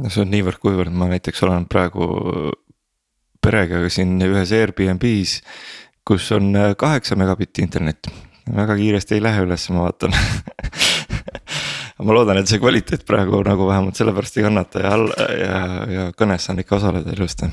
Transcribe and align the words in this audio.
no 0.00 0.10
see 0.10 0.24
on 0.24 0.32
niivõrd-kuivõrd, 0.34 0.94
ma 0.94 1.10
näiteks 1.10 1.44
olen 1.46 1.66
praegu 1.70 2.08
perega 3.40 3.82
siin 3.92 4.18
ühes 4.24 4.52
Airbnb-s, 4.56 5.40
kus 6.06 6.28
on 6.36 6.52
äh, 6.56 6.72
kaheksa 6.78 7.16
megabitti 7.20 7.64
internet. 7.64 8.10
väga 8.50 8.76
kiiresti 8.76 9.16
ei 9.16 9.22
lähe 9.22 9.44
üles, 9.46 9.68
ma 9.70 9.86
vaatan 9.86 10.14
ma 12.04 12.16
loodan, 12.16 12.40
et 12.40 12.50
see 12.50 12.60
kvaliteet 12.60 13.04
praegu 13.08 13.42
nagu 13.46 13.68
vähemalt 13.68 13.96
sellepärast 13.96 14.40
ei 14.40 14.46
kannata 14.46 14.84
ja, 14.84 14.96
ja, 15.36 15.60
ja 15.94 16.08
kõnes 16.16 16.48
saan 16.48 16.62
ikka 16.62 16.78
osaleda 16.80 17.14
ilusti 17.16 17.50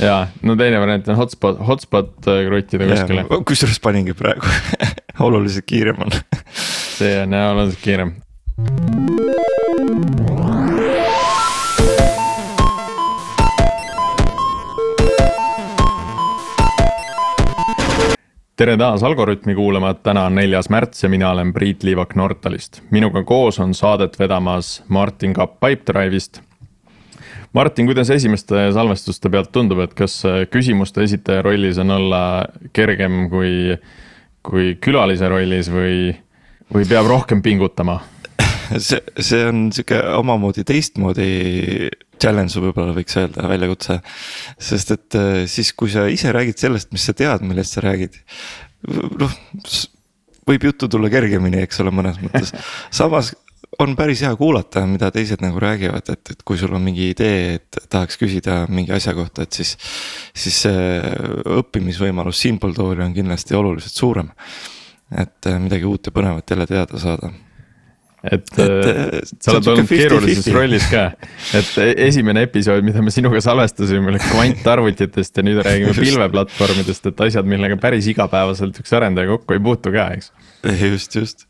ja, 0.00 0.26
no 0.42 0.56
teine 0.58 0.80
variant 0.82 1.08
on 1.12 1.20
hotspot, 1.20 1.60
hotspot 1.68 2.30
äh, 2.32 2.44
kruttida 2.48 2.88
kuskile. 2.90 3.26
kusjuures 3.46 3.80
paningi 3.84 4.16
praegu 4.18 4.48
oluliselt 5.28 5.68
kiirem 5.68 6.00
on 6.04 6.16
see 6.98 7.22
on 7.22 7.32
jah 7.32 7.50
oluliselt 7.52 7.82
kiirem. 7.82 8.14
Tere 18.56 18.76
taas 18.76 19.02
Algorütmi 19.02 19.54
kuulama, 19.54 19.94
täna 19.94 20.28
on 20.28 20.36
neljas 20.38 20.68
märts 20.70 21.02
ja 21.02 21.08
mina 21.10 21.30
olen 21.30 21.52
Priit 21.52 21.82
Liivak 21.82 22.14
Nortalist. 22.14 22.82
minuga 22.90 23.24
koos 23.24 23.58
on 23.60 23.74
saadet 23.74 24.18
vedamas 24.18 24.84
Martin 24.88 25.34
Kapp 25.34 25.60
Pipedrive'ist. 25.60 26.40
Martin, 27.52 27.86
kuidas 27.86 28.10
esimeste 28.10 28.72
salvestuste 28.72 29.30
pealt 29.30 29.52
tundub, 29.52 29.78
et 29.78 29.94
kas 29.94 30.22
küsimuste 30.50 31.02
esitaja 31.02 31.42
rollis 31.42 31.78
on 31.78 31.90
olla 31.90 32.22
kergem 32.72 33.28
kui, 33.30 33.76
kui 34.42 34.74
külalise 34.80 35.28
rollis 35.28 35.70
või, 35.70 36.14
või 36.74 36.88
peab 36.88 37.06
rohkem 37.06 37.42
pingutama? 37.42 38.00
see, 38.86 39.00
see 39.18 39.44
on 39.48 39.68
sihuke 39.74 40.00
omamoodi 40.18 40.64
teistmoodi 40.68 41.28
challenge 42.20 42.60
võib-olla 42.62 42.94
võiks 42.96 43.16
öelda, 43.20 43.46
väljakutse. 43.50 43.98
sest 44.58 44.94
et 44.94 45.18
äh, 45.18 45.44
siis, 45.50 45.72
kui 45.76 45.92
sa 45.92 46.06
ise 46.10 46.32
räägid 46.34 46.60
sellest, 46.60 46.92
mis 46.94 47.04
sa 47.06 47.16
tead, 47.16 47.44
millest 47.46 47.76
sa 47.76 47.84
räägid. 47.84 48.20
noh, 49.20 49.38
võib 50.48 50.68
juttu 50.68 50.88
tulla 50.92 51.10
kergemini, 51.12 51.62
eks 51.64 51.80
ole, 51.84 51.94
mõnes 51.94 52.20
mõttes, 52.22 52.52
samas 53.00 53.32
on 53.82 53.96
päris 53.98 54.20
hea 54.22 54.30
kuulata, 54.38 54.84
mida 54.86 55.08
teised 55.10 55.40
nagu 55.42 55.58
räägivad, 55.58 56.06
et, 56.12 56.30
et 56.30 56.44
kui 56.46 56.58
sul 56.60 56.74
on 56.76 56.84
mingi 56.84 57.08
idee, 57.10 57.56
et 57.58 57.78
tahaks 57.90 58.20
küsida 58.20 58.60
mingi 58.70 58.94
asja 58.94 59.16
kohta, 59.16 59.46
et 59.46 59.56
siis. 59.56 59.74
siis 60.36 60.60
see 60.66 61.00
õppimisvõimalus 61.58 62.44
siinpool 62.44 62.76
tooli 62.76 63.02
on 63.02 63.16
kindlasti 63.16 63.56
oluliselt 63.58 63.98
suurem. 63.98 64.30
et 65.14 65.46
äh, 65.46 65.58
midagi 65.60 65.84
uut 65.84 66.06
ja 66.06 66.12
põnevat 66.14 66.50
jälle 66.50 66.66
teada 66.66 66.98
saada 66.98 67.28
et, 68.24 68.46
et 68.56 68.60
äh, 68.64 69.20
sa 69.42 69.54
oled 69.54 69.70
olnud 69.72 69.88
keerulises 69.90 70.48
rollis 70.54 70.86
ka, 70.90 71.04
et 71.56 71.72
e-, 71.82 71.94
esimene 72.06 72.44
episood, 72.48 72.84
mida 72.86 73.02
me 73.04 73.12
sinuga 73.14 73.42
salvestasime, 73.44 74.12
oli 74.12 74.20
kvantarvutitest 74.22 75.40
ja 75.40 75.46
nüüd 75.46 75.60
räägime 75.66 75.94
pilveplatvormidest, 75.98 77.10
et 77.12 77.24
asjad, 77.28 77.48
millega 77.48 77.78
päris 77.80 78.08
igapäevaselt 78.12 78.80
üks 78.80 78.94
arendaja 78.96 79.34
kokku 79.34 79.56
ei 79.56 79.64
puutu 79.64 79.92
ka, 79.94 80.08
eks. 80.16 80.32
just, 80.80 81.18
just, 81.20 81.44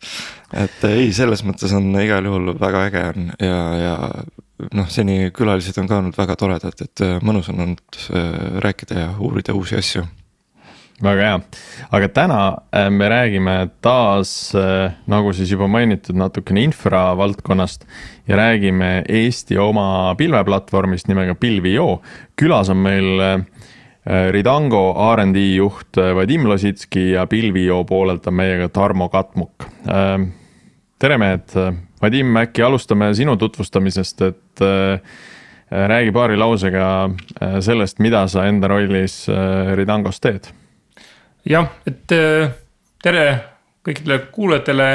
et 0.50 0.88
ei, 0.90 1.12
selles 1.14 1.44
mõttes 1.46 1.74
on 1.76 1.92
igal 2.02 2.26
juhul 2.26 2.56
väga 2.58 2.88
äge 2.88 3.04
on 3.12 3.30
ja, 3.38 3.60
ja 3.78 3.94
noh, 4.74 4.90
seni 4.90 5.30
külalised 5.34 5.78
on 5.82 5.90
ka 5.90 6.00
olnud 6.02 6.18
väga 6.18 6.38
toredad, 6.40 6.82
et 6.82 7.06
äh, 7.06 7.16
mõnus 7.22 7.50
on 7.52 7.62
olnud 7.68 8.02
äh, 8.10 8.60
rääkida 8.64 9.06
ja 9.06 9.14
uurida 9.22 9.54
uusi 9.54 9.78
asju 9.78 10.06
väga 11.02 11.26
hea, 11.26 11.38
aga 11.96 12.08
täna 12.14 12.40
äh, 12.70 12.90
me 12.90 13.08
räägime 13.10 13.54
taas, 13.82 14.54
äh, 14.54 14.92
nagu 15.10 15.32
siis 15.34 15.50
juba 15.50 15.66
mainitud, 15.68 16.16
natukene 16.16 16.62
infra 16.62 17.16
valdkonnast. 17.18 17.86
ja 18.28 18.36
räägime 18.36 19.04
Eesti 19.08 19.58
oma 19.58 20.14
pilveplatvormist 20.18 21.08
nimega 21.08 21.34
Pilvio. 21.34 22.02
külas 22.36 22.70
on 22.70 22.76
meil 22.76 23.20
äh, 23.20 23.40
Ridango 24.30 24.94
RD 25.16 25.36
juht 25.56 25.96
Vadim 25.96 26.46
Lositski 26.46 27.10
ja 27.10 27.26
Pilvio 27.26 27.84
poolelt 27.84 28.26
on 28.26 28.34
meiega 28.34 28.68
Tarmo 28.68 29.08
Katmuk. 29.08 29.64
tere 30.98 31.18
mehed, 31.18 31.54
Vadim, 32.02 32.36
äkki 32.36 32.62
alustame 32.62 33.14
sinu 33.14 33.36
tutvustamisest, 33.36 34.22
et 34.22 34.60
räägi 35.70 36.12
paari 36.12 36.36
lausega 36.36 37.08
sellest, 37.60 37.98
mida 37.98 38.26
sa 38.28 38.44
enda 38.44 38.68
rollis 38.68 39.24
Ridangos 39.74 40.20
teed 40.20 40.52
jah, 41.48 41.68
et 41.88 42.12
äh, 42.14 42.52
tere 43.04 43.24
kõikidele 43.84 44.20
kuulajatele. 44.32 44.88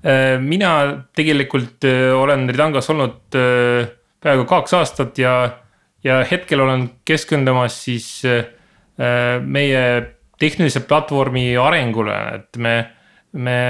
Äh, 0.00 0.36
mina 0.40 0.72
tegelikult 1.16 1.84
äh, 1.88 2.10
olen 2.16 2.48
Ridangas 2.48 2.88
olnud 2.92 3.20
peaaegu 3.30 4.46
kaks 4.48 4.76
aastat 4.76 5.18
ja, 5.20 5.34
ja 6.04 6.20
hetkel 6.28 6.64
olen 6.64 6.88
keskendumas 7.08 7.78
siis 7.86 8.08
meie 9.00 9.84
tehnilise 10.36 10.82
platvormi 10.84 11.54
arengule, 11.56 12.16
et 12.36 12.58
me, 12.60 12.74
me 13.32 13.60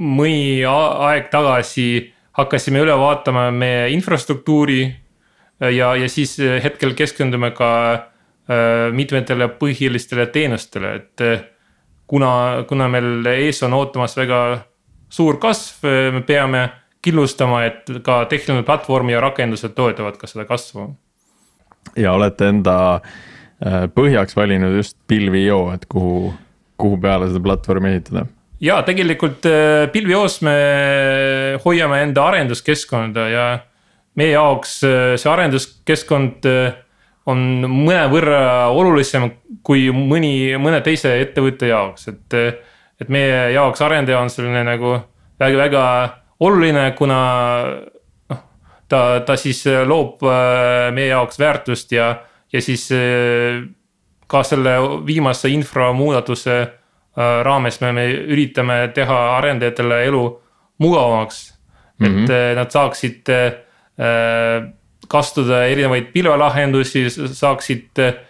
mõni 0.00 0.62
aeg 0.64 1.28
tagasi 1.28 2.06
hakkasime 2.40 2.80
üle 2.86 2.96
vaatama 2.96 3.50
meie 3.52 3.90
infrastruktuuri 3.92 4.80
ja, 5.60 5.92
ja 5.92 6.08
siis 6.08 6.38
hetkel 6.40 6.96
keskendume 6.96 7.52
ka 7.52 7.68
mitmetele 8.92 9.50
põhilistele 9.60 10.26
teenustele, 10.32 10.94
et 10.96 11.24
äh, 11.24 11.40
kuna, 12.08 12.64
kuna 12.68 12.88
meil 12.88 13.26
ees 13.34 13.60
on 13.66 13.76
ootamas 13.76 14.16
väga 14.16 14.38
suur 15.12 15.36
kasv, 15.40 15.84
äh, 15.84 16.08
me 16.14 16.22
peame 16.24 16.68
killustama, 17.04 17.62
et 17.68 17.92
ka 18.04 18.22
tehniline 18.30 18.64
platvorm 18.66 19.12
ja 19.12 19.20
rakendused 19.20 19.76
toetavad 19.76 20.16
ka 20.18 20.26
seda 20.26 20.48
kasvu. 20.48 20.88
ja 21.96 22.12
olete 22.12 22.48
enda 22.48 22.78
põhjaks 23.94 24.36
valinud 24.36 24.76
just 24.76 24.96
Pilvio, 25.06 25.72
et 25.74 25.86
kuhu, 25.90 26.32
kuhu 26.76 26.98
peale 27.02 27.28
seda 27.28 27.40
platvormi 27.42 27.92
ehitada? 27.92 28.26
ja 28.60 28.80
tegelikult 28.82 29.46
Pilvios 29.92 30.40
me 30.42 30.58
hoiame 31.64 32.02
enda 32.02 32.26
arenduskeskkonda 32.32 33.28
ja 33.28 33.46
meie 34.18 34.32
jaoks 34.32 34.80
see 34.80 35.30
arenduskeskkond 35.30 36.48
on 37.28 37.44
mõnevõrra 37.68 38.70
olulisem 38.72 39.28
kui 39.66 39.88
mõni, 39.92 40.56
mõne 40.60 40.80
teise 40.84 41.18
ettevõtte 41.22 41.70
jaoks, 41.70 42.08
et. 42.12 42.40
et 42.98 43.10
meie 43.14 43.52
jaoks 43.54 43.82
arendaja 43.84 44.18
on 44.18 44.30
selline 44.32 44.64
nagu 44.66 44.96
väga-väga 45.38 45.82
oluline, 46.42 46.88
kuna 46.98 47.18
noh, 48.30 48.40
ta, 48.90 49.20
ta 49.26 49.36
siis 49.38 49.60
loob 49.86 50.24
äh, 50.26 50.88
meie 50.94 51.12
jaoks 51.12 51.38
väärtust 51.38 51.92
ja, 51.94 52.08
ja 52.52 52.62
siis 52.62 52.88
äh, 52.90 53.60
ka 54.26 54.42
selle 54.42 54.74
viimase 55.06 55.50
infra 55.52 55.92
muudatuse 55.96 56.56
äh, 56.58 57.38
raames 57.46 57.80
me, 57.84 57.92
me 57.96 58.08
üritame 58.10 58.80
teha 58.94 59.20
arendajatele 59.36 60.02
elu 60.08 60.24
mugavamaks 60.78 61.38
mm. 61.98 62.06
-hmm. 62.06 62.22
et 62.22 62.28
mhm. 62.28 62.56
nad 62.58 62.70
saaksid 62.70 63.28
äh, 63.28 64.72
kasutada 65.08 65.64
erinevaid 65.68 66.10
pilvelahendusi, 66.12 67.04
saaksid 67.10 68.02
eh, 68.04 68.20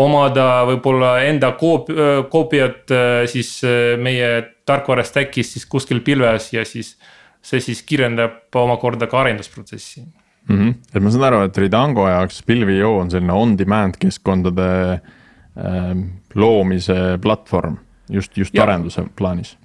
omada 0.00 0.64
võib-olla 0.68 1.16
enda 1.28 1.52
koop-, 1.58 1.92
eh, 1.94 2.20
koopiat 2.30 2.94
eh, 2.94 3.20
siis 3.30 3.56
meie 4.02 4.30
tarkvara 4.66 5.04
stack'is 5.06 5.54
siis 5.54 5.66
kuskil 5.70 6.02
pilves 6.04 6.52
ja 6.54 6.64
siis. 6.64 6.96
see 7.44 7.60
siis 7.60 7.82
kiirendab 7.84 8.56
omakorda 8.56 9.04
ka 9.06 9.18
arendusprotsessi 9.20 10.00
mm. 10.00 10.56
-hmm. 10.56 10.74
et 10.94 11.02
ma 11.02 11.10
saan 11.10 11.24
aru, 11.24 11.42
et 11.44 11.58
Ridango 11.58 12.08
jaoks 12.08 12.42
Pilvio 12.42 12.94
on 12.98 13.10
selline 13.10 13.32
on-demand 13.32 13.98
keskkondade 14.00 14.68
äh, 14.92 15.90
loomise 16.34 17.18
platvorm 17.22 17.76
just, 18.10 18.36
just 18.36 18.54
ja. 18.54 18.62
arenduse 18.62 19.04
plaanis 19.16 19.58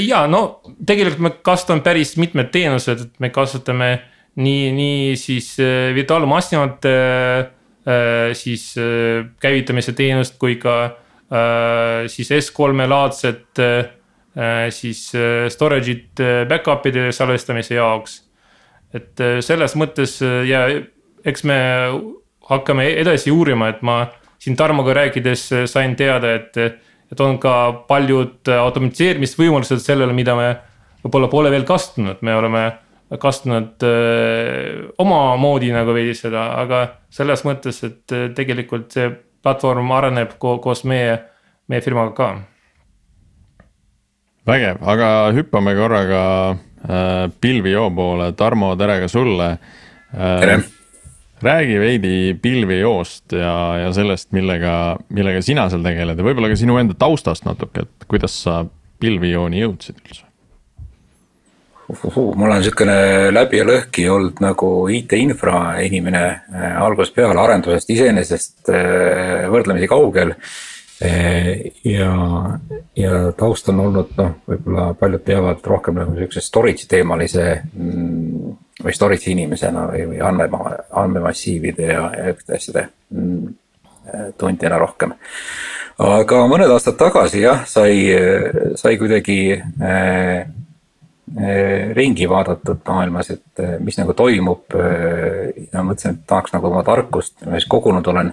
ja 0.00 0.26
no 0.26 0.60
tegelikult 0.86 1.20
me 1.20 1.30
kasutame 1.42 1.80
päris 1.80 2.16
mitmed 2.16 2.50
teenused, 2.50 3.00
et 3.00 3.20
me 3.20 3.30
kasutame 3.30 4.00
nii, 4.36 4.72
nii 4.72 5.16
siis 5.16 5.56
äh, 5.60 5.94
virtuaalmassinate 5.94 6.94
äh, 7.38 8.32
siis 8.32 8.74
äh, 8.78 9.26
käivitamise 9.40 9.92
teenust 9.92 10.38
kui 10.38 10.56
ka 10.56 10.98
siis 12.12 12.28
S3-e 12.28 12.84
laadset 12.92 13.56
siis 14.76 14.98
storage'it 15.48 16.20
back-up'ide 16.50 17.06
salvestamise 17.16 17.78
jaoks. 17.78 18.18
et 18.92 19.22
selles 19.40 19.72
mõttes 19.80 20.18
ja 20.44 20.66
eks 21.24 21.46
me 21.48 21.56
hakkame 22.50 22.90
edasi 23.00 23.32
uurima, 23.32 23.70
et 23.72 23.80
ma 23.80 24.10
siin 24.36 24.56
Tarmoga 24.60 24.92
rääkides 24.92 25.46
sain 25.72 25.96
teada, 25.96 26.34
et, 26.34 26.60
et 27.08 27.24
on 27.24 27.38
ka 27.40 27.86
paljud 27.88 28.52
automatiseerimisvõimalused 28.58 29.80
sellele, 29.80 30.12
mida 30.12 30.36
me 30.36 30.52
võib-olla 31.00 31.32
pole 31.32 31.54
veel 31.54 31.64
kasutanud, 31.64 32.20
me 32.20 32.36
oleme 32.36 32.66
kasutanud 33.20 33.84
öö, 33.84 34.88
omamoodi 35.02 35.72
nagu 35.74 35.94
veidi 35.94 36.14
seda, 36.16 36.46
aga 36.62 36.84
selles 37.12 37.44
mõttes, 37.44 37.82
et 37.84 38.14
tegelikult 38.36 38.94
see 38.94 39.10
platvorm 39.42 39.90
areneb 39.92 40.36
ko 40.40 40.56
koos 40.62 40.84
meie, 40.88 41.18
meie 41.68 41.84
firmaga 41.84 42.14
ka. 42.16 42.28
vägev, 44.46 44.80
aga 44.82 45.08
hüppame 45.36 45.74
korraga 45.78 46.22
äh, 46.50 47.26
Pilvio 47.40 47.90
poole, 47.94 48.32
Tarmo, 48.38 48.74
tere 48.76 49.00
ka 49.04 49.08
sulle 49.08 49.56
tere! 50.12 50.62
räägi 51.42 51.78
veidi 51.80 52.38
pilvijoost 52.42 53.32
ja, 53.32 53.78
ja 53.78 53.92
sellest, 53.92 54.30
millega, 54.32 54.96
millega 55.10 55.42
sina 55.42 55.68
seal 55.70 55.82
tegeled 55.82 56.18
ja 56.18 56.26
võib-olla 56.26 56.52
ka 56.52 56.58
sinu 56.58 56.78
enda 56.78 56.94
taustast 56.98 57.46
natuke, 57.48 57.86
et 57.86 58.06
kuidas 58.10 58.36
sa 58.44 58.62
pilvijooni 59.02 59.64
jõudsid 59.64 59.98
üldse? 59.98 60.31
Mul 61.90 62.50
on 62.50 62.58
niisugune 62.60 62.96
läbi 63.34 63.60
ja 63.60 63.66
lõhki 63.66 64.06
olnud 64.10 64.42
nagu 64.42 64.68
IT-infra 64.92 65.78
inimene 65.84 66.22
äh, 66.54 66.76
algusest 66.82 67.16
peale, 67.16 67.40
arendusest 67.42 67.90
iseenesest 67.90 68.70
äh, 68.72 69.48
võrdlemisi 69.52 69.88
kaugel 69.90 70.34
äh,. 70.34 71.72
ja, 71.84 72.12
ja 72.96 73.22
taust 73.36 73.68
on 73.72 73.82
olnud 73.86 74.14
noh, 74.18 74.36
võib-olla 74.48 74.92
paljud 74.98 75.24
teavad 75.26 75.66
rohkem 75.66 75.98
nagu 75.98 76.14
sihukese 76.16 76.44
storage 76.44 76.86
teemalise 76.88 77.48
mm, 77.74 78.54
või 78.82 78.94
storage'i 78.94 79.34
inimesena 79.34 79.88
või, 79.90 80.06
või 80.12 80.22
andmema, 80.22 80.76
andmemassiivide 81.02 81.90
ja, 81.90 82.06
ja 82.14 82.30
sihukeste 82.30 82.58
asjade 82.60 82.86
mm, 83.10 83.52
tundjana 84.38 84.78
rohkem 84.82 85.14
aga 86.02 86.46
mõned 86.50 86.70
aastad 86.72 86.96
tagasi 86.98 87.42
jah, 87.42 87.66
sai, 87.68 87.94
sai 88.78 88.96
kuidagi 88.98 89.40
äh, 89.58 90.46
ringi 91.94 92.28
vaadatud 92.28 92.82
maailmas, 92.88 93.30
et 93.30 93.62
eh, 93.62 93.76
mis 93.80 93.96
nagu 93.98 94.14
toimub. 94.14 94.74
Eh, 94.74 95.68
ja 95.72 95.84
mõtlesin, 95.86 96.18
et 96.18 96.26
tahaks 96.26 96.52
nagu 96.54 96.68
oma 96.68 96.82
tarkust, 96.86 97.38
ma 97.46 97.56
siis 97.56 97.68
kogunud 97.70 98.06
olen, 98.12 98.32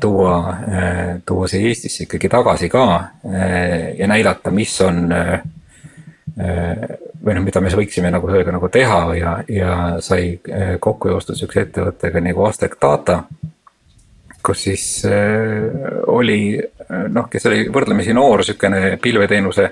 tuua, 0.00 0.32
tuua 1.26 1.46
siia 1.46 1.68
Eestisse 1.68 2.02
ikkagi 2.02 2.26
tagasi 2.28 2.66
ka 2.68 2.84
ja 3.94 4.08
näidata, 4.10 4.50
mis 4.50 4.72
on. 4.82 5.04
või 6.38 7.34
noh, 7.34 7.44
mida 7.44 7.60
me 7.62 7.70
võiksime 7.70 8.10
nagu 8.10 8.26
sellega 8.30 8.56
nagu 8.56 8.68
teha 8.74 8.98
ja, 9.14 9.36
ja 9.50 9.76
sai 10.02 10.40
kokku 10.80 11.12
joostud 11.12 11.38
sihukese 11.38 11.64
ettevõttega 11.68 12.22
nagu 12.26 12.44
Aztec 12.46 12.74
Data 12.82 13.20
kus 14.44 14.62
siis 14.68 14.84
äh, 15.08 15.68
oli 16.06 16.58
noh, 16.88 17.26
kes 17.30 17.46
oli 17.50 17.66
võrdlemisi 17.72 18.14
noor 18.16 18.42
sihukene 18.46 18.96
pilveteenuse. 19.02 19.68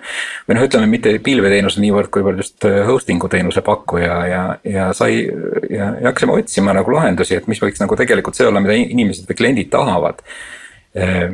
või 0.49 0.59
noh, 0.59 0.67
ütleme 0.69 0.89
mitte 0.91 1.15
pilveteenuse 1.25 1.81
niivõrd, 1.81 2.11
kuivõrd 2.13 2.43
just 2.43 2.67
äh, 2.69 2.83
hosting'u 2.89 3.31
teenuse 3.33 3.63
pakkuja 3.67 4.17
ja, 4.31 4.43
ja 4.65 4.89
sai 4.97 5.23
ja, 5.25 5.93
ja 6.01 6.11
hakkasime 6.11 6.37
otsima 6.37 6.75
nagu 6.77 6.93
lahendusi, 6.93 7.39
et 7.39 7.47
mis 7.51 7.63
võiks 7.63 7.83
nagu 7.83 7.99
tegelikult 7.99 8.39
see 8.39 8.49
olla, 8.49 8.63
mida 8.63 8.77
inimesed 8.79 9.29
või 9.31 9.39
kliendid 9.39 9.71
tahavad 9.73 10.21
äh, 10.99 11.31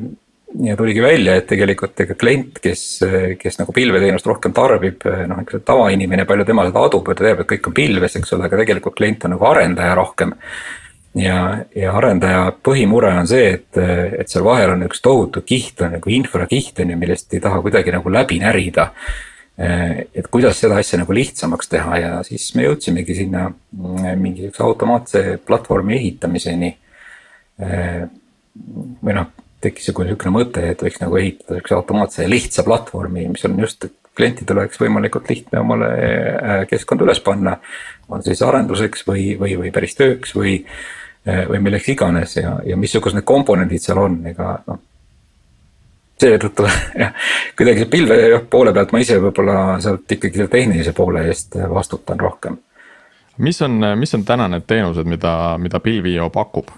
ja 0.63 0.77
tuligi 0.77 1.01
välja, 1.03 1.39
et 1.41 1.49
tegelikult 1.49 2.05
ega 2.05 2.15
klient, 2.21 2.61
kes, 2.63 2.85
kes 3.41 3.57
nagu 3.57 3.73
pilveteenust 3.73 4.27
rohkem 4.29 4.53
tarbib, 4.53 5.07
noh, 5.31 5.41
eks 5.41 5.63
tavainimene, 5.65 6.27
palju 6.29 6.45
tema 6.45 6.67
seda 6.69 6.83
adub 6.85 7.09
ja 7.09 7.17
ta 7.17 7.25
teab, 7.25 7.41
et 7.41 7.49
kõik 7.55 7.71
on 7.71 7.77
pilves, 7.79 8.19
eks 8.21 8.37
ole, 8.37 8.51
aga 8.51 8.61
tegelikult 8.61 8.99
klient 9.01 9.25
on 9.25 9.33
nagu 9.33 9.49
arendaja 9.49 9.97
rohkem 9.97 10.37
ja, 11.19 11.65
ja 11.77 11.93
arendaja 11.97 12.47
põhimure 12.65 13.13
on 13.19 13.29
see, 13.29 13.51
et, 13.57 13.77
et 13.77 14.33
seal 14.33 14.45
vahel 14.47 14.75
on 14.77 14.87
üks 14.87 15.03
tohutu 15.05 15.43
kiht 15.47 15.83
on 15.85 15.97
nagu 15.99 16.13
infrakiht 16.13 16.81
on 16.83 16.95
ju, 16.95 16.99
millest 17.01 17.35
ei 17.35 17.43
taha 17.45 17.61
kuidagi 17.65 17.95
nagu 17.95 18.13
läbi 18.13 18.41
närida. 18.43 18.93
et 19.63 20.27
kuidas 20.33 20.57
seda 20.59 20.79
asja 20.81 20.99
nagu 21.03 21.13
lihtsamaks 21.13 21.69
teha 21.69 21.99
ja 22.01 22.13
siis 22.25 22.47
me 22.57 22.65
jõudsimegi 22.65 23.15
sinna 23.15 23.51
mingi 24.17 24.47
siukse 24.47 24.63
automaatse 24.65 25.25
platvormi 25.47 25.99
ehitamiseni. 25.99 26.77
või 29.05 29.15
noh, 29.15 29.29
tekkis 29.61 29.93
niisugune 29.93 30.33
mõte, 30.33 30.65
et 30.73 30.83
võiks 30.83 31.01
nagu 31.01 31.17
ehitada 31.21 31.59
siukse 31.59 31.75
automaatse 31.77 32.29
lihtsa 32.29 32.65
platvormi, 32.65 33.29
mis 33.29 33.45
on 33.45 33.61
just, 33.61 33.85
klientidel 34.17 34.59
oleks 34.61 34.81
võimalikult 34.81 35.29
lihtne 35.31 35.61
omale 35.61 36.67
keskkond 36.69 37.05
üles 37.05 37.21
panna. 37.21 37.59
on 38.09 38.23
siis 38.25 38.43
arenduseks 38.43 39.07
või, 39.09 39.37
või, 39.41 39.55
või 39.61 39.71
päris 39.73 39.95
tööks 39.97 40.35
või 40.37 40.59
või 41.27 41.61
milleks 41.63 41.89
iganes 41.93 42.37
ja, 42.37 42.57
ja 42.67 42.77
missugused 42.77 43.15
need 43.15 43.27
komponendid 43.29 43.83
seal 43.83 44.01
on, 44.03 44.17
ega 44.27 44.57
noh. 44.67 44.81
seetõttu 46.19 46.67
jah, 47.03 47.15
kuidagi 47.59 47.87
pilve 47.91 48.19
poole 48.51 48.75
pealt 48.75 48.91
ma 48.93 49.03
ise 49.05 49.21
võib-olla 49.23 49.57
sealt 49.85 50.17
ikkagi 50.19 50.41
selle 50.41 50.51
tehnilise 50.51 50.95
poole 50.99 51.27
eest 51.31 51.55
vastutan 51.71 52.21
rohkem. 52.21 52.59
mis 53.39 53.63
on, 53.63 53.79
mis 53.99 54.15
on 54.19 54.25
täna 54.27 54.49
need 54.51 54.67
teenused, 54.67 55.07
mida, 55.07 55.35
mida 55.63 55.81
Pilvio 55.81 56.31
pakub? 56.35 56.75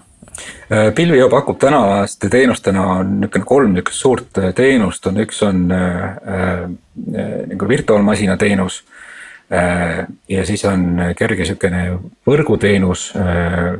Eh, 0.69 0.93
Pilvio 0.95 1.29
pakub 1.29 1.59
tänaste 1.59 2.29
teenustena 2.29 2.87
on 2.87 3.19
niisugune 3.19 3.45
kolm 3.45 3.73
niisugust 3.73 4.01
suurt 4.01 4.39
teenust 4.55 5.07
on, 5.07 5.19
üks 5.21 5.43
on 5.45 5.71
äh, 5.71 6.03
äh, 6.03 6.69
nagu 7.51 7.67
virtuaalmasina 7.69 8.37
teenus 8.37 8.83
ja 10.29 10.45
siis 10.45 10.65
on 10.65 10.99
kerge 11.17 11.45
sihukene 11.45 11.83
võrguteenus, 12.27 13.09
äh, 13.19 13.75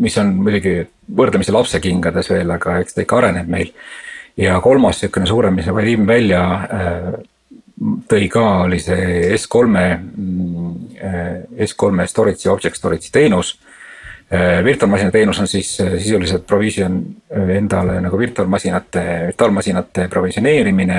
mis 0.00 0.16
on 0.20 0.34
muidugi 0.40 0.80
võrdlemisi 1.16 1.54
lapsekingades 1.54 2.30
veel, 2.30 2.50
aga 2.54 2.80
eks 2.82 2.96
ta 2.96 3.04
ikka 3.04 3.22
areneb 3.22 3.48
meil. 3.50 3.72
ja 4.36 4.58
kolmas 4.60 5.00
sihukene 5.00 5.26
suurem, 5.26 5.54
mis 5.56 5.68
viime 5.74 6.06
välja, 6.06 6.42
äh, 6.54 7.12
tõi 8.08 8.28
ka, 8.28 8.44
oli 8.66 8.78
see 8.80 9.32
S3-e, 9.36 9.86
S3-e 11.64 12.06
storage'i, 12.06 12.50
object 12.52 12.76
storage'i 12.76 13.12
teenus 13.12 13.56
virtuaalmasina 14.64 15.10
teenus 15.14 15.38
on 15.38 15.46
siis 15.46 15.68
sisuliselt 15.76 16.46
provision 16.46 16.96
endale 17.30 18.00
nagu 18.02 18.18
virtuaalmasinate, 18.18 19.04
virtuaalmasinate 19.28 20.08
provisioneerimine 20.10 20.98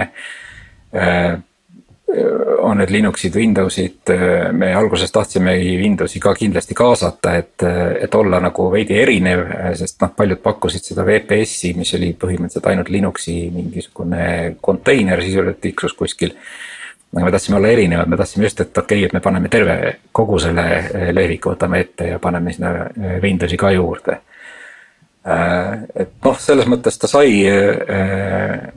on 2.60 2.78
need 2.78 2.92
Linuxid, 2.92 3.36
Windowsid, 3.36 4.12
me 4.52 4.72
alguses 4.75 5.12
tahtsimegi 5.12 5.78
Windowsi 5.81 6.19
ka 6.19 6.34
kindlasti 6.36 6.75
kaasata, 6.78 7.36
et, 7.40 7.66
et 8.02 8.16
olla 8.16 8.40
nagu 8.44 8.69
veidi 8.74 8.98
erinev, 9.02 9.44
sest 9.80 10.02
noh, 10.02 10.14
paljud 10.18 10.42
pakkusid 10.44 10.92
seda 10.92 11.06
VPS-i, 11.08 11.74
mis 11.78 11.94
oli 11.98 12.14
põhimõtteliselt 12.19 12.72
ainult 12.72 12.92
Linuxi 12.94 13.38
mingisugune 13.54 14.56
konteiner 14.62 15.22
sisuliselt 15.24 15.62
tiksus 15.62 15.98
kuskil. 15.98 16.34
aga 17.16 17.25
me 17.25 17.31
tahtsime 17.31 17.58
olla 17.58 17.68
erinevad, 17.74 18.10
me 18.10 18.18
tahtsime 18.18 18.46
just, 18.46 18.62
et 18.62 18.78
okei 18.78 19.00
okay,, 19.00 19.06
et 19.08 19.13
me 19.13 19.24
paneme 19.24 19.50
terve, 19.50 19.78
kogu 20.12 20.40
selle 20.40 21.12
leviku 21.13 21.54
võtame 21.54 21.80
ette 21.86 22.13
ja 22.13 22.20
paneme 22.20 22.54
sinna 22.54 22.74
Windowsi 23.24 23.58
ka 23.58 23.72
juurde 23.72 24.18
Äh, 24.18 24.26
et 25.27 26.13
noh, 26.24 26.38
selles 26.39 26.68
mõttes 26.71 26.95
ta 27.00 27.09
sai, 27.12 27.41
äh, 27.51 28.68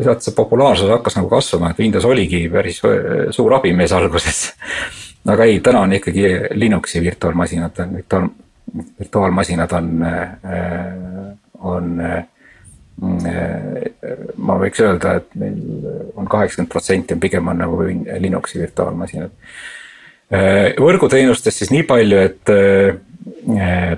sealt 0.00 0.22
see 0.22 0.34
populaarsus 0.36 0.92
hakkas 0.92 1.16
nagu 1.18 1.30
kasvama, 1.32 1.72
et 1.72 1.80
Windows 1.82 2.06
oligi 2.06 2.44
päris 2.52 2.78
äh, 2.86 3.30
suur 3.34 3.56
abimees 3.58 3.94
alguses. 3.96 4.44
aga 5.32 5.48
ei, 5.48 5.58
täna 5.64 5.82
on 5.86 5.96
ikkagi 5.98 6.28
Linuxi 6.54 7.02
virtuaalmasinad, 7.02 7.82
virtuaal, 7.96 8.30
virtuaalmasinad 9.00 9.72
on, 9.76 9.90
on. 11.72 11.90
ma 14.36 14.56
võiks 14.60 14.80
öelda, 14.84 15.16
et 15.18 15.36
meil 15.40 15.58
on 16.20 16.28
kaheksakümmend 16.28 16.70
protsenti 16.70 17.16
on 17.16 17.20
pigem 17.20 17.48
on 17.50 17.60
nagu 17.64 17.82
Linuxi 18.20 18.60
virtuaalmasinad. 18.60 19.32
võrguteenustest 20.80 21.64
siis 21.64 21.72
nii 21.74 21.86
palju, 21.88 22.18
et 22.28 22.50
Äh, 22.50 22.96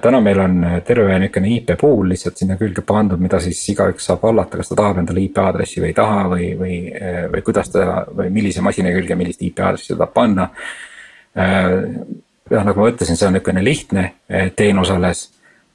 täna 0.03 0.21
meil 0.21 0.41
on 0.43 0.57
terve 0.87 1.15
niisugune 1.23 1.51
IP 1.57 1.75
pool 1.81 2.09
lihtsalt 2.11 2.41
sinna 2.41 2.57
külge 2.59 2.83
pandud, 2.87 3.21
mida 3.23 3.39
siis 3.43 3.61
igaüks 3.71 4.09
saab 4.09 4.25
hallata, 4.27 4.59
kas 4.59 4.73
ta 4.73 4.79
tahab 4.81 5.03
endale 5.03 5.23
IP 5.23 5.39
aadressi 5.43 5.83
või 5.83 5.93
ei 5.93 5.97
taha 5.97 6.25
või, 6.33 6.49
või, 6.59 6.79
äh, 6.91 7.21
või 7.33 7.45
kuidas 7.47 7.71
ta 7.75 8.03
või 8.11 8.33
millise 8.35 8.65
masina 8.65 8.91
külge 8.95 9.19
millist 9.19 9.43
IP 9.47 9.63
aadressi 9.63 9.95
ta 9.95 10.03
tahab 10.03 10.17
panna. 10.17 10.49
Jah, 12.53 12.65
nagu 12.67 12.83
ma 12.83 12.91
ütlesin, 12.91 13.17
see 13.17 13.29
on 13.29 13.33
niisugune 13.39 13.63
lihtne 13.65 14.03
teenus 14.59 14.91
alles. 14.93 15.23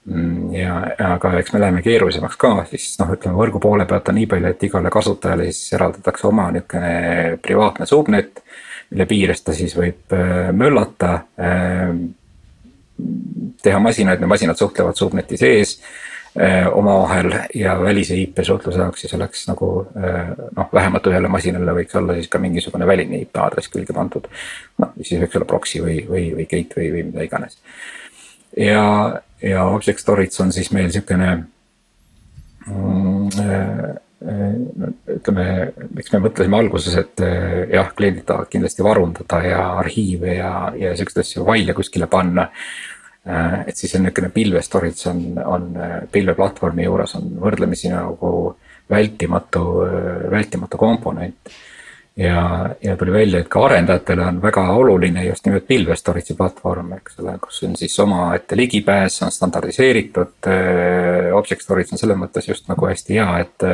Mm, 0.08 0.52
ja, 0.54 0.76
aga 1.16 1.32
eks 1.40 1.52
me 1.56 1.60
läheme 1.64 1.82
keerulisemaks 1.84 2.38
ka, 2.40 2.52
siis 2.70 2.94
noh, 3.02 3.10
ütleme 3.16 3.36
võrgu 3.36 3.60
poole 3.64 3.88
pealt 3.90 4.12
on 4.12 4.16
nii 4.16 4.28
palju, 4.30 4.52
et 4.54 4.62
igale 4.64 4.92
kasutajale 4.94 5.50
siis 5.50 5.74
eraldatakse 5.76 6.28
oma 6.30 6.52
niisugune 6.54 7.40
privaatne 7.44 7.90
subnet. 7.90 8.44
mille 8.92 9.06
piires 9.06 9.42
ta 9.44 9.52
siis 9.52 9.74
võib 9.76 10.14
möllata 10.56 11.10
teha 13.64 13.80
masinaid, 13.80 14.22
need 14.22 14.30
masinad 14.30 14.60
suhtlevad 14.60 14.98
subneti 14.98 15.38
sees 15.38 15.78
eh, 16.40 16.68
omavahel 16.72 17.34
ja 17.56 17.76
välise 17.82 18.18
IP 18.18 18.42
suhtluse 18.44 18.82
jaoks 18.82 19.06
siis 19.06 19.14
oleks 19.18 19.46
nagu 19.50 19.70
eh, 19.98 20.32
noh, 20.58 20.72
vähemalt 20.74 21.10
ühele 21.12 21.32
masinale 21.32 21.76
võiks 21.78 21.98
olla 22.00 22.18
siis 22.18 22.32
ka 22.32 22.42
mingisugune 22.42 22.88
väline 22.90 23.22
IP 23.26 23.38
aadress 23.44 23.72
külge 23.74 23.94
pandud. 23.98 24.28
noh, 24.82 24.96
siis 25.02 25.22
võiks 25.22 25.38
olla 25.38 25.50
proxy 25.50 25.84
või, 25.84 26.00
või, 26.10 26.26
või 26.38 26.50
gateway 26.50 26.92
või 26.96 27.06
mida 27.12 27.28
iganes. 27.28 27.60
ja, 28.58 29.22
ja 29.42 29.70
object 29.70 30.04
storage 30.04 30.44
on 30.44 30.52
siis 30.56 30.72
meil 30.76 30.92
sihukene 30.94 31.32
mm, 32.68 34.04
eh, 34.26 34.60
ütleme, 35.18 35.48
eks 36.00 36.14
me 36.14 36.24
mõtlesime 36.26 36.60
alguses, 36.60 36.98
et 37.02 37.26
jah, 37.74 37.94
kliendid 37.98 38.26
tahavad 38.28 38.52
kindlasti 38.52 38.86
varundada 38.86 39.42
ja 39.46 39.64
arhiive 39.84 40.38
ja, 40.40 40.54
ja 40.78 40.94
siukseid 40.98 41.26
asju 41.26 41.48
faile 41.48 41.76
kuskile 41.78 42.10
panna. 42.12 42.48
Äh, 43.28 43.68
et 43.68 43.76
siis 43.76 43.92
on 43.98 44.06
niisugune 44.06 44.30
pilve 44.32 44.62
storage 44.64 45.10
on, 45.10 45.24
on 45.44 45.66
äh, 45.76 45.96
pilveplatvormi 46.12 46.86
juures 46.86 47.16
on 47.20 47.34
võrdlemisi 47.42 47.92
nagu 47.92 48.30
vältimatu, 48.88 49.64
vältimatu 50.32 50.80
komponent. 50.80 51.52
Ja, 52.18 52.70
ja 52.82 52.98
tuli 52.98 53.12
välja, 53.12 53.40
et 53.40 53.48
ka 53.52 53.66
arendajatele 53.66 54.26
on 54.26 54.42
väga 54.42 54.64
oluline 54.74 55.26
just 55.28 55.46
nimelt 55.46 55.68
pilve 55.68 55.96
storage'i 55.96 56.36
platvorm, 56.38 56.94
eks 56.98 57.20
ole, 57.22 57.38
kus 57.44 57.64
on 57.68 57.78
siis 57.78 58.00
omaette 58.00 58.58
ligipääs, 58.58 59.22
on 59.28 59.32
standardiseeritud. 59.32 60.52
Object 61.38 61.66
storage 61.66 61.94
on 61.94 62.02
selles 62.02 62.20
mõttes 62.20 62.50
just 62.50 62.70
nagu 62.72 62.90
hästi 62.90 63.20
hea, 63.20 63.30
et 63.46 63.68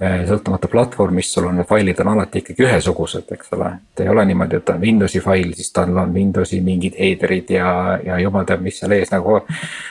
sõltumata 0.00 0.68
platvormist, 0.72 1.34
sul 1.34 1.50
on 1.50 1.58
need 1.60 1.68
failid 1.68 1.98
on 2.00 2.08
alati 2.14 2.40
ikkagi 2.40 2.64
ühesugused, 2.64 3.32
eks 3.36 3.52
ole. 3.52 3.68
et 3.92 4.00
ei 4.00 4.08
ole 4.08 4.24
niimoodi, 4.24 4.56
et 4.56 4.70
on 4.72 4.80
Windowsi 4.80 5.20
fail, 5.20 5.52
siis 5.54 5.72
tal 5.76 5.92
on 5.92 6.14
Windowsi 6.14 6.62
mingid 6.64 6.96
header'id 6.96 7.52
ja, 7.52 7.72
ja 8.04 8.16
jumal 8.18 8.48
teab, 8.48 8.64
mis 8.64 8.80
seal 8.80 8.96
ees 8.96 9.12
nagu 9.12 9.42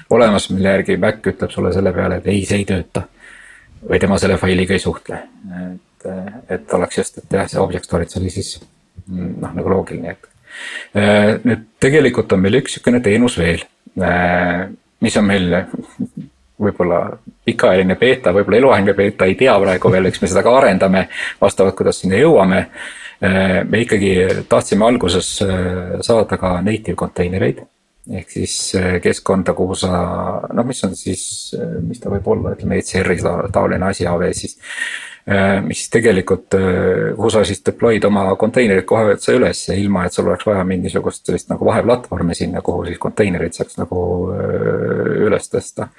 olemas, 0.10 0.50
mille 0.50 0.74
järgi 0.80 0.98
Mac 0.98 1.30
ütleb 1.30 1.54
sulle 1.54 1.74
selle 1.74 1.94
peale, 1.94 2.18
et 2.18 2.28
ei, 2.34 2.42
see 2.50 2.64
ei 2.64 2.66
tööta. 2.66 3.06
või 3.90 4.00
tema 4.00 4.18
selle 4.20 4.36
failiga 4.38 4.74
ei 4.74 4.82
suhtle, 4.84 5.22
et 5.60 5.89
et, 6.00 6.50
et 6.50 6.74
oleks 6.74 6.98
just, 7.02 7.22
et 7.22 7.38
jah, 7.38 7.48
see 7.50 7.62
object 7.62 7.90
storage 7.90 8.20
oli 8.20 8.32
siis 8.34 8.56
noh, 9.10 9.52
nagu 9.54 9.72
loogiline, 9.72 10.16
et. 10.16 10.28
nüüd 11.46 11.66
tegelikult 11.82 12.32
on 12.36 12.42
meil 12.44 12.60
üks 12.62 12.76
sihukene 12.76 13.02
teenus 13.06 13.38
veel, 13.40 13.64
mis 15.00 15.18
on 15.20 15.28
meil 15.28 15.50
võib-olla 16.60 17.04
pikaajaline 17.48 17.96
beeta, 18.00 18.34
võib-olla 18.36 18.60
eluaegne 18.60 18.96
beeta, 18.98 19.28
ei 19.30 19.38
tea 19.40 19.54
praegu 19.62 19.92
veel, 19.94 20.10
eks 20.10 20.24
me 20.24 20.32
seda 20.32 20.44
ka 20.44 20.56
arendame, 20.60 21.06
vastavalt 21.42 21.78
kuidas 21.78 22.02
sinna 22.02 22.20
jõuame. 22.20 22.66
me 23.70 23.82
ikkagi 23.84 24.46
tahtsime 24.50 24.86
alguses 24.86 25.42
saada 26.08 26.38
ka 26.40 26.62
native 26.64 26.96
konteinereid 26.96 27.60
ehk 28.10 28.32
siis 28.32 28.54
keskkonda, 29.04 29.54
kuhu 29.54 29.76
sa 29.78 29.90
noh, 30.54 30.66
mis 30.66 30.80
on 30.88 30.96
siis, 30.98 31.54
mis 31.86 32.00
ta 32.02 32.10
võib 32.10 32.28
olla, 32.32 32.56
ütleme 32.56 32.80
ECR-i 32.80 33.20
taoline 33.54 33.86
asi 33.92 34.08
AWS-is 34.10 34.56
Äh, 35.30 35.62
mis 35.62 35.84
tegelikult, 35.94 36.54
äh, 36.58 37.14
kuhu 37.16 37.30
sa 37.30 37.44
siis 37.46 37.60
deploy'd 37.66 38.06
oma 38.08 38.24
konteinerid 38.40 38.88
kohe 38.90 39.12
otse 39.14 39.36
üles, 39.38 39.60
ilma 39.76 40.08
et 40.08 40.16
sul 40.16 40.26
oleks 40.26 40.48
vaja 40.48 40.64
mingisugust 40.66 41.28
sellist 41.28 41.52
nagu 41.52 41.68
vaheplatvormi 41.68 42.34
sinna, 42.34 42.64
kuhu 42.66 42.88
siis 42.88 42.98
konteinerid 43.04 43.54
saaks 43.54 43.78
nagu 43.78 44.00
äh, 44.34 45.12
üles 45.28 45.52
tõsta. 45.54 45.92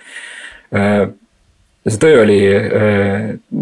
see 0.70 1.98
töö 2.02 2.20
oli, 2.22 2.40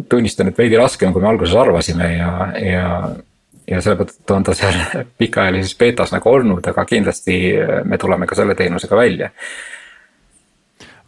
tunnistan, 0.09 0.49
et 0.49 0.59
veidi 0.59 0.77
raskem, 0.77 1.13
kui 1.13 1.23
me 1.23 1.29
alguses 1.29 1.57
arvasime 1.57 2.09
ja, 2.17 2.33
ja 2.61 2.89
ja 3.69 3.81
sellepärast 3.85 4.31
on 4.33 4.45
ta 4.49 4.55
seal 4.57 4.77
pikaajalises 5.21 5.77
beetas 5.77 6.13
nagu 6.17 6.33
olnud, 6.33 6.65
aga 6.65 6.85
kindlasti 6.89 7.41
me 7.85 8.01
tuleme 8.01 8.29
ka 8.29 8.41
selle 8.41 8.57
teenusega 8.57 8.97
välja 8.97 9.31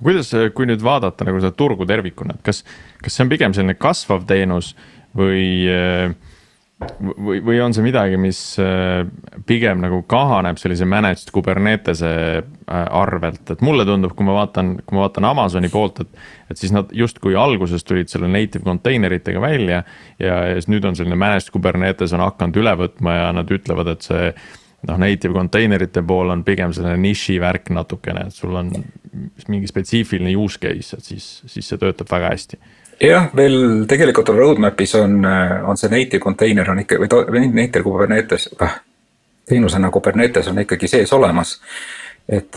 kuidas, 0.03 0.33
kui 0.57 0.69
nüüd 0.71 0.83
vaadata 0.85 1.27
nagu 1.29 1.43
seda 1.43 1.53
turgu 1.57 1.87
tervikuna, 1.89 2.39
et 2.39 2.45
kas, 2.47 2.65
kas 3.03 3.17
see 3.17 3.27
on 3.27 3.33
pigem 3.33 3.57
selline 3.57 3.79
kasvav 3.81 4.27
teenus 4.29 4.75
või 5.17 5.71
või, 6.81 7.41
või 7.45 7.59
on 7.61 7.75
see 7.77 7.85
midagi, 7.85 8.17
mis 8.21 8.41
pigem 9.49 9.83
nagu 9.83 10.01
kahaneb 10.09 10.59
sellise 10.61 10.87
managed 10.89 11.33
Kubernetese 11.35 12.13
äh, 12.41 12.45
arvelt, 12.73 13.43
et 13.53 13.65
mulle 13.65 13.85
tundub, 13.89 14.15
kui 14.17 14.27
ma 14.27 14.39
vaatan, 14.39 14.77
kui 14.87 14.97
ma 14.97 15.05
vaatan 15.05 15.29
Amazoni 15.31 15.71
poolt, 15.73 16.03
et. 16.05 16.23
et 16.51 16.59
siis 16.59 16.73
nad 16.75 16.91
justkui 16.97 17.37
alguses 17.39 17.85
tulid 17.87 18.11
selle 18.11 18.31
native 18.31 18.65
container 18.67 19.13
itega 19.15 19.43
välja 19.43 19.83
ja, 20.19 20.41
ja 20.49 20.57
siis 20.57 20.71
nüüd 20.73 20.89
on 20.89 20.97
selline 20.99 21.19
managed 21.21 21.53
Kubernetes 21.55 22.15
on 22.17 22.25
hakanud 22.25 22.59
üle 22.63 22.75
võtma 22.81 23.17
ja 23.19 23.29
nad 23.37 23.53
ütlevad, 23.53 23.93
et 23.95 24.09
see 24.09 24.33
noh, 24.89 24.99
native 25.01 25.35
container'ite 25.35 26.03
pool 26.07 26.33
on 26.33 26.45
pigem 26.45 26.73
selline 26.77 26.97
niši 27.01 27.39
värk 27.43 27.73
natukene, 27.77 28.27
et 28.29 28.37
sul 28.37 28.57
on 28.57 28.73
mingi 29.51 29.69
spetsiifiline 29.69 30.35
use 30.39 30.61
case, 30.63 30.99
et 30.99 31.13
siis, 31.13 31.31
siis 31.51 31.73
see 31.73 31.81
töötab 31.81 32.11
väga 32.11 32.33
hästi. 32.35 32.61
jah, 33.05 33.31
meil 33.37 33.87
tegelikult 33.89 34.33
on 34.33 34.39
roadmap'is 34.41 34.95
on, 35.01 35.25
on 35.69 35.81
see 35.81 35.93
native 35.93 36.23
container 36.23 36.71
on 36.71 36.85
ikka 36.85 37.01
või 37.01 37.49
native 37.49 37.85
Kubernetes, 37.85 38.51
teenusena 39.49 39.91
Kubernetes 39.91 40.49
on 40.49 40.63
ikkagi 40.65 40.89
sees 40.89 41.13
olemas 41.13 41.59
et, 42.31 42.57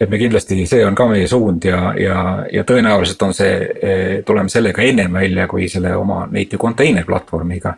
et 0.00 0.10
me 0.10 0.18
kindlasti, 0.20 0.60
see 0.68 0.84
on 0.84 0.96
ka 0.98 1.06
meie 1.08 1.28
suund 1.30 1.64
ja, 1.64 1.94
ja, 1.96 2.18
ja 2.52 2.64
tõenäoliselt 2.68 3.24
on 3.24 3.34
see, 3.34 4.20
tuleme 4.26 4.52
sellega 4.52 4.84
ennem 4.84 5.16
välja 5.16 5.48
kui 5.48 5.68
selle 5.72 5.94
oma 5.96 6.26
native 6.30 6.60
container 6.60 7.06
platvormiga. 7.08 7.74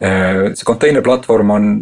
see 0.00 0.66
container 0.66 1.02
platvorm 1.02 1.50
on 1.50 1.72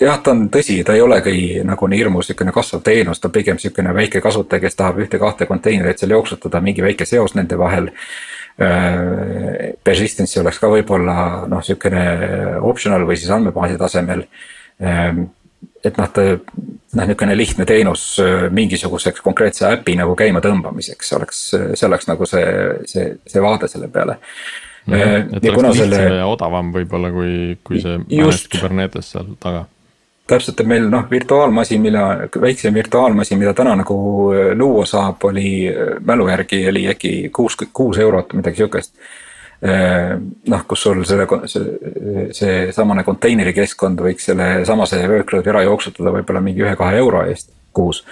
jah, 0.00 0.18
ta 0.22 0.32
on 0.34 0.46
tõsi, 0.52 0.78
ta 0.86 0.96
ei 0.96 1.02
olegi 1.04 1.62
nagu 1.66 1.88
nii 1.90 2.00
hirmus 2.00 2.30
sihukene 2.30 2.54
kasvav 2.54 2.82
teenus, 2.86 3.20
ta 3.20 3.28
on 3.28 3.34
pigem 3.34 3.60
sihukene 3.60 3.94
väike 3.96 4.22
kasutaja, 4.24 4.62
kes 4.64 4.78
tahab 4.78 5.02
ühte-kahte 5.04 5.48
konteinerit 5.50 6.00
seal 6.00 6.14
jooksutada, 6.16 6.62
mingi 6.64 6.84
väike 6.84 7.06
seos 7.08 7.36
nende 7.38 7.58
vahel. 7.60 7.90
Persistency 9.84 10.38
oleks 10.40 10.60
ka 10.62 10.70
võib-olla 10.70 11.16
noh, 11.50 11.62
sihukene 11.64 12.04
optional 12.62 13.06
või 13.06 13.18
siis 13.18 13.32
andmebaasi 13.34 13.78
tasemel. 13.80 14.26
Et 15.84 15.96
noh, 15.98 16.10
ta 16.14 16.26
noh, 16.30 17.04
niisugune 17.04 17.34
lihtne 17.36 17.66
teenus 17.66 18.06
mingisuguseks 18.54 19.24
konkreetse 19.24 19.66
äpi 19.72 19.96
nagu 19.98 20.14
käima 20.18 20.42
tõmbamiseks 20.44 21.16
oleks, 21.18 21.40
see 21.50 21.88
oleks 21.88 22.06
nagu 22.10 22.28
see, 22.30 22.46
see, 22.90 23.10
see 23.26 23.42
vaade 23.42 23.68
selle 23.70 23.90
peale. 23.90 24.20
-hmm. 24.86 25.36
et 25.36 25.44
oleks 25.48 25.62
lihtsam 25.62 25.76
selle... 25.78 26.16
ja 26.20 26.26
odavam 26.30 26.72
võib-olla 26.74 27.10
kui, 27.12 27.34
kui 27.64 27.80
see 27.82 27.98
just 28.20 28.50
Kubernetes 28.52 29.10
seal 29.14 29.32
taga 29.40 29.64
täpselt, 30.26 30.60
et 30.60 30.68
meil 30.68 30.86
noh, 30.90 31.04
virtuaalmasin, 31.10 31.82
mille, 31.82 32.00
väiksem 32.40 32.74
virtuaalmasin, 32.74 33.38
mida 33.38 33.52
täna 33.54 33.74
nagu 33.76 33.96
äh, 34.32 34.52
luua 34.56 34.86
saab, 34.88 35.24
oli 35.28 35.68
äh, 35.68 35.98
mälu 36.00 36.28
järgi 36.28 36.64
oli 36.68 36.86
äkki 36.88 37.12
kuus, 37.34 37.56
kuus 37.72 37.98
eurot, 37.98 38.32
midagi 38.32 38.62
sihukest. 38.62 38.94
Äh, 39.64 40.14
noh, 40.48 40.64
kus 40.68 40.82
sul 40.82 41.04
selle, 41.08 41.26
see, 41.48 42.30
seesamane 42.36 43.04
konteineri 43.04 43.52
keskkond 43.56 44.00
võiks 44.04 44.30
selle 44.30 44.48
samase 44.68 45.02
workload'i 45.08 45.52
ära 45.52 45.64
jooksutada 45.68 46.12
võib-olla 46.18 46.42
mingi 46.44 46.64
ühe-kahe 46.64 47.00
euro 47.00 47.24
eest 47.28 47.52
kuus. 47.74 48.04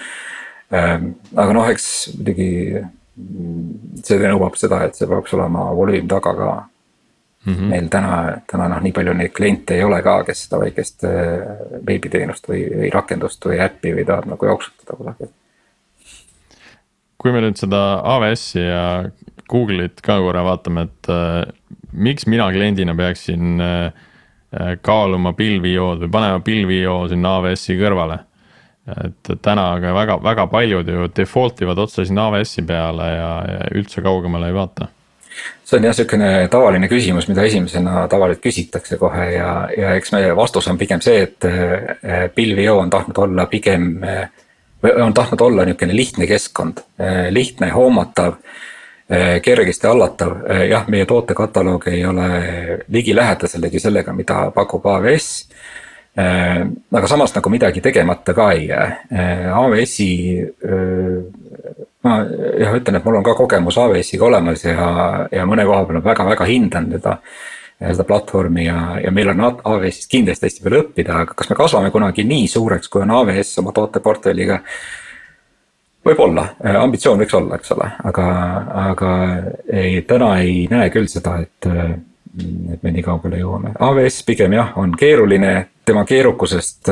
aga 0.73 1.53
noh, 1.53 1.67
eks 1.69 2.15
muidugi 2.17 2.49
mm, 2.81 3.67
see 4.03 4.17
nõuab 4.23 4.57
seda, 4.57 4.79
et 4.87 4.97
see 4.97 5.07
peaks 5.11 5.35
olema 5.37 5.67
volüüm 5.77 6.09
taga 6.09 6.33
ka 6.39 6.55
Mm 7.45 7.55
-hmm. 7.55 7.71
meil 7.71 7.89
täna, 7.89 8.39
täna 8.51 8.69
noh, 8.69 8.81
nii 8.83 8.93
palju 8.93 9.13
neid 9.19 9.33
kliente 9.35 9.75
ei 9.75 9.85
ole 9.85 10.03
ka, 10.03 10.21
kes 10.25 10.45
seda 10.45 10.61
väikest 10.63 11.05
äh, 11.05 11.41
veebiteenust 11.87 12.47
või, 12.49 12.61
või 12.71 12.91
rakendust 12.95 13.47
või 13.47 13.59
äppi 13.65 13.95
või 13.97 14.05
tahab 14.07 14.29
nagu 14.31 14.47
jooksutada 14.47 14.97
kusagil. 14.97 15.33
kui 17.19 17.33
me 17.33 17.41
nüüd 17.41 17.59
seda 17.59 17.81
AWS-i 18.15 18.63
ja 18.63 19.11
Google'it 19.51 20.01
ka 20.03 20.21
korra 20.23 20.45
vaatame, 20.45 20.87
et 20.87 21.11
äh, 21.11 21.43
miks 21.93 22.27
mina 22.27 22.47
kliendina 22.53 22.95
peaksin 22.95 23.61
äh, 23.61 23.93
äh 24.61 24.79
kaaluma 24.83 25.33
pilvi-IO-d 25.33 26.07
või 26.07 26.11
panema 26.11 26.41
pilvi-IO 26.41 27.09
sinna 27.09 27.37
AWS-i 27.37 27.79
kõrvale. 27.79 28.19
et 29.05 29.43
täna 29.43 29.73
aga 29.73 29.95
väga, 29.95 30.23
väga 30.23 30.47
paljud 30.47 30.89
ju 30.89 31.09
default 31.17 31.61
ivad 31.63 31.79
otse 31.79 32.05
sinna 32.07 32.27
AWS-i 32.27 32.63
peale 32.63 33.15
ja, 33.17 33.31
ja 33.51 33.71
üldse 33.75 34.03
kaugemale 34.03 34.47
ei 34.47 34.55
vaata 34.55 34.89
see 35.65 35.79
on 35.79 35.87
jah, 35.89 35.97
sihukene 35.97 36.31
tavaline 36.53 36.89
küsimus, 36.91 37.29
mida 37.31 37.47
esimesena 37.49 38.07
tavaliselt 38.13 38.43
küsitakse 38.45 38.99
kohe 39.01 39.29
ja, 39.33 39.53
ja 39.77 39.95
eks 39.99 40.13
meie 40.13 40.35
vastus 40.37 40.69
on 40.69 40.79
pigem 40.81 41.01
see, 41.05 41.23
et 41.29 42.35
pilvio 42.35 42.79
on 42.83 42.91
tahtnud 42.91 43.23
olla 43.25 43.47
pigem. 43.51 43.95
Või 44.83 44.97
on 44.99 45.15
tahtnud 45.15 45.41
olla 45.47 45.65
niisugune 45.65 45.95
lihtne 45.95 46.27
keskkond, 46.27 46.81
eh, 46.99 47.29
lihtne, 47.31 47.69
hoomatav, 47.71 48.41
kergesti 49.43 49.87
hallatav, 49.87 50.31
jah, 50.71 50.87
meie 50.89 51.05
tootekataloog 51.07 51.85
ei 51.93 52.01
ole 52.09 52.29
ligilähedaselegi 52.89 53.81
sellega, 53.83 54.15
mida 54.17 54.47
pakub 54.55 54.87
AWS 54.89 55.29
aga 56.17 57.09
samas 57.09 57.33
nagu 57.33 57.51
midagi 57.53 57.81
tegemata 57.81 58.35
ka 58.37 58.51
ei 58.53 58.67
jää, 58.69 58.89
AWS-i 59.57 60.11
ma 62.03 62.19
jah 62.61 62.77
ütlen, 62.77 62.99
et 62.99 63.07
mul 63.07 63.19
on 63.21 63.27
ka 63.27 63.35
kogemus 63.39 63.79
AWS-iga 63.81 64.27
olemas 64.27 64.65
ja, 64.67 64.87
ja 65.33 65.47
mõne 65.49 65.65
koha 65.69 65.85
peal 65.89 66.05
väga-väga 66.05 66.49
hindan 66.51 66.91
teda. 66.97 67.19
seda 67.83 68.05
platvormi 68.07 68.63
ja, 68.67 68.99
ja 69.03 69.11
meil 69.11 69.33
on 69.33 69.41
AWS-ist 69.43 70.11
kindlasti 70.11 70.47
hästi 70.47 70.63
palju 70.63 70.83
õppida, 70.85 71.17
aga 71.25 71.35
kas 71.35 71.49
me 71.51 71.57
kasvame 71.59 71.91
kunagi 71.91 72.23
nii 72.23 72.45
suureks, 72.47 72.87
kui 72.93 73.03
on 73.03 73.11
AWS 73.11 73.59
oma 73.59 73.73
tooteportfelliga? 73.75 74.61
võib-olla, 76.07 76.45
ambitsioon 76.79 77.21
võiks 77.23 77.35
olla, 77.39 77.59
eks 77.59 77.75
ole, 77.75 77.89
aga, 78.11 78.29
aga 78.89 79.11
ei, 79.71 80.01
täna 80.07 80.33
ei 80.43 80.65
näe 80.71 80.91
küll 80.95 81.11
seda, 81.11 81.37
et, 81.43 81.69
et 82.73 82.83
me 82.83 82.93
nii 82.93 83.03
kaugele 83.05 83.41
jõuame. 83.43 83.75
AWS 83.79 84.23
pigem 84.29 84.55
jah, 84.57 84.73
on 84.81 84.95
keeruline, 84.99 85.57
tema 85.85 86.05
keerukusest 86.09 86.89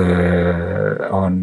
on 1.17 1.39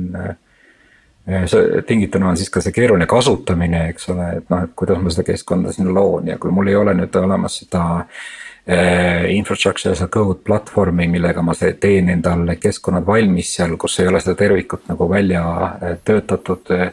see 1.27 1.81
tingituna 1.87 2.29
on 2.29 2.37
siis 2.37 2.49
ka 2.49 2.61
see 2.63 2.71
keeruline 2.75 3.07
kasutamine, 3.09 3.87
eks 3.91 4.09
ole, 4.13 4.27
et 4.39 4.51
noh, 4.51 4.63
et 4.63 4.75
kuidas 4.79 4.99
ma 5.03 5.11
seda 5.11 5.25
keskkonda 5.27 5.73
sinna 5.75 5.93
loon 5.93 6.31
ja 6.31 6.37
kui 6.39 6.53
mul 6.55 6.71
ei 6.71 6.77
ole 6.79 6.93
nüüd 6.97 7.15
olemas 7.19 7.61
seda 7.63 7.83
äh,. 7.97 9.25
Infrastructure 9.31 9.93
as 9.95 10.01
a 10.03 10.07
code 10.11 10.41
platvormi, 10.43 11.05
millega 11.07 11.41
ma 11.41 11.53
teen 11.55 12.09
endale 12.11 12.57
keskkonnad 12.59 13.05
valmis 13.07 13.53
seal, 13.55 13.77
kus 13.79 13.99
ei 13.99 14.09
ole 14.11 14.19
seda 14.19 14.35
tervikut 14.35 14.89
nagu 14.91 15.09
välja 15.09 15.43
äh, 15.81 15.97
töötatud 16.03 16.71
äh,. 16.75 16.91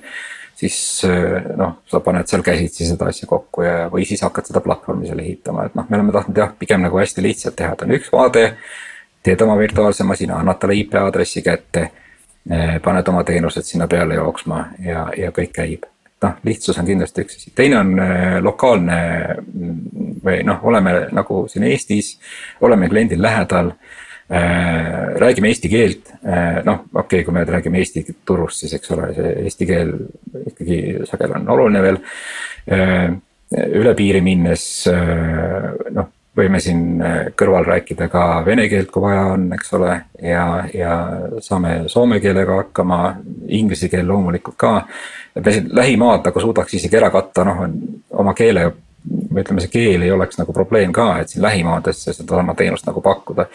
Siis 0.64 1.04
noh, 1.56 1.78
sa 1.90 2.00
paned 2.04 2.28
seal 2.30 2.44
käsitsi 2.44 2.88
seda 2.88 3.08
asja 3.12 3.28
kokku 3.30 3.64
ja, 3.66 3.88
või 3.92 4.06
siis 4.08 4.22
hakkad 4.24 4.48
seda 4.48 4.62
platvormi 4.64 5.08
seal 5.08 5.20
ehitama, 5.22 5.68
et 5.68 5.76
noh, 5.78 5.86
me 5.88 5.98
oleme 5.98 6.14
tahtnud 6.14 6.40
jah, 6.40 6.52
pigem 6.58 6.84
nagu 6.84 7.00
hästi 7.00 7.24
lihtsalt 7.24 7.56
teha, 7.58 7.74
et 7.74 7.84
on 7.86 7.96
üks 7.98 8.12
vaade. 8.12 8.44
teed 9.24 9.40
oma 9.40 9.56
virtuaalse 9.58 10.04
masina, 10.04 10.36
annad 10.36 10.58
talle 10.60 10.76
IP 10.76 10.94
aadressi 11.00 11.42
kätte. 11.42 11.90
paned 12.84 13.08
oma 13.08 13.24
teenused 13.24 13.64
sinna 13.64 13.86
peale 13.88 14.14
jooksma 14.14 14.64
ja, 14.84 15.06
ja 15.16 15.30
kõik 15.32 15.52
käib 15.56 15.86
noh, 16.22 16.34
lihtsus 16.44 16.78
on 16.78 16.86
kindlasti 16.86 17.24
üks 17.24 17.38
asi, 17.38 17.52
teine 17.56 17.78
on 17.78 17.94
lokaalne 18.44 18.98
või 20.24 20.42
noh, 20.44 20.60
oleme 20.62 20.92
nagu 21.12 21.46
siin 21.48 21.64
Eestis, 21.64 22.18
oleme 22.60 22.88
kliendil 22.88 23.22
lähedal 23.22 23.72
äh,. 23.72 24.03
Räägime 24.28 25.50
eesti 25.52 25.68
keelt 25.68 26.10
äh,, 26.24 26.62
noh, 26.64 26.86
okei 26.94 27.20
okay,, 27.20 27.24
kui 27.26 27.34
me 27.36 27.44
räägime 27.44 27.78
Eesti 27.78 28.04
turust, 28.24 28.62
siis 28.62 28.72
eks 28.78 28.90
ole, 28.96 29.12
see 29.16 29.32
eesti 29.44 29.68
keel 29.68 29.94
ikkagi 30.46 30.80
sageli 31.08 31.36
on 31.36 31.48
oluline 31.56 31.82
veel 31.84 32.00
äh,. 32.72 33.14
üle 33.54 33.94
piiri 33.94 34.22
minnes 34.24 34.64
äh, 34.90 35.74
noh, 35.94 36.08
võime 36.34 36.58
siin 36.58 37.02
kõrval 37.38 37.66
rääkida 37.68 38.08
ka 38.10 38.24
vene 38.46 38.64
keelt, 38.68 38.88
kui 38.90 39.04
vaja 39.04 39.26
on, 39.36 39.44
eks 39.54 39.68
ole, 39.78 39.92
ja, 40.18 40.46
ja 40.74 40.94
saame 41.44 41.84
soome 41.92 42.18
keelega 42.18 42.56
hakkama, 42.58 42.98
inglise 43.54 43.86
keel 43.92 44.08
loomulikult 44.08 44.56
ka. 44.58 44.72
lähimaad 45.70 46.26
nagu 46.26 46.40
suudaks 46.40 46.74
isegi 46.74 46.96
ära 46.98 47.10
katta, 47.14 47.44
noh, 47.46 47.62
oma 48.18 48.34
keele 48.34 48.66
või 49.10 49.42
ütleme, 49.42 49.60
see 49.60 49.72
keel 49.72 50.02
ei 50.02 50.12
oleks 50.14 50.38
nagu 50.40 50.52
probleem 50.52 50.92
ka, 50.92 51.18
et 51.20 51.32
siin 51.32 51.42
lähimaadesse 51.44 52.12
sedasama 52.16 52.54
teenust 52.54 52.86
nagu 52.86 53.02
pakkuda. 53.04 53.46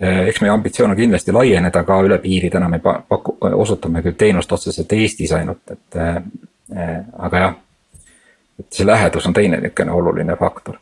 eks 0.00 0.40
meie 0.42 0.52
ambitsioon 0.52 0.90
on 0.90 0.96
kindlasti 0.96 1.32
laieneda 1.32 1.84
ka 1.86 2.00
üle 2.02 2.18
piiri, 2.18 2.50
täna 2.50 2.68
me 2.68 2.80
paku-, 2.82 3.36
osutame 3.52 4.02
küll 4.02 4.18
teenust 4.18 4.52
otseselt 4.52 4.92
Eestis 4.92 5.32
ainult, 5.32 5.62
et 5.70 5.98
äh, 5.98 7.04
aga 7.18 7.38
jah. 7.38 7.54
et 8.58 8.66
see 8.70 8.86
lähedus 8.86 9.26
on 9.26 9.34
teine 9.34 9.58
niisugune 9.62 9.92
oluline 9.92 10.36
faktor 10.36 10.76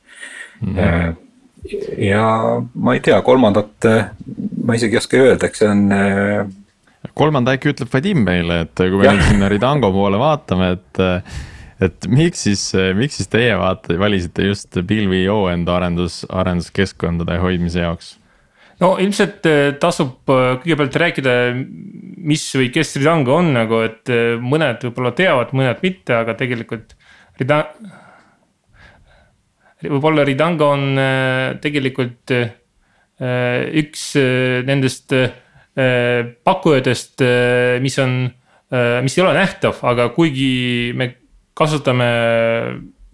mm. 0.60 0.74
-hmm. 0.76 1.14
ja 1.98 2.26
ma 2.74 2.94
ei 2.94 3.00
tea, 3.00 3.22
kolmandat 3.22 3.88
ma 4.64 4.74
isegi 4.74 4.96
ei 4.96 4.98
oska 4.98 5.16
öelda, 5.16 5.46
eks 5.46 5.58
see 5.58 5.68
on 5.68 5.88
kolmanda 7.14 7.52
äkki 7.56 7.72
ütleb 7.72 7.88
Vadim 7.92 8.24
meile, 8.24 8.60
et 8.60 8.74
kui 8.76 8.98
me 8.98 9.08
nüüd 9.08 9.24
sinna 9.28 9.48
Ridango 9.48 9.92
poole 9.92 10.18
vaatame, 10.18 10.70
et 10.76 11.02
et 11.82 12.08
miks 12.08 12.46
siis, 12.46 12.64
miks 12.98 13.20
siis 13.20 13.30
teie 13.32 13.52
vaata, 13.58 13.96
valisite 13.98 14.46
just 14.46 14.76
pilvi.io 14.88 15.44
enda 15.52 15.78
arendus, 15.80 16.22
arenduskeskkondade 16.30 17.40
hoidmise 17.42 17.82
jaoks? 17.84 18.16
no 18.82 18.96
ilmselt 19.02 19.46
eh, 19.48 19.62
tasub 19.80 20.30
eh, 20.32 20.48
kõigepealt 20.62 20.98
rääkida, 21.04 21.34
mis 22.26 22.44
või 22.58 22.70
kes 22.74 22.96
Ridanga 22.98 23.36
on 23.38 23.52
nagu, 23.54 23.82
et 23.86 24.10
eh, 24.12 24.34
mõned 24.40 24.86
võib-olla 24.88 25.14
teavad, 25.18 25.54
mõned 25.56 25.82
mitte, 25.84 26.16
aga 26.18 26.34
tegelikult 26.38 26.96
Rida-. 27.40 27.66
võib-olla 29.86 30.26
Ridanga 30.28 30.74
on 30.74 30.84
tegelikult 31.62 32.34
üks 33.82 34.02
nendest 34.66 35.14
pakkujatest, 36.44 37.22
mis 37.80 37.98
on, 38.02 38.16
mis 39.06 39.16
ei 39.16 39.22
ole 39.22 39.34
nähtav, 39.36 39.78
aga 39.86 40.08
kuigi 40.12 40.90
me 40.98 41.08
kasutame 41.54 42.08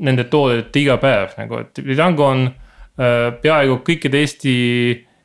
nende 0.04 0.26
toodet 0.30 0.76
iga 0.78 0.98
päev 1.02 1.34
nagu, 1.40 1.62
et 1.64 1.80
Lidango 1.82 2.28
on 2.30 2.46
äh, 2.46 3.34
peaaegu 3.42 3.80
kõikide 3.86 4.22
Eesti 4.22 4.54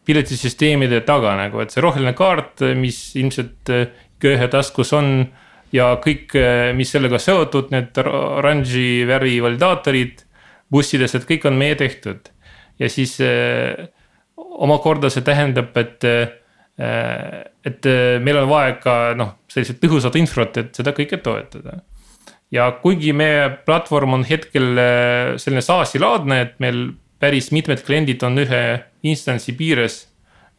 piletisüsteemide 0.08 1.03
taga 1.08 1.36
nagu, 1.39 1.62
et 1.63 1.72
see 1.72 1.84
roheline 1.84 2.15
kaart, 2.17 2.65
mis 2.79 3.00
ilmselt 3.20 3.72
äh, 3.74 3.88
ühe 4.24 4.48
taskus 4.51 4.93
on. 4.96 5.25
ja 5.74 5.96
kõik, 5.98 6.36
äh, 6.38 6.72
mis 6.77 6.91
sellega 6.93 7.17
seotud, 7.20 7.72
need 7.74 7.98
oranži 7.98 9.05
värvi 9.10 9.39
validaatorid 9.41 10.22
bussides, 10.72 11.15
et 11.15 11.25
kõik 11.29 11.48
on 11.50 11.58
meie 11.58 11.75
tehtud. 11.75 12.29
ja 12.79 12.89
siis 12.89 13.20
omakorda 14.38 15.10
see 15.13 15.22
tähendab, 15.22 15.75
et 15.77 16.05
et 17.63 17.86
meil 18.25 18.38
on 18.39 18.48
vaja 18.50 18.72
ka 18.82 18.93
noh, 19.13 19.36
sellised 19.46 19.77
tõhusat 19.77 20.15
infot, 20.17 20.58
et 20.58 20.74
seda 20.74 20.89
kõike 20.98 21.20
toetada 21.22 21.75
ja 22.53 22.69
kuigi 22.81 23.13
meie 23.17 23.48
platvorm 23.65 24.19
on 24.19 24.25
hetkel 24.27 24.77
äh, 24.77 25.33
selline 25.41 25.63
SaaS-i 25.66 26.01
laadne, 26.01 26.42
et 26.46 26.59
meil 26.63 26.85
päris 27.22 27.50
mitmed 27.55 27.81
kliendid 27.85 28.24
on 28.25 28.37
ühe 28.44 28.63
instantsi 29.09 29.55
piires 29.57 30.03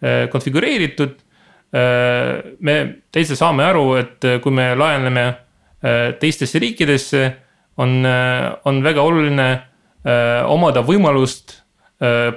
äh, 0.03 0.27
konfigureeritud. 0.33 1.17
Äh, 1.75 2.57
me 2.61 2.77
täitsa 3.15 3.39
saame 3.39 3.67
aru, 3.69 3.87
et 4.01 4.29
kui 4.43 4.55
me 4.55 4.73
laieneme 4.79 5.33
teistesse 6.17 6.57
riikidesse, 6.63 7.27
on, 7.77 8.07
on 8.65 8.79
väga 8.81 9.03
oluline 9.05 9.49
omada 10.49 10.81
võimalust 10.81 11.59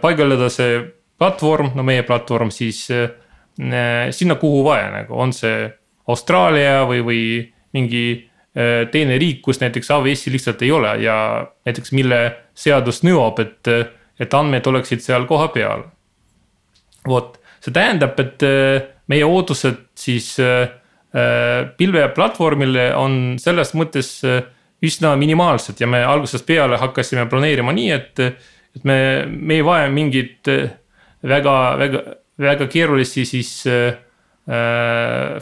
paigaldada 0.02 0.50
see 0.52 0.82
platvorm, 1.16 1.70
no 1.78 1.86
meie 1.88 2.04
platvorm 2.04 2.52
siis 2.52 2.82
sinna, 2.92 4.36
kuhu 4.42 4.66
vaja, 4.66 4.90
nagu 4.98 5.16
on 5.16 5.32
see 5.38 5.62
Austraalia 6.12 6.82
või, 6.90 7.00
või 7.08 7.22
mingi 7.78 8.04
teine 8.92 9.20
riik, 9.22 9.44
kus 9.46 9.60
näiteks 9.62 9.92
AWS-i 9.94 10.32
lihtsalt 10.34 10.62
ei 10.66 10.72
ole 10.74 10.96
ja 11.04 11.18
näiteks 11.68 11.92
mille 11.94 12.22
seadus 12.58 13.04
nõuab, 13.06 13.38
et, 13.44 13.70
et 14.18 14.34
andmed 14.34 14.66
oleksid 14.66 15.04
seal 15.04 15.28
kohapeal. 15.30 15.84
vot, 17.08 17.38
see 17.62 17.76
tähendab, 17.76 18.18
et 18.20 18.44
äh, 18.48 18.88
meie 19.14 19.28
ootused 19.28 19.84
siis 19.96 20.32
äh, 20.42 20.72
pilveplatvormile 21.78 22.90
on 22.98 23.38
selles 23.40 23.72
mõttes 23.78 24.10
üsna 24.84 25.14
minimaalsed 25.18 25.80
ja 25.82 25.88
me 25.90 26.04
algusest 26.06 26.46
peale 26.46 26.78
hakkasime 26.78 27.26
planeerima 27.30 27.74
nii, 27.74 27.94
et, 27.96 28.20
et 28.76 28.84
me, 28.86 28.98
me 29.30 29.58
ei 29.58 29.64
vaja 29.66 29.88
mingit 29.90 30.50
väga, 31.24 31.56
väga, 31.80 32.04
väga 32.42 32.68
keerulisi 32.72 33.26
siis 33.26 33.52
äh, 33.70 33.96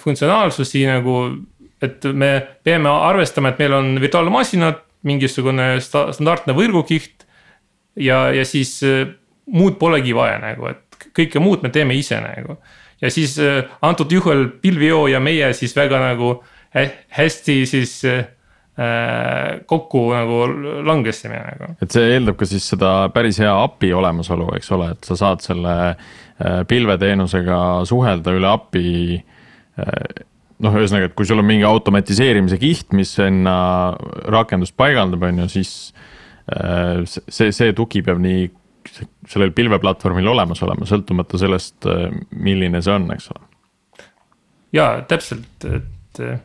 funktsionaalsusi 0.02 0.86
nagu 0.88 1.18
et 1.86 2.08
me 2.14 2.32
peame 2.66 2.90
arvestama, 2.90 3.54
et 3.54 3.62
meil 3.64 3.78
on 3.78 3.94
virtuaalmasinad, 4.02 4.82
mingisugune 5.06 5.76
standardne 5.84 6.56
võrgukiht. 6.58 7.26
ja, 7.96 8.30
ja 8.34 8.46
siis 8.46 8.80
äh, 8.84 9.06
muud 9.46 9.78
polegi 9.80 10.16
vaja 10.16 10.40
nagu, 10.42 10.68
et 10.74 11.12
kõike 11.16 11.40
muud 11.40 11.64
me 11.64 11.72
teeme 11.72 11.96
ise 11.96 12.20
nagu. 12.22 12.58
ja 13.02 13.12
siis 13.12 13.38
äh, 13.40 13.64
antud 13.82 14.12
juhul 14.12 14.48
pilvio 14.62 15.08
ja 15.08 15.20
meie 15.20 15.54
siis 15.54 15.76
väga 15.76 16.02
nagu 16.02 16.40
hästi 17.16 17.62
siis 17.70 18.02
äh, 18.06 18.26
kokku 19.66 20.10
nagu 20.12 20.42
langesime 20.84 21.40
nagu. 21.40 21.76
et 21.82 21.92
see 21.92 22.16
eeldab 22.18 22.36
ka 22.40 22.50
siis 22.50 22.68
seda 22.74 23.10
päris 23.14 23.40
hea 23.40 23.54
API 23.64 23.94
olemasolu, 23.94 24.50
eks 24.58 24.72
ole, 24.76 24.92
et 24.98 25.04
sa 25.08 25.16
saad 25.16 25.46
selle 25.46 25.96
pilveteenusega 26.68 27.86
suhelda 27.88 28.34
üle 28.36 28.50
API 28.50 28.90
noh, 30.64 30.76
ühesõnaga, 30.80 31.10
et 31.10 31.16
kui 31.18 31.28
sul 31.28 31.42
on 31.42 31.48
mingi 31.48 31.66
automatiseerimise 31.68 32.60
kiht, 32.62 32.94
mis 32.96 33.12
enne 33.24 33.56
rakendust 34.32 34.76
paigaldab, 34.80 35.28
on 35.28 35.44
ju, 35.44 35.50
siis 35.58 35.74
äh, 36.52 37.04
see, 37.06 37.52
see 37.56 37.76
tugi 37.76 38.04
peab 38.06 38.22
nii 38.24 38.48
sellel 39.28 39.52
pilveplatvormil 39.58 40.28
olemas 40.36 40.62
olema, 40.64 40.88
sõltumata 40.88 41.40
sellest, 41.42 41.78
äh, 41.90 42.10
milline 42.32 42.84
see 42.86 42.96
on, 42.96 43.08
eks 43.16 43.32
ole. 43.36 43.48
ja 44.76 44.90
täpselt, 45.10 45.56
et. 45.68 46.22
Äh, 46.24 46.38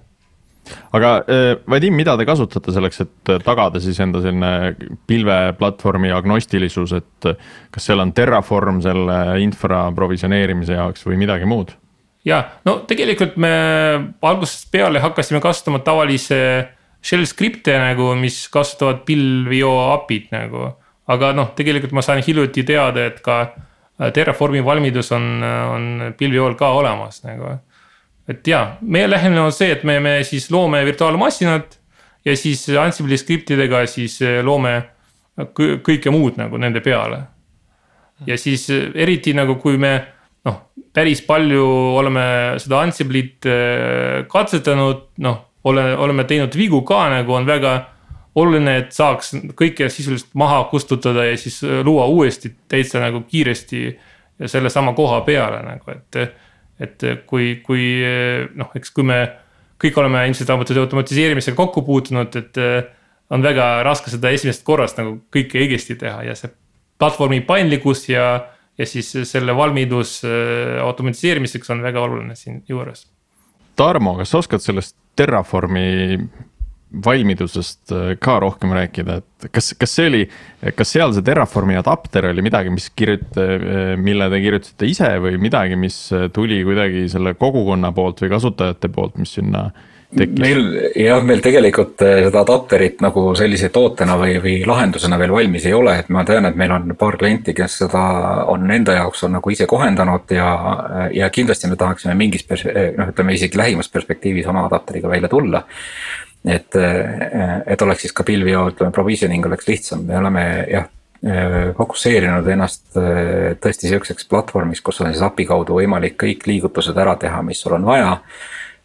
aga 0.95 1.09
Vadim, 1.71 1.97
mida 1.99 2.13
te 2.19 2.23
kasutate 2.29 2.71
selleks, 2.71 3.01
et 3.03 3.31
tagada 3.43 3.81
siis 3.83 3.97
enda 4.05 4.21
selline 4.23 4.77
pilveplatvormi 5.11 6.13
agnostilisus, 6.15 6.93
et 6.95 7.31
kas 7.75 7.89
seal 7.89 8.03
on 8.05 8.13
Terraform 8.15 8.79
selle 8.85 9.17
infra 9.43 9.89
provisioneerimise 9.97 10.77
jaoks 10.79 11.09
või 11.09 11.19
midagi 11.25 11.49
muud? 11.51 11.75
Ja 12.25 12.43
no 12.65 12.81
tegelikult 12.89 13.37
me 13.41 13.51
algusest 14.23 14.69
peale 14.73 15.01
hakkasime 15.01 15.41
kasutama 15.41 15.81
tavalisi 15.85 16.37
shell 17.01 17.25
skripte 17.27 17.79
nagu, 17.81 18.13
mis 18.21 18.43
kasutavad 18.53 19.05
pilvio 19.09 19.73
API-d 19.95 20.35
nagu. 20.35 20.69
aga 21.11 21.33
noh, 21.35 21.49
tegelikult 21.59 21.95
ma 21.97 22.05
sain 22.07 22.23
hiljuti 22.23 22.63
teada, 22.63 23.09
et 23.09 23.19
ka 23.25 23.41
äh, 23.43 24.13
Terraformi 24.15 24.61
valmidus 24.65 25.11
on, 25.17 25.43
on 25.43 26.15
pilviol 26.19 26.55
ka 26.61 26.71
olemas 26.77 27.25
nagu. 27.25 27.57
et 28.29 28.47
ja, 28.47 28.77
meie 28.81 29.11
lähenemine 29.11 29.49
on 29.49 29.53
see, 29.53 29.73
et 29.73 29.85
me, 29.85 29.99
me 30.01 30.21
siis 30.25 30.51
loome 30.51 30.85
virtuaalmasinad 30.87 31.77
ja 32.25 32.37
siis 32.37 32.69
Ansible'i 32.69 33.19
skriptidega 33.19 33.87
siis 33.87 34.21
äh, 34.23 34.41
loome 34.45 34.77
kõike 35.41 36.13
muud 36.13 36.37
nagu 36.37 36.59
nende 36.61 36.83
peale. 36.85 37.23
ja 38.27 38.39
siis 38.39 38.69
äh, 38.71 38.91
eriti 38.95 39.35
nagu, 39.35 39.57
kui 39.57 39.79
me 39.81 40.20
päris 40.95 41.23
palju 41.27 41.65
oleme 42.01 42.25
seda 42.63 42.83
Ansible'it 42.85 43.47
äh, 43.49 44.27
katsetanud, 44.31 45.07
noh, 45.25 45.41
ole, 45.65 45.87
oleme 45.97 46.27
teinud 46.29 46.55
vigu 46.57 46.83
ka 46.89 47.05
nagu 47.13 47.35
on 47.37 47.49
väga 47.49 47.75
oluline, 48.41 48.77
et 48.85 48.95
saaks 48.95 49.35
kõike 49.59 49.91
sisuliselt 49.91 50.35
maha 50.39 50.63
kustutada 50.71 51.27
ja 51.29 51.37
siis 51.39 51.61
äh, 51.67 51.81
luua 51.87 52.07
uuesti 52.11 52.53
täitsa 52.69 53.03
nagu 53.03 53.25
kiiresti 53.29 53.85
sellesama 54.49 54.95
koha 54.97 55.21
peale 55.27 55.65
nagu, 55.67 55.97
et. 55.97 56.23
et 56.81 57.03
kui, 57.29 57.59
kui 57.61 57.83
noh, 58.57 58.71
eks 58.73 58.95
kui 58.97 59.05
me 59.05 59.19
kõik 59.81 59.99
oleme 60.01 60.23
ilmselt 60.29 60.51
automatiseerimisega 60.53 61.57
kokku 61.57 61.83
puutunud, 61.85 62.37
et 62.37 62.61
äh, 62.61 62.89
on 63.31 63.43
väga 63.43 63.83
raske 63.87 64.13
seda 64.13 64.33
esimesest 64.35 64.65
korrast 64.67 64.99
nagu 65.01 65.19
kõike 65.33 65.61
õigesti 65.63 65.97
teha 66.01 66.25
ja 66.27 66.37
see 66.39 66.51
platvormi 67.01 67.41
paindlikkus 67.47 68.05
ja, 68.11 68.27
ja 68.81 68.87
siis 68.89 69.13
selle 69.29 69.57
valmidus 69.57 70.21
äh, 70.25 70.79
automatiseerimiseks 70.83 71.71
on 71.75 71.83
väga 71.85 72.01
oluline 72.01 72.37
siinjuures. 72.39 73.07
Tarmo, 73.77 74.17
kas 74.19 74.33
sa 74.33 74.41
oskad 74.41 74.65
sellest 74.65 74.97
Terraformi 75.17 76.17
valmidusest 77.05 77.93
äh, 77.95 78.15
ka 78.23 78.39
rohkem 78.43 78.73
rääkida, 78.75 79.21
et 79.21 79.51
kas, 79.55 79.73
kas 79.79 79.95
see 79.99 80.09
oli, 80.11 80.23
kas 80.77 80.95
seal 80.97 81.13
see 81.15 81.27
Terraformi 81.27 81.77
adapter 81.79 82.31
oli 82.31 82.45
midagi, 82.47 82.73
mis 82.75 82.89
kirjuta-, 82.97 83.47
äh, 83.59 83.93
mille 84.01 84.31
te 84.33 84.41
kirjutasite 84.43 84.91
ise 84.91 85.13
või 85.23 85.37
midagi, 85.43 85.79
mis 85.81 86.03
tuli 86.35 86.63
kuidagi 86.67 87.07
selle 87.13 87.37
kogukonna 87.39 87.93
poolt 87.97 88.25
või 88.25 88.33
kasutajate 88.33 88.93
poolt, 88.95 89.21
mis 89.21 89.37
sinna 89.39 89.69
tekkis? 90.17 90.41
meil 90.43 90.63
jah, 90.99 91.23
meil 91.27 91.43
tegelikult 91.45 92.03
äh, 92.07 92.21
seda 92.27 92.43
adapterit 92.45 93.03
nagu 93.05 93.25
sellise 93.39 93.71
tootena 93.75 94.17
või, 94.21 94.37
või 94.43 94.55
lahendusena 94.69 95.19
veel 95.21 95.35
valmis 95.35 95.67
ei 95.69 95.75
ole, 95.77 95.97
et 96.03 96.11
ma 96.13 96.25
tean, 96.29 96.49
et 96.49 96.59
meil 96.59 96.75
on 96.77 96.95
paar 96.99 97.19
klienti, 97.21 97.55
kes 97.57 97.81
seda 97.85 98.05
on 98.53 98.71
enda 98.71 98.99
jaoks 98.99 99.27
on 99.27 99.37
nagu 99.39 99.55
ise 99.55 99.69
kohendanud 99.71 100.35
ja, 100.35 100.51
ja 101.15 101.31
kindlasti 101.35 101.71
me 101.71 101.79
tahaksime 101.81 102.17
mingis 102.19 102.47
pers-, 102.49 102.69
noh, 102.99 103.13
ütleme 103.15 103.37
isegi 103.37 103.61
lähimas 103.61 103.91
perspektiivis 103.93 104.49
oma 104.51 104.67
adapteriga 104.69 105.11
välja 105.11 105.31
tulla 105.31 105.65
et, 106.45 106.77
et 107.67 107.83
oleks 107.83 108.07
siis 108.07 108.15
ka 108.17 108.25
pilvio, 108.25 108.71
ütleme 108.73 108.95
provisioning 108.97 109.45
oleks 109.47 109.69
lihtsam, 109.69 110.07
me 110.09 110.17
oleme 110.17 110.47
jah 110.71 110.89
fokusseerinud 111.77 112.47
ennast 112.49 112.95
tõesti 113.61 113.91
sihukeseks 113.91 114.25
platvormiks, 114.31 114.81
kus 114.81 115.03
on 115.03 115.11
siis 115.11 115.21
API 115.21 115.45
kaudu 115.51 115.77
võimalik 115.77 116.17
kõik 116.23 116.47
liigutused 116.49 116.97
ära 116.97 117.13
teha, 117.21 117.43
mis 117.45 117.61
sul 117.61 117.77
on 117.77 117.85
vaja. 117.85 118.15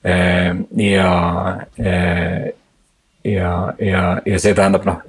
Ja, 0.06 1.12
ja, 3.24 3.52
ja, 3.80 4.04
ja 4.26 4.40
see 4.42 4.54
tähendab 4.54 4.86
noh, 4.86 5.00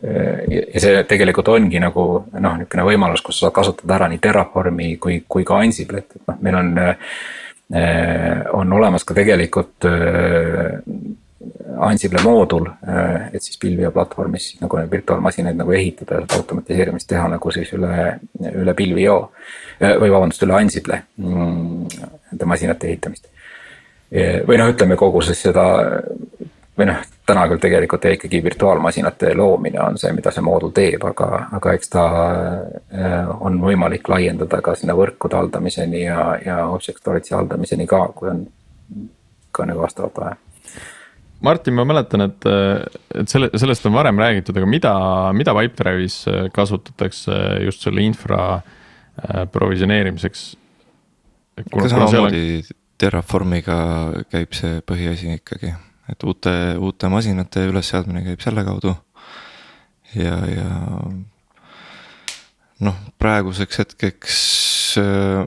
ja 0.48 0.80
see 0.80 1.02
tegelikult 1.08 1.50
ongi 1.52 1.82
nagu 1.82 2.06
noh, 2.32 2.56
niisugune 2.56 2.86
võimalus, 2.88 3.24
kus 3.24 3.40
sa 3.40 3.46
saad 3.46 3.58
kasutada 3.58 3.98
ära 3.98 4.08
nii 4.12 4.22
Terraformi 4.24 4.94
kui, 5.02 5.20
kui 5.28 5.44
ka 5.44 5.60
Ansible't, 5.60 6.16
et 6.16 6.32
noh, 6.32 6.40
meil 6.40 6.62
on. 6.62 6.74
on 8.54 8.72
olemas 8.76 9.02
ka 9.02 9.14
tegelikult 9.18 9.82
Ansible 11.78 12.22
moodul, 12.24 12.66
et 13.32 13.42
siis 13.42 13.58
pilvio 13.60 13.90
platvormis 13.92 14.52
nagu 14.62 14.78
virtuaalmasinaid 14.90 15.58
nagu 15.58 15.74
ehitada 15.76 16.20
ja 16.20 16.24
seda 16.24 16.38
automatiseerimist 16.40 17.08
teha 17.10 17.26
nagu 17.28 17.52
siis 17.52 17.72
üle, 17.76 17.90
üle 18.52 18.74
pilvio. 18.78 19.16
Või 19.76 20.12
vabandust, 20.12 20.44
üle 20.46 20.56
Ansible, 20.56 21.02
mm, 21.20 22.06
nende 22.30 22.48
masinate 22.48 22.88
ehitamist. 22.88 23.28
Või 24.10 24.58
noh, 24.60 24.70
ütleme 24.70 24.96
kogu 24.96 25.22
siis 25.26 25.40
seda 25.48 25.66
või 26.76 26.88
noh, 26.90 27.02
täna 27.26 27.46
küll 27.48 27.60
tegelikult 27.60 28.04
ikkagi 28.10 28.42
virtuaalmasinate 28.44 29.32
loomine 29.34 29.80
on 29.82 29.96
see, 29.98 30.12
mida 30.16 30.30
see 30.34 30.44
moodul 30.44 30.74
teeb, 30.76 31.04
aga, 31.08 31.46
aga 31.56 31.74
eks 31.76 31.92
ta 31.92 32.04
äh, 32.06 33.30
on 33.40 33.58
võimalik 33.62 34.08
laiendada 34.12 34.60
ka 34.64 34.76
sinna 34.76 34.96
võrkude 34.98 35.38
haldamiseni 35.38 36.04
ja, 36.04 36.20
ja 36.44 36.58
object 36.68 37.00
storage'i 37.00 37.36
haldamiseni 37.36 37.88
ka, 37.90 38.02
kui 38.16 38.30
on 38.32 38.44
ka 39.56 39.68
nagu 39.68 39.82
vastavalt 39.84 40.20
vaja 40.20 40.36
Martin, 41.46 41.74
ma 41.76 41.84
mäletan, 41.84 42.24
et, 42.24 42.46
et 43.12 43.28
selle, 43.28 43.50
sellest 43.60 43.84
on 43.86 43.92
varem 43.92 44.16
räägitud, 44.18 44.56
aga 44.56 44.68
mida, 44.72 44.92
mida 45.36 45.52
Pipedrive'is 45.52 46.22
kasutatakse 46.54 47.36
just 47.66 47.84
selle 47.84 48.04
infra 48.04 48.62
provisioneerimiseks? 49.52 50.46
ka 51.72 51.88
samamoodi 51.92 52.40
on... 52.62 52.74
Terraformiga 52.96 53.76
käib 54.32 54.54
see 54.56 54.80
põhiasi 54.86 55.34
ikkagi, 55.36 55.72
et 56.08 56.24
uute, 56.24 56.52
uute 56.80 57.10
masinate 57.12 57.66
ülesseadmine 57.68 58.24
käib 58.24 58.44
selle 58.44 58.64
kaudu. 58.64 58.94
ja, 60.14 60.36
ja 60.48 60.70
noh, 62.80 62.98
praeguseks 63.18 63.82
hetkeks 63.82 64.40
äh, 65.02 65.44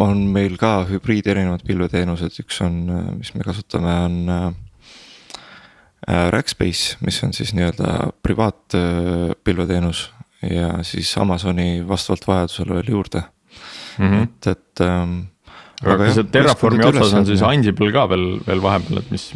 on 0.00 0.26
meil 0.32 0.56
ka 0.60 0.86
hübriid 0.88 1.26
erinevad 1.28 1.64
pilveteenused, 1.66 2.40
üks 2.44 2.60
on, 2.64 2.82
mis 3.18 3.34
me 3.34 3.44
kasutame, 3.44 3.94
on 4.06 4.56
Äh, 6.08 6.30
Rackspace, 6.30 6.96
mis 7.04 7.24
on 7.24 7.32
siis 7.32 7.52
nii-öelda 7.54 8.12
privaatpilveteenus 8.22 10.12
ja 10.42 10.82
siis 10.82 11.10
Amazoni 11.18 11.84
vastavalt 11.88 12.24
vajadusele 12.28 12.74
veel 12.74 12.88
juurde 12.88 13.22
mm, 13.98 14.06
-hmm. 14.06 14.22
et, 14.22 14.46
et 14.46 14.80
ähm,. 14.80 15.18
Aga 15.84 16.10
see 16.14 16.26
Terraformi 16.32 16.86
otsas 16.88 17.14
on 17.16 17.28
siis 17.28 17.44
Ansible 17.46 17.92
ka 17.94 18.06
veel, 18.10 18.26
veel 18.46 18.64
vahepeal, 18.64 19.02
et 19.02 19.12
mis? 19.14 19.30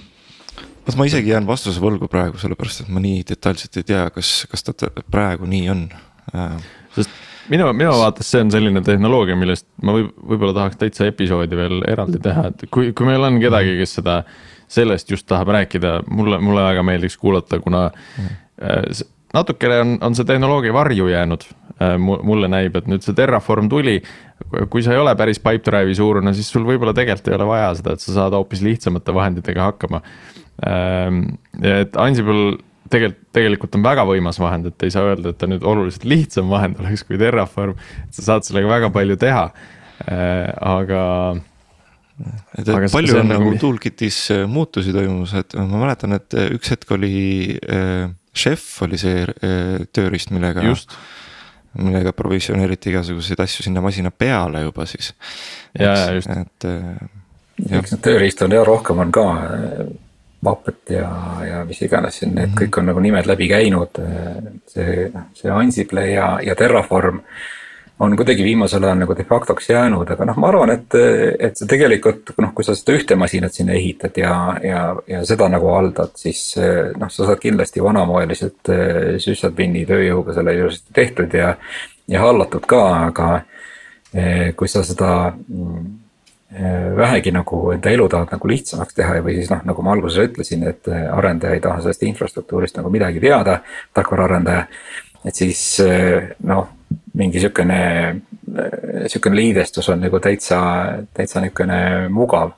vot 0.84 0.98
ma 1.00 1.06
isegi 1.08 1.32
jään 1.32 1.46
vastuse 1.48 1.80
võlgu 1.80 2.08
praegu, 2.12 2.40
sellepärast 2.40 2.84
et 2.84 2.90
ma 2.92 3.02
nii 3.04 3.22
detailselt 3.28 3.78
ei 3.80 3.86
tea, 3.92 4.08
kas, 4.14 4.32
kas 4.50 4.66
ta 4.66 4.90
praegu 5.12 5.48
nii 5.48 5.70
on 5.72 5.86
äh.. 6.34 6.58
sest 6.96 7.22
minu, 7.52 7.68
minu 7.76 7.94
vaates 8.00 8.30
see 8.30 8.42
on 8.44 8.52
selline 8.52 8.82
tehnoloogia, 8.84 9.36
millest 9.38 9.66
ma 9.84 9.96
võib, 9.96 10.12
võib-olla 10.20 10.56
tahaks 10.60 10.80
täitsa 10.80 11.08
episoodi 11.10 11.58
veel 11.58 11.80
eraldi 11.90 12.20
teha, 12.24 12.48
et 12.52 12.66
kui, 12.72 12.92
kui 12.96 13.08
meil 13.08 13.24
on 13.26 13.40
kedagi, 13.42 13.76
kes 13.80 13.98
seda 14.00 14.20
sellest 14.74 15.10
just 15.12 15.26
tahab 15.30 15.52
rääkida, 15.54 15.98
mulle, 16.10 16.40
mulle 16.42 16.64
väga 16.64 16.84
meeldiks 16.86 17.16
kuulata, 17.20 17.60
kuna 17.62 17.86
mm. 17.90 19.04
natukene 19.36 19.80
on, 19.84 19.98
on 20.08 20.16
see 20.16 20.26
tehnoloogia 20.28 20.74
varju 20.74 21.10
jäänud. 21.12 21.46
Äh, 21.82 21.96
mulle 21.98 22.48
näib, 22.48 22.76
et 22.78 22.86
nüüd 22.86 23.02
see 23.02 23.16
Terraform 23.18 23.68
tuli, 23.70 23.96
kui 24.70 24.84
sa 24.84 24.94
ei 24.94 25.00
ole 25.00 25.14
päris 25.18 25.40
Pipedrive'i 25.42 25.96
suurune, 25.98 26.34
siis 26.36 26.50
sul 26.52 26.66
võib-olla 26.66 26.94
tegelikult 26.96 27.30
ei 27.30 27.38
ole 27.38 27.48
vaja 27.48 27.72
seda, 27.78 27.94
et 27.94 28.04
sa 28.04 28.14
saad 28.18 28.36
hoopis 28.36 28.62
lihtsamate 28.64 29.14
vahenditega 29.14 29.70
hakkama. 29.70 30.00
Ähm, 30.68 31.22
et 31.62 31.96
Ansible 32.00 32.58
tegelikult, 32.92 33.30
tegelikult 33.34 33.78
on 33.78 33.86
väga 33.86 34.04
võimas 34.08 34.38
vahend, 34.42 34.68
et 34.70 34.86
ei 34.86 34.92
saa 34.94 35.08
öelda, 35.10 35.32
et 35.32 35.40
ta 35.40 35.48
nüüd 35.50 35.64
oluliselt 35.66 36.04
lihtsam 36.08 36.52
vahend 36.52 36.78
oleks 36.82 37.06
kui 37.08 37.18
Terraform. 37.20 37.74
sa 38.14 38.28
saad 38.28 38.46
sellega 38.46 38.70
väga 38.70 38.92
palju 38.94 39.16
teha, 39.20 39.48
äh, 40.06 40.50
aga 40.60 41.02
et, 42.58 42.68
et 42.68 42.92
palju 42.92 43.18
on 43.22 43.32
nagu 43.32 43.54
toolkit'is 43.60 44.20
äh, 44.34 44.44
muutusi 44.50 44.94
toimumas, 44.94 45.34
et 45.40 45.56
ma 45.58 45.86
mäletan, 45.86 46.14
et 46.18 46.36
äh, 46.38 46.52
üks 46.54 46.70
hetk 46.74 46.94
oli 46.94 47.56
äh,, 47.64 48.12
Chef 48.34 48.82
oli 48.82 48.98
see 48.98 49.22
äh, 49.22 49.84
tööriist, 49.94 50.32
millega. 50.34 50.64
Millega 51.78 52.12
provisioneeriti 52.12 52.90
igasuguseid 52.90 53.40
asju 53.40 53.66
sinna 53.66 53.82
masina 53.84 54.10
peale 54.10 54.62
juba 54.62 54.86
siis. 54.86 55.14
ja, 55.78 55.92
ja 55.92 56.12
just. 56.14 56.30
et 56.30 56.64
äh,. 56.70 57.76
eks 57.80 57.94
neid 57.94 58.02
tööriistu 58.02 58.48
on 58.48 58.56
ja 58.56 58.64
rohkem 58.64 59.04
on 59.04 59.12
ka. 59.12 59.28
Puppet 60.44 60.90
ja, 60.92 61.08
ja 61.40 61.62
mis 61.64 61.78
iganes 61.82 62.18
siin, 62.18 62.34
need 62.34 62.50
mm 62.50 62.52
-hmm. 62.52 62.64
kõik 62.64 62.78
on 62.78 62.86
nagu 62.86 63.00
nimed 63.00 63.26
läbi 63.26 63.48
käinud. 63.48 64.00
see, 64.68 65.10
see 65.32 65.50
Ansible 65.50 66.04
ja, 66.10 66.38
ja 66.42 66.54
Terraform 66.54 67.22
on 67.98 68.16
kuidagi 68.16 68.44
viimasel 68.44 68.84
ajal 68.84 68.98
nagu 68.98 69.14
de 69.14 69.24
facto'ks 69.24 69.68
jäänud, 69.70 70.08
aga 70.10 70.26
noh, 70.26 70.38
ma 70.42 70.48
arvan, 70.50 70.72
et, 70.74 70.96
et 71.38 71.58
see 71.58 71.68
tegelikult 71.70 72.32
noh, 72.42 72.50
kui 72.56 72.66
sa 72.66 72.74
seda 72.74 72.96
ühte 72.98 73.16
masinat 73.18 73.54
sinna 73.54 73.76
ehitad 73.78 74.18
ja, 74.18 74.34
ja, 74.64 74.80
ja 75.10 75.22
seda 75.26 75.48
nagu 75.52 75.70
haldad, 75.70 76.16
siis 76.18 76.56
noh, 76.98 77.10
sa 77.10 77.28
saad 77.28 77.42
kindlasti 77.42 77.82
vanamoeliselt 77.84 78.72
eh, 78.74 79.14
sysadmini 79.22 79.84
tööjõuga 79.86 80.34
selle 80.34 80.56
ilusasti 80.58 80.96
tehtud 80.96 81.38
ja, 81.38 81.54
ja 82.10 82.26
hallatud 82.26 82.66
ka, 82.66 82.82
aga 83.12 83.30
eh, 84.10 84.50
kui 84.58 84.70
sa 84.70 84.82
seda 84.86 85.14
eh, 85.30 86.90
vähegi 86.98 87.30
nagu 87.34 87.62
enda 87.76 87.94
elu 87.94 88.10
tahad 88.10 88.34
nagu 88.34 88.50
lihtsamaks 88.50 88.98
teha 88.98 89.22
või 89.22 89.38
siis 89.38 89.54
noh, 89.54 89.62
nagu 89.70 89.86
ma 89.86 89.94
alguses 89.94 90.32
ütlesin, 90.32 90.66
et 90.66 90.90
arendaja 90.90 91.54
ei 91.54 91.62
taha 91.62 91.86
sellest 91.86 92.02
infrastruktuurist 92.10 92.82
nagu 92.82 92.90
midagi 92.90 93.22
teada, 93.22 93.60
tarkvaraarendaja. 93.94 94.66
et 95.24 95.38
siis 95.38 95.60
noh 96.42 96.72
mingi 97.14 97.40
sihukene, 97.40 97.80
sihukene 99.06 99.36
liidestus 99.38 99.88
on 99.92 100.02
nagu 100.04 100.20
täitsa, 100.20 100.58
täitsa 101.14 101.42
nihukene 101.44 102.08
mugav. 102.12 102.54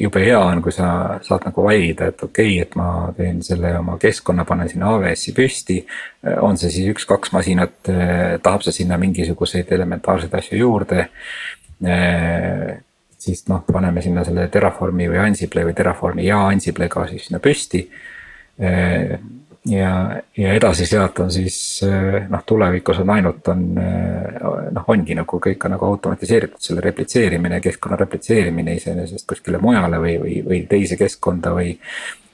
jube 0.00 0.18
hea 0.24 0.38
on, 0.42 0.58
kui 0.62 0.72
sa 0.74 1.20
saad 1.22 1.44
nagu 1.46 1.62
valida, 1.62 2.08
et 2.10 2.22
okei 2.26 2.56
okay,, 2.56 2.62
et 2.64 2.72
ma 2.74 3.12
teen 3.14 3.38
selle 3.46 3.70
oma 3.78 3.94
keskkonna, 4.02 4.42
panen 4.44 4.68
sinna 4.68 4.88
AWS-i 4.90 5.34
püsti. 5.36 5.76
on 6.42 6.58
see 6.58 6.72
siis 6.74 6.90
üks-kaks 6.90 7.30
masinat, 7.32 7.76
tahab 8.42 8.64
see 8.66 8.80
sinna 8.80 8.98
mingisuguseid 8.98 9.70
elementaarseid 9.76 10.34
asju 10.34 10.58
juurde 10.58 11.06
siis 13.24 13.44
noh, 13.48 13.62
paneme 13.70 14.02
sinna 14.02 14.24
selle 14.26 14.48
Terraformi 14.52 15.06
või 15.12 15.20
Ansible 15.22 15.64
või 15.68 15.76
Terraformi 15.76 16.26
ja 16.26 16.42
Ansible'ga 16.48 17.06
siis 17.12 17.28
sinna 17.28 17.40
püsti 17.44 17.84
ja, 19.68 20.20
ja 20.36 20.52
edasi 20.52 20.86
sealt 20.86 21.18
on 21.24 21.30
siis 21.32 21.56
eh, 21.86 22.26
noh, 22.28 22.42
tulevikus 22.46 23.00
on 23.00 23.12
ainult 23.14 23.48
on 23.48 23.62
eh, 23.80 24.42
noh, 24.74 24.90
ongi 24.92 25.16
nagu 25.16 25.40
kõik 25.46 25.64
on 25.66 25.74
nagu 25.76 25.88
automatiseeritud, 25.88 26.60
selle 26.62 26.84
replitseerimine, 26.84 27.60
keskkonna 27.64 27.98
replitseerimine 28.00 28.76
iseenesest 28.80 29.28
kuskile 29.28 29.60
mujale 29.62 30.00
või, 30.02 30.18
või, 30.20 30.36
või 30.48 30.60
teise 30.70 31.00
keskkonda 31.00 31.54
või. 31.56 31.78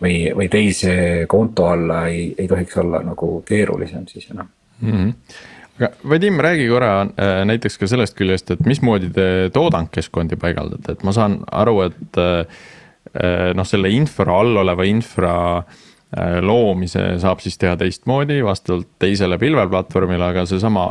või, 0.00 0.16
või 0.32 0.48
teise 0.48 0.92
konto 1.28 1.66
alla 1.68 2.06
ei, 2.08 2.34
ei 2.38 2.48
tohiks 2.48 2.76
olla 2.80 3.02
nagu 3.04 3.42
keerulisem 3.46 4.06
siis 4.08 4.30
enam 4.30 4.48
mm. 4.80 4.92
-hmm 4.92 5.14
aga 5.80 5.88
Vadim, 6.04 6.36
räägi 6.40 6.66
korra 6.68 7.00
äh, 7.00 7.44
näiteks 7.48 7.78
ka 7.80 7.86
sellest 7.88 8.12
küljest, 8.16 8.50
et 8.50 8.66
mismoodi 8.68 9.08
te 9.16 9.50
toodangkeskkondi 9.52 10.36
paigaldate, 10.36 10.92
et 10.92 11.02
ma 11.02 11.12
saan 11.12 11.38
aru, 11.50 11.80
et 11.86 12.18
noh, 13.56 13.64
selle 13.64 13.88
infra 13.88 14.34
all 14.42 14.60
oleva 14.60 14.84
infra 14.84 15.32
loomise 16.42 17.04
saab 17.22 17.38
siis 17.38 17.54
teha 17.60 17.76
teistmoodi 17.78 18.40
vastavalt 18.42 18.88
teisele 18.98 19.38
pilveplatvormile, 19.38 20.32
aga 20.32 20.42
seesama 20.48 20.88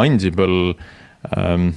Ansible 0.00 0.72
ähm, 1.36 1.72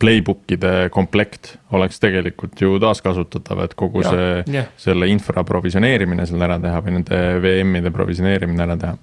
playbook'ide 0.00 0.88
komplekt 0.92 1.56
oleks 1.76 2.00
tegelikult 2.02 2.60
ju 2.60 2.78
taaskasutatav, 2.82 3.64
et 3.66 3.76
kogu 3.78 4.02
ja, 4.04 4.12
see 4.12 4.56
yeah., 4.56 4.68
selle 4.80 5.08
infra 5.12 5.44
provisioneerimine 5.48 6.26
seal 6.28 6.42
ära 6.44 6.58
teha 6.62 6.80
või 6.84 6.96
nende 6.98 7.22
VM-ide 7.42 7.92
provisioneerimine 7.94 8.64
ära 8.64 8.76
teha. 8.80 8.96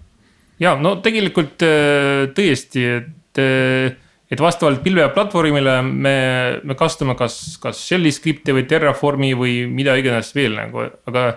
ja 0.64 0.76
no 0.82 0.96
tegelikult 1.06 1.66
äh, 1.66 2.30
tõesti, 2.36 2.86
et, 2.98 3.42
äh, 3.42 3.92
et 4.30 4.42
vastavalt 4.42 4.82
pilveplatvormile 4.86 5.80
me, 5.86 6.16
me 6.64 6.80
kasutame 6.80 7.16
kas, 7.20 7.60
kas 7.62 7.84
shell'i 7.86 8.14
skripti 8.16 8.56
või 8.56 8.66
Terraformi 8.70 9.36
või 9.38 9.62
mida 9.70 9.98
iganes 10.00 10.34
veel 10.36 10.58
nagu, 10.58 10.90
aga 11.10 11.30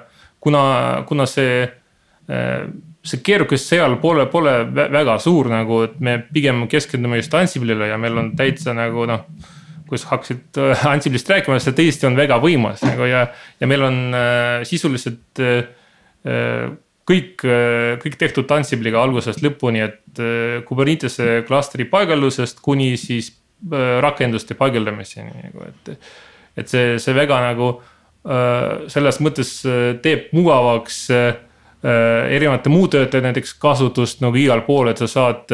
kuna, 0.43 1.05
kuna 1.09 1.27
see 1.31 1.63
äh, 1.63 2.67
see 3.03 3.23
keerukus 3.27 3.65
seal 3.67 3.97
pole, 4.03 4.27
pole 4.31 4.55
väga 4.75 5.17
suur 5.23 5.51
nagu, 5.51 5.83
et 5.89 5.99
me 6.03 6.19
pigem 6.35 6.67
keskendume 6.71 7.19
just 7.19 7.35
Ansible'ile 7.35 7.91
ja 7.91 7.99
meil 7.99 8.19
on 8.19 8.33
täitsa 8.39 8.75
nagu 8.77 9.07
noh. 9.11 9.27
kui 9.93 10.01
sa 10.01 10.15
hakkasid 10.15 10.57
äh, 10.63 10.87
Ansiblist 10.89 11.29
rääkima, 11.29 11.59
see 11.61 11.75
tõesti 11.77 12.09
on 12.09 12.17
väga 12.17 12.39
võimas 12.41 12.81
nagu 12.87 13.05
ja, 13.11 13.27
ja 13.61 13.69
meil 13.69 13.83
on 13.85 13.99
äh, 14.17 14.63
sisuliselt 14.69 15.43
kõik 17.03 17.43
kõik 17.43 18.17
tehtud 18.19 18.51
Ansibliga 18.55 19.01
algusest 19.03 19.43
lõpuni, 19.43 19.81
et 19.83 20.21
Kubernetese 20.69 21.41
klastri 21.49 21.83
paigaldusest 21.91 22.63
kuni 22.63 22.93
siis 22.97 23.33
rakenduste 24.07 24.55
paigaldamiseni 24.59 25.49
nagu, 25.49 25.67
et. 25.67 25.97
et 26.63 26.71
see, 26.71 26.95
see 27.03 27.15
väga 27.17 27.41
nagu 27.43 27.73
selles 28.23 29.17
mõttes 29.19 29.49
äh, 29.67 29.97
teeb 30.03 30.29
mugavaks 30.37 30.99
äh, 31.11 31.33
Äh, 31.85 32.33
erinevate 32.33 32.69
muutöötajate 32.69 33.21
näiteks 33.21 33.55
kasutust 33.59 34.21
nagu 34.23 34.39
igal 34.39 34.61
pool, 34.63 34.87
et 34.93 35.01
sa 35.03 35.09
saad, 35.11 35.51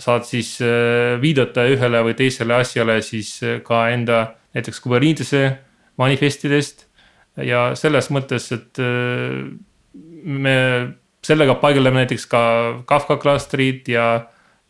saad 0.00 0.24
siis 0.24 0.54
äh, 0.64 1.18
viidata 1.20 1.66
ühele 1.68 2.00
või 2.06 2.14
teisele 2.16 2.54
asjale 2.56 2.94
siis 3.04 3.34
äh, 3.44 3.58
ka 3.60 3.82
enda 3.92 4.22
näiteks 4.56 4.80
Kubernetese 4.80 5.42
manifestidest. 6.00 6.86
ja 7.36 7.74
selles 7.76 8.08
mõttes, 8.10 8.48
et 8.50 8.80
me 10.24 10.54
sellega 11.22 11.54
paigaldame 11.60 12.00
näiteks 12.00 12.24
ka 12.26 12.40
Kafka 12.88 13.18
klastrid 13.20 13.86
ja, 13.92 14.06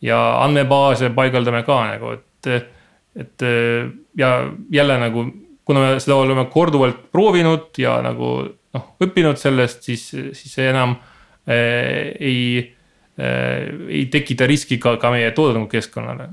ja 0.02 0.18
andmebaase 0.42 1.12
paigaldame 1.14 1.62
ka 1.62 1.78
nagu, 1.92 2.16
et, 2.18 2.66
et 3.16 3.46
ja 4.18 4.32
jälle 4.70 4.98
nagu 4.98 5.24
kuna 5.68 5.84
me 5.84 6.00
seda 6.00 6.16
oleme 6.16 6.46
korduvalt 6.48 7.10
proovinud 7.12 7.76
ja 7.80 7.98
nagu 8.04 8.32
noh, 8.74 8.88
õppinud 9.04 9.36
sellest, 9.40 9.84
siis, 9.84 10.08
siis 10.08 10.54
see 10.54 10.68
enam 10.70 10.96
äh, 10.96 12.14
ei 12.16 12.42
äh,, 13.20 13.68
ei 13.88 14.06
tekita 14.12 14.48
riski 14.48 14.80
ka, 14.80 14.96
ka 14.96 15.12
meie 15.12 15.30
toodangukeskkonnale. 15.36 16.30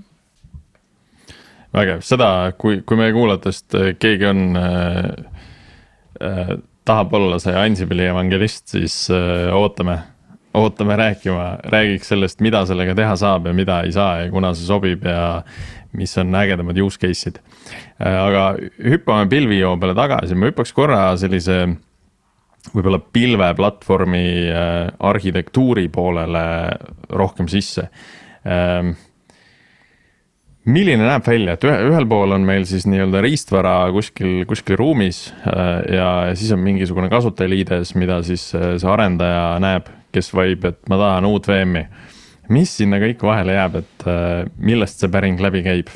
vägev, 1.76 2.00
seda, 2.08 2.30
kui, 2.58 2.80
kui 2.88 3.00
meie 3.00 3.12
kuulajatest 3.16 3.76
äh, 3.76 3.92
keegi 4.00 4.32
on 4.32 4.46
äh,, 4.62 5.12
äh, 6.24 6.58
tahab 6.86 7.14
olla 7.18 7.40
see 7.42 7.56
Ansible'i 7.60 8.08
evangelist, 8.12 8.68
siis 8.72 8.96
äh, 9.12 9.50
ootame, 9.56 9.98
ootame 10.56 10.96
rääkima, 10.96 11.48
räägiks 11.74 12.14
sellest, 12.14 12.40
mida 12.46 12.64
sellega 12.70 12.96
teha 12.96 13.16
saab 13.20 13.50
ja 13.50 13.56
mida 13.58 13.82
ei 13.84 13.92
saa 13.96 14.22
ja 14.24 14.32
kuna 14.32 14.54
see 14.56 14.68
sobib 14.70 15.04
ja 15.10 15.42
mis 15.96 16.18
on 16.22 16.36
ägedamad 16.36 16.80
use 16.82 17.00
case'id. 17.02 17.42
Äh, 18.00 18.20
aga 18.20 18.46
hüppame 18.84 19.30
pilvijoo 19.32 19.76
peale 19.82 19.96
tagasi, 19.98 20.38
ma 20.38 20.52
hüppaks 20.52 20.76
korra 20.76 21.08
sellise 21.20 21.64
võib-olla 22.74 23.00
pilveplatvormi 23.00 24.28
äh, 24.50 24.78
arhitektuuri 25.10 25.88
poolele 25.94 26.46
rohkem 27.14 27.50
sisse 27.52 27.90
ähm, 28.42 28.96
milline 30.66 31.06
näeb 31.06 31.28
välja, 31.28 31.56
et 31.56 31.68
ühe, 31.68 31.76
ühel 31.92 32.08
pool 32.10 32.34
on 32.36 32.46
meil 32.48 32.66
siis 32.70 32.88
nii-öelda 32.90 33.22
riistvara 33.26 33.76
kuskil, 33.94 34.42
kuskil 34.50 34.80
ruumis 34.82 35.28
äh, 35.46 35.98
ja, 35.98 36.10
siis 36.34 36.56
on 36.56 36.64
mingisugune 36.66 37.10
kasutajaliides, 37.14 37.94
mida 38.00 38.22
siis 38.26 38.50
see 38.56 38.92
arendaja 38.92 39.56
näeb, 39.62 39.92
kes 40.16 40.34
valib, 40.34 40.66
et 40.66 40.82
ma 40.90 41.00
tahan 41.02 41.28
uut 41.30 41.48
VM-i. 41.52 41.86
Mis 42.54 42.74
sinna 42.82 43.00
kõik 43.02 43.24
vahele 43.26 43.58
jääb, 43.58 43.80
et 43.82 44.08
millest 44.58 45.02
see 45.02 45.12
päring 45.12 45.42
läbi 45.42 45.64
käib? 45.66 45.94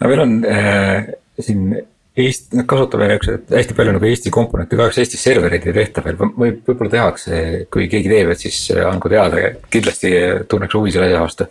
no 0.00 0.10
meil 0.10 0.24
on 0.24 0.38
äh, 0.48 1.10
siin 1.40 1.74
Eesti, 2.14 2.54
nad 2.54 2.66
kasutavad 2.70 3.08
niisuguseid 3.10 3.48
hästi 3.56 3.74
palju 3.74 3.92
nagu 3.96 4.06
Eesti 4.06 4.30
komponente, 4.30 4.76
kahjuks 4.78 5.00
Eesti 5.02 5.18
servereid 5.18 5.64
ei 5.66 5.72
tehta 5.74 6.02
veel, 6.04 6.20
või 6.22 6.52
võib-olla 6.52 6.92
tehakse, 6.92 7.38
kui 7.74 7.88
keegi 7.90 8.12
teeb, 8.12 8.30
et 8.30 8.44
siis 8.44 8.58
andku 8.86 9.10
teada, 9.10 9.40
kindlasti 9.74 10.12
tunneks 10.46 10.76
huvi 10.78 10.92
selle 10.94 11.08
asja 11.08 11.24
vastu. 11.24 11.48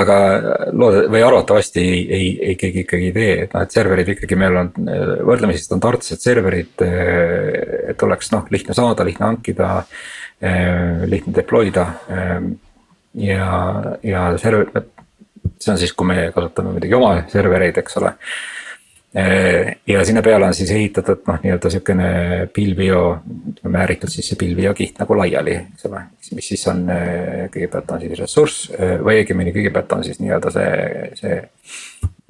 aga 0.00 0.16
looda- 0.72 1.04
või 1.12 1.20
arvatavasti 1.26 1.84
ei, 1.84 2.00
ei, 2.16 2.30
ei 2.48 2.56
keegi 2.62 2.86
ikkagi 2.86 3.10
ei 3.10 3.16
tee, 3.18 3.34
et 3.42 3.52
noh, 3.52 3.66
et 3.68 3.76
serverid 3.76 4.08
ikkagi 4.14 4.40
meil 4.40 4.56
on 4.62 4.72
võrdlemisi 5.28 5.66
standardsed 5.68 6.24
serverid. 6.24 6.80
et 7.92 8.02
oleks 8.08 8.32
noh, 8.32 8.48
lihtne 8.48 8.78
saada, 8.80 9.04
lihtne 9.04 9.26
hankida, 9.26 9.84
lihtne 11.12 11.36
deploy 11.42 11.76
da 11.76 11.90
ja, 13.14 13.50
ja 14.02 14.24
server, 14.38 14.86
see 15.58 15.72
on 15.72 15.78
siis, 15.80 15.92
kui 15.92 16.08
me 16.08 16.30
kasutame 16.34 16.74
muidugi 16.74 16.96
oma 16.96 17.14
servereid, 17.32 17.78
eks 17.82 18.00
ole 18.00 18.14
ja 19.86 20.04
sinna 20.04 20.22
peale 20.22 20.46
on 20.46 20.54
siis 20.54 20.70
ehitatud 20.70 21.24
noh, 21.26 21.38
nii-öelda 21.42 21.70
sihukene 21.70 22.10
pilvio, 22.54 23.00
määritud 23.66 24.12
siis 24.12 24.28
see 24.30 24.38
pilvio 24.38 24.70
kiht 24.78 25.00
nagu 25.02 25.16
laiali, 25.18 25.56
eks 25.72 25.88
ole. 25.88 26.04
mis 26.36 26.50
siis 26.52 26.62
on, 26.70 26.84
kõigepealt 27.50 27.90
on 27.90 28.04
siis 28.04 28.14
ressurss 28.20 28.68
või 28.78 29.24
õigemini 29.24 29.54
kõigepealt 29.56 29.96
on 29.96 30.06
siis 30.06 30.22
nii-öelda 30.22 30.54
see, 30.54 31.10
see 31.18 31.40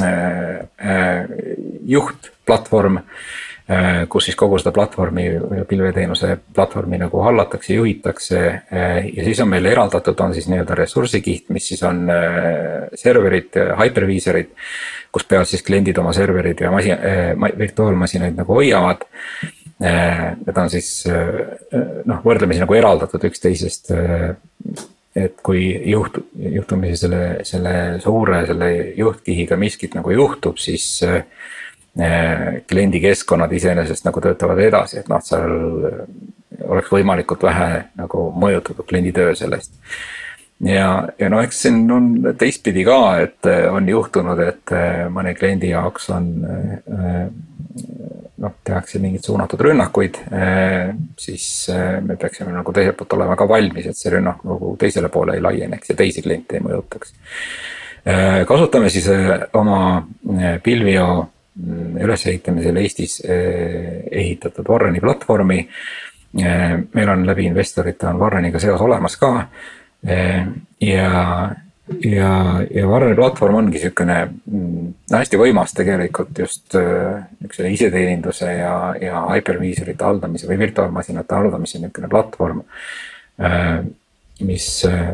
äh, 0.00 1.28
juhtplatvorm 1.84 3.02
kus 4.10 4.24
siis 4.26 4.34
kogu 4.34 4.58
seda 4.58 4.72
platvormi, 4.74 5.24
pilveteenuse 5.68 6.32
platvormi 6.54 6.98
nagu 6.98 7.20
hallatakse, 7.22 7.74
juhitakse. 7.76 8.40
ja 9.14 9.24
siis 9.24 9.40
on 9.40 9.48
meil 9.52 9.68
eraldatud, 9.70 10.18
on 10.20 10.34
siis 10.34 10.48
nii-öelda 10.50 10.74
ressursikiht, 10.74 11.52
mis 11.54 11.68
siis 11.70 11.84
on 11.86 12.08
serverid, 12.98 13.54
hypervisorid 13.78 14.50
kus 15.12 15.26
peavad 15.26 15.48
siis 15.50 15.62
kliendid 15.66 15.98
oma 15.98 16.12
serverid 16.16 16.60
ja 16.62 16.70
masin 16.70 16.94
äh,, 16.94 17.32
virtuaalmasinaid 17.58 18.38
nagu 18.38 18.54
hoiavad 18.54 19.06
äh,. 19.82 20.36
Need 20.46 20.56
on 20.56 20.70
siis 20.70 20.90
äh, 21.08 21.40
noh, 22.06 22.22
võrdlemisi 22.24 22.62
nagu 22.62 22.76
eraldatud 22.78 23.24
üksteisest 23.30 23.92
äh,. 23.96 24.30
et 25.16 25.40
kui 25.42 25.64
juht, 25.90 26.20
juhtumisi 26.38 27.00
selle, 27.02 27.22
selle 27.44 27.72
suure, 28.02 28.44
selle 28.46 28.70
juhtkihiga 28.96 29.58
miskit 29.58 29.96
nagu 29.98 30.12
juhtub, 30.14 30.60
siis 30.62 31.00
äh, 31.06 31.24
kliendi 32.70 33.00
keskkonnad 33.02 33.52
iseenesest 33.52 34.04
nagu 34.06 34.20
töötavad 34.22 34.60
edasi, 34.62 35.00
et 35.00 35.08
noh, 35.10 35.18
seal 35.26 35.50
oleks 36.70 36.92
võimalikult 36.92 37.42
vähe 37.42 37.84
nagu 37.98 38.28
mõjutatud 38.38 38.86
kliendi 38.86 39.10
töö 39.16 39.34
sellest 39.34 39.74
ja, 40.64 41.08
ja 41.18 41.28
no 41.32 41.40
eks 41.44 41.62
siin 41.64 41.84
on 41.92 42.10
teistpidi 42.38 42.84
ka, 42.86 42.98
et 43.24 43.48
eh, 43.48 43.66
on 43.72 43.88
juhtunud, 43.88 44.42
et 44.44 44.74
eh, 44.76 45.06
mõne 45.12 45.34
kliendi 45.38 45.72
jaoks 45.72 46.10
on 46.14 46.28
eh, 46.44 47.24
noh, 48.40 48.54
tehakse 48.64 49.00
mingeid 49.00 49.24
suunatud 49.24 49.60
rünnakuid, 49.60 50.16
siis 51.20 51.44
me 52.02 52.16
peaksime 52.16 52.54
nagu 52.54 52.72
teiselt 52.72 52.96
poolt 52.96 53.12
olema 53.18 53.36
ka 53.36 53.44
valmis, 53.48 53.90
et 53.90 53.98
see 53.98 54.14
rünnak 54.14 54.40
nagu 54.48 54.72
teisele 54.80 55.10
poole 55.12 55.36
ei 55.36 55.44
laieneks 55.44 55.92
ja 55.92 55.96
teisi 55.98 56.24
kliente 56.24 56.56
ei 56.56 56.64
mõjutaks. 56.64 57.12
kasutame 58.48 58.88
siis 58.88 59.10
oma 59.60 60.00
pilvio 60.64 61.04
ülesehitamisel 62.00 62.76
Eestis 62.76 63.20
ehitatud 63.26 64.68
Warreni 64.68 65.00
platvormi. 65.00 65.68
meil 66.94 67.08
on 67.08 67.26
läbi 67.26 67.44
investorite 67.50 68.06
on 68.06 68.20
Warreniga 68.20 68.58
seos 68.62 68.80
olemas 68.80 69.16
ka 69.16 69.32
Ehm, 70.06 70.48
ja, 70.80 71.50
ja, 72.00 72.62
ja 72.74 72.86
Warreni 72.88 73.14
platvorm 73.14 73.58
ongi 73.60 73.82
sihukene 73.82 74.16
mm, 74.24 74.86
hästi 75.12 75.40
võimas 75.40 75.74
tegelikult 75.76 76.38
just 76.40 76.76
niisuguse 76.76 77.72
iseteeninduse 77.74 78.52
ja, 78.62 78.74
ja 79.00 79.26
hypervisorite 79.34 80.06
haldamise 80.06 80.48
või 80.48 80.60
virtuaalmasinate 80.64 81.36
haldamise 81.36 81.82
niisugune 81.82 82.08
platvorm. 82.12 82.64
Mis, 84.46 84.66
äh, 84.88 85.10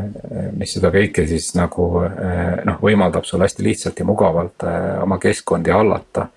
mis 0.55 0.73
seda 0.77 0.91
kõike 0.93 1.25
siis 1.27 1.49
nagu 1.57 1.89
äh, 2.05 2.63
noh, 2.67 2.79
võimaldab 2.81 3.27
sul 3.27 3.43
hästi 3.43 3.65
lihtsalt 3.65 3.99
ja 3.99 4.07
mugavalt 4.07 4.65
oma 5.03 5.17
keskkondi 5.19 5.73
hallata. 5.73 6.27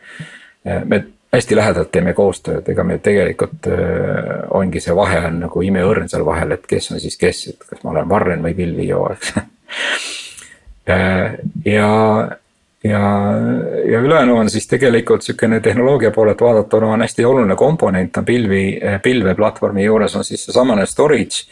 me 0.84 1.04
hästi 1.32 1.56
lähedalt 1.56 1.90
teeme 1.92 2.12
koostööd, 2.12 2.66
ega 2.68 2.84
meil 2.84 2.98
tegelikult 3.00 3.68
ongi 4.50 4.80
see 4.82 4.94
vahe 4.96 5.20
on 5.28 5.38
nagu 5.46 5.62
imeõrn 5.62 6.08
seal 6.10 6.24
vahel, 6.26 6.52
et 6.52 6.66
kes 6.68 6.90
on 6.92 7.00
siis 7.00 7.16
kes, 7.16 7.46
et 7.54 7.64
kas 7.68 7.84
ma 7.84 7.94
olen 7.94 8.08
Varren 8.10 8.42
või 8.44 8.56
Bill 8.58 8.76
Vio, 8.76 9.06
eks 9.14 9.32
ja, 11.64 11.88
ja, 12.84 13.00
ja 13.90 14.00
ülejäänu 14.00 14.36
on 14.36 14.50
siis 14.50 14.66
tegelikult 14.66 15.22
sihukene 15.22 15.60
tehnoloogia 15.60 16.10
poolelt 16.10 16.40
vaadatuna 16.40 16.86
on 16.86 17.00
hästi 17.00 17.24
oluline 17.24 17.56
komponent 17.56 18.16
on 18.16 18.24
pilvi, 18.24 18.80
pilveplatvormi 19.02 19.84
juures 19.84 20.16
on 20.16 20.24
siis 20.24 20.44
seesamane 20.44 20.86
storage. 20.86 21.44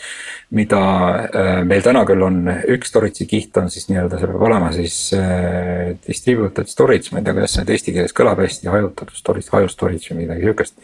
mida 0.50 0.80
äh, 0.80 1.64
meil 1.64 1.82
täna 1.84 2.06
küll 2.08 2.22
on, 2.24 2.38
üks 2.72 2.88
storage'i 2.88 3.26
kiht 3.28 3.56
on 3.60 3.66
siis 3.68 3.90
nii-öelda, 3.90 4.16
see 4.16 4.30
peab 4.30 4.44
olema 4.46 4.70
siis 4.72 4.94
äh, 5.12 5.90
distributed 6.06 6.70
storage, 6.72 7.12
ma 7.12 7.20
ei 7.20 7.26
tea, 7.26 7.34
kuidas 7.36 7.58
see 7.58 7.66
eesti 7.68 7.92
keeles 7.92 8.16
kõlab 8.16 8.40
hästi, 8.40 8.70
hajutatud 8.72 9.20
storage, 9.20 9.52
haju 9.52 9.68
storage 9.68 10.14
või 10.14 10.22
midagi 10.22 10.48
sihukest 10.48 10.80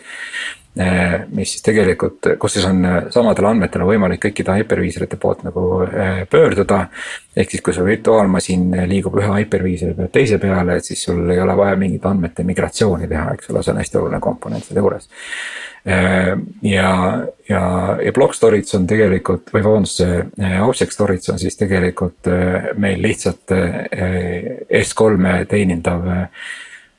mis 1.31 1.53
siis 1.55 1.63
tegelikult, 1.63 2.27
kus 2.39 2.57
siis 2.57 2.65
on 2.67 2.81
äh, 2.85 2.97
samadele 3.15 3.47
andmetele 3.53 3.87
võimalik 3.87 4.25
kõikide 4.25 4.57
hyperviisorite 4.59 5.19
poolt 5.23 5.45
nagu 5.47 5.67
äh, 5.87 6.25
pöörduda. 6.31 6.89
ehk 7.37 7.51
siis, 7.51 7.63
kui 7.63 7.75
su 7.75 7.85
virtuaalmasin 7.85 8.73
liigub 8.91 9.15
ühe 9.19 9.31
hyperviisori 9.39 9.95
pealt 9.95 10.13
teise 10.13 10.39
peale, 10.43 10.77
et 10.79 10.85
siis 10.85 11.05
sul 11.05 11.31
ei 11.31 11.41
ole 11.41 11.57
vaja 11.57 11.77
mingit 11.79 12.07
andmete 12.07 12.43
migratsiooni 12.43 13.09
teha, 13.09 13.35
eks 13.35 13.51
ole, 13.51 13.63
see 13.63 13.75
on 13.75 13.81
hästi 13.83 13.99
oluline 14.01 14.21
komponent 14.21 14.67
selle 14.67 14.83
juures. 14.83 15.09
ja, 15.85 16.91
ja, 17.49 17.63
ja 18.01 18.13
block 18.17 18.35
storage 18.35 18.77
on 18.79 18.87
tegelikult 18.89 19.51
või 19.53 19.65
vabandust, 19.67 20.01
see 20.01 20.61
object 20.65 20.97
storage 20.97 21.33
on 21.33 21.39
siis 21.39 21.59
tegelikult 21.61 22.31
meil 22.81 23.03
lihtsalt 23.05 23.53
S3-e 23.53 25.45
teenindav 25.51 26.09
Äh, 26.09 26.29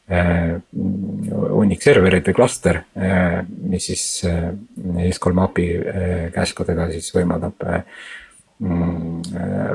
hunnik 0.06 1.82
servereid 1.82 2.28
või 2.30 2.36
klaster, 2.38 2.84
äh, 2.94 3.40
mis 3.46 3.88
siis 3.90 4.04
äh, 4.30 4.52
S3 5.10 5.42
API 5.48 5.66
käskudega 6.36 6.92
siis 6.92 7.10
võimaldab 7.16 7.66
mm, 8.60 9.24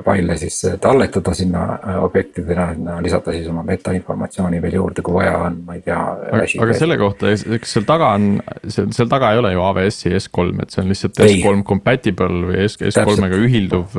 faile 0.07 0.37
siis 0.39 0.61
talletada 0.81 1.35
sinna 1.35 1.65
objektidena, 2.05 3.01
lisada 3.03 3.35
siis 3.35 3.51
oma 3.51 3.67
metainformatsiooni 3.67 4.63
veel 4.63 4.79
juurde, 4.79 5.03
kui 5.03 5.19
vaja 5.19 5.35
on, 5.49 5.61
ma 5.67 5.81
ei 5.81 5.83
tea. 5.83 5.99
aga 6.39 6.79
selle 6.79 7.01
kohta, 7.03 7.35
kas 7.35 7.75
seal 7.75 7.91
taga 7.91 8.15
on, 8.15 8.33
seal, 8.71 9.11
taga 9.11 9.35
ei 9.35 9.43
ole 9.43 9.55
ju 9.57 9.67
AWS-i 9.67 10.15
S3, 10.23 10.63
et 10.63 10.71
see 10.71 10.85
on 10.85 10.95
lihtsalt 10.95 11.23
ei. 11.27 11.41
S3 11.41 11.67
compatible 11.75 12.53
või 12.53 12.69
S, 12.71 12.79
S3-ga 12.95 13.45
ühilduv 13.51 13.99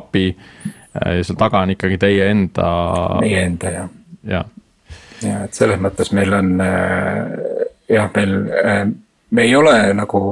API. 0.00 0.32
ja 0.98 1.20
seal 1.22 1.38
taga 1.38 1.62
on 1.62 1.78
ikkagi 1.78 2.02
teie 2.08 2.32
enda. 2.34 2.72
meie 3.22 3.46
enda 3.46 3.78
jah. 3.78 3.92
jah 4.26 4.56
ja 5.24 5.44
et 5.46 5.56
selles 5.56 5.80
mõttes 5.82 6.12
meil 6.16 6.34
on 6.36 6.50
äh, 6.64 7.30
jah, 7.90 8.10
meil, 8.14 8.34
äh, 8.64 8.82
me 9.30 9.46
ei 9.46 9.54
ole 9.56 9.76
nagu 9.96 10.22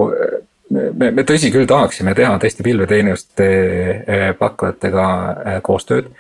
me, 0.71 1.11
me 1.11 1.25
tõsi 1.29 1.53
küll 1.55 1.69
tahaksime 1.69 2.15
teha 2.19 2.37
tõesti 2.41 2.67
pilveteenuste 2.67 3.49
äh, 3.49 4.29
pakkujatega 4.39 5.09
koostööd. 5.65 6.13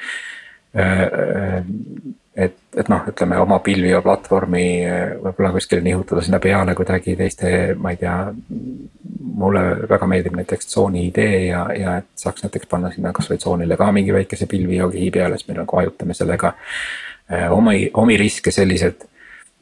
et, 2.38 2.56
et 2.76 2.90
noh, 2.92 3.06
ütleme 3.08 3.38
oma 3.40 3.56
pilvi 3.64 3.88
ja 3.88 4.02
platvormi 4.04 4.66
võib-olla 5.24 5.50
kuskile 5.54 5.80
nihutada 5.82 6.20
sinna 6.22 6.38
peale 6.38 6.74
kuidagi 6.76 7.16
teiste, 7.16 7.74
ma 7.74 7.94
ei 7.94 7.96
tea. 7.96 8.18
mulle 9.38 9.62
väga 9.88 10.06
meeldib 10.06 10.36
näiteks 10.36 10.66
tsooni 10.66 11.06
idee 11.08 11.46
ja, 11.46 11.64
ja 11.74 11.96
et 12.02 12.06
saaks 12.20 12.44
näiteks 12.44 12.68
panna 12.68 12.90
sinna 12.92 13.12
kasvõi 13.16 13.38
tsoonile 13.38 13.76
ka 13.80 13.90
mingi 13.92 14.12
väikese 14.12 14.46
pilvijogi 14.46 15.10
peale, 15.10 15.38
siis 15.38 15.48
me 15.48 15.58
nagu 15.62 15.80
ajutame 15.80 16.14
sellega 16.14 16.52
Äh, 16.52 17.16
omi, 17.50 17.90
omi 17.94 18.16
riske 18.16 18.50
sellised. 18.54 19.04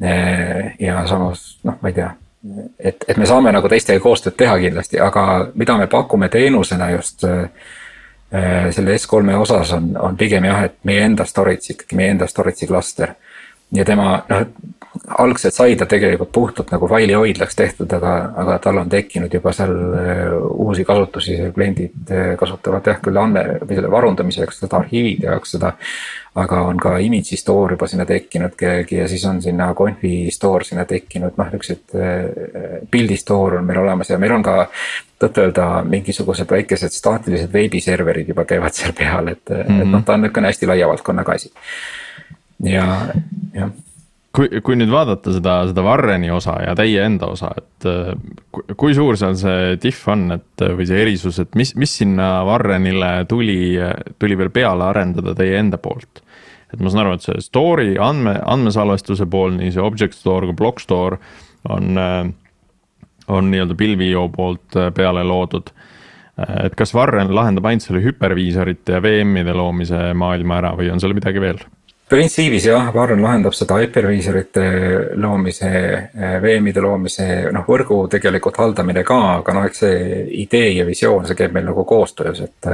Äh, 0.03 0.75
ja 0.79 1.07
samas 1.09 1.59
noh, 1.65 1.79
ma 1.81 1.89
ei 1.89 1.95
tea, 1.97 2.11
et, 2.79 3.05
et 3.09 3.17
me 3.17 3.27
saame 3.27 3.53
nagu 3.55 3.69
teistega 3.69 4.03
koostööd 4.05 4.37
teha 4.37 4.59
kindlasti, 4.61 5.01
aga 5.01 5.25
mida 5.55 5.79
me 5.81 5.87
pakume 5.89 6.29
teenusena 6.29 6.91
just 6.93 7.25
äh, 7.25 7.49
selle 8.75 8.97
S3-e 8.99 9.39
osas 9.41 9.73
on, 9.73 9.95
on 9.97 10.19
pigem 10.21 10.45
jah, 10.45 10.67
et 10.69 10.77
meie 10.85 11.07
enda 11.07 11.25
storage 11.25 11.73
ikkagi, 11.73 11.97
meie 11.97 12.13
enda 12.13 12.29
storage'i 12.29 12.69
klaster. 12.69 13.15
Ja 13.75 13.85
tema 13.85 14.23
noh, 14.29 14.47
algselt 15.19 15.55
sai 15.55 15.77
ta 15.77 15.87
tegelikult 15.87 16.33
puhtalt 16.33 16.71
nagu 16.73 16.89
failihoidlaks 16.89 17.57
tehtud, 17.57 17.93
aga, 17.93 18.13
aga 18.43 18.59
tal 18.65 18.79
on 18.81 18.89
tekkinud 18.89 19.33
juba 19.35 19.53
seal 19.53 19.75
uusi 20.51 20.85
kasutusi, 20.89 21.37
kliendid 21.55 22.15
kasutavad 22.39 22.87
jah 22.87 23.03
küll 23.03 23.21
andme 23.21 23.45
või 23.63 23.77
selle 23.79 23.91
varundamiseks 23.93 24.63
seda 24.65 24.81
arhiivide 24.81 25.29
jaoks 25.29 25.57
seda 25.57 25.75
aga 26.37 26.61
on 26.69 26.77
ka 26.81 26.97
image 27.01 27.37
store 27.41 27.75
juba 27.75 27.89
sinna 27.89 28.05
tekkinud 28.09 28.57
kellelgi 28.61 28.99
ja 29.01 29.09
siis 29.09 29.25
on 29.29 29.41
sinna 29.43 29.71
conf'i 29.75 30.31
store 30.33 30.65
sinna 30.69 30.85
tekkinud, 30.89 31.37
noh, 31.41 31.53
niuksed 31.53 31.95
pildi 32.91 33.17
äh, 33.17 33.21
store 33.21 33.61
on 33.61 33.69
meil 33.69 33.81
olemas 33.81 34.11
ja 34.13 34.19
meil 34.21 34.35
on 34.37 34.45
ka 34.45 34.67
tõtt-öelda 35.23 35.69
mingisugused 35.89 36.51
väikesed 36.51 36.93
staatilised 36.93 37.53
veebiserverid 37.53 38.35
juba 38.35 38.45
käivad 38.49 38.77
seal 38.77 38.93
peal, 38.97 39.33
et 39.33 39.49
mm, 39.49 39.63
-hmm. 39.63 39.83
et 39.83 39.95
noh, 39.95 40.05
ta 40.05 40.19
on 40.19 40.27
niisugune 40.27 40.53
hästi 40.53 40.69
laia 40.73 40.89
valdkonnaga 40.93 41.39
asi. 41.41 41.53
Ja, 42.65 42.87
jah 43.57 43.75
kui, 44.37 44.61
kui 44.65 44.77
nüüd 44.79 44.93
vaadata 44.93 45.33
seda, 45.35 45.57
seda 45.71 45.85
Warreni 45.87 46.31
osa 46.35 46.59
ja 46.65 46.75
teie 46.79 47.05
enda 47.07 47.31
osa, 47.33 47.53
et 47.57 47.87
kui, 48.55 48.77
kui 48.79 48.97
suur 48.97 49.19
seal 49.19 49.37
see 49.41 49.77
diff 49.83 50.07
on, 50.13 50.29
et 50.37 50.67
või 50.77 50.87
see 50.89 51.01
erisus, 51.07 51.41
et 51.43 51.57
mis, 51.59 51.73
mis 51.79 51.97
sinna 52.03 52.45
Warrenile 52.47 53.13
tuli, 53.31 53.77
tuli 54.21 54.39
veel 54.39 54.53
peale 54.55 54.91
arendada 54.91 55.37
teie 55.39 55.59
enda 55.61 55.81
poolt? 55.83 56.23
et 56.75 56.81
ma 56.83 56.91
saan 56.91 57.05
aru, 57.05 57.15
et 57.15 57.23
see 57.23 57.43
story 57.45 57.93
andme, 58.03 58.33
andmesalvestuse 58.43 59.29
pool, 59.31 59.55
nii 59.55 59.71
see 59.73 59.83
object 59.83 60.17
store 60.19 60.49
kui 60.49 60.57
block 60.59 60.83
store 60.83 61.21
on, 61.71 62.01
on 63.31 63.53
nii-öelda 63.53 63.77
pilvio 63.79 64.27
poolt 64.35 64.75
peale 64.97 65.23
loodud 65.25 65.71
et 66.67 66.75
kas 66.77 66.91
Warren 66.93 67.31
lahendab 67.33 67.71
ainult 67.71 67.87
selle 67.87 68.03
hüperviisorite 68.05 68.99
ja 68.99 69.01
VM-ide 69.01 69.55
loomise 69.57 70.11
maailma 70.19 70.59
ära 70.59 70.75
või 70.77 70.91
on 70.93 71.01
seal 71.01 71.15
midagi 71.17 71.41
veel? 71.41 71.63
Printsiibis 72.09 72.69
jah, 72.69 72.91
Varron 72.95 73.23
lahendab 73.23 73.55
seda 73.57 73.81
hypervisorite 73.83 74.67
loomise, 75.19 75.71
VM-ide 76.43 76.85
loomise, 76.85 77.27
noh 77.55 77.65
võrgu 77.67 78.05
tegelikult 78.13 78.61
haldamine 78.63 79.03
ka, 79.07 79.19
aga 79.41 79.57
noh, 79.57 79.67
eks 79.67 79.83
see 79.83 80.21
idee 80.45 80.71
ja 80.77 80.87
visioon, 80.87 81.27
see 81.27 81.39
käib 81.39 81.57
meil 81.57 81.67
nagu 81.73 81.87
koostöös, 81.89 82.45
et. 82.47 82.71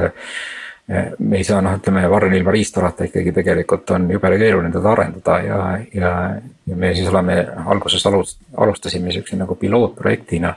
Eh, 0.93 1.13
me 1.23 1.39
ei 1.39 1.45
saa 1.47 1.61
noh, 1.63 1.77
ütleme 1.79 2.01
Varron 2.11 2.33
ilma 2.35 2.51
riistorata 2.53 3.07
ikkagi 3.07 3.31
tegelikult 3.33 3.93
on 3.95 4.09
jube 4.11 4.33
keeruline 4.35 4.73
teda 4.75 4.91
arendada 4.91 5.37
ja, 5.41 5.59
ja, 5.95 6.11
ja 6.67 6.77
me 6.77 6.91
siis 6.93 7.07
oleme 7.09 7.37
alguses 7.71 8.03
alust-, 8.11 8.41
alustasime 8.59 9.15
siukse 9.15 9.39
nagu 9.39 9.55
pilootprojektina. 9.61 10.51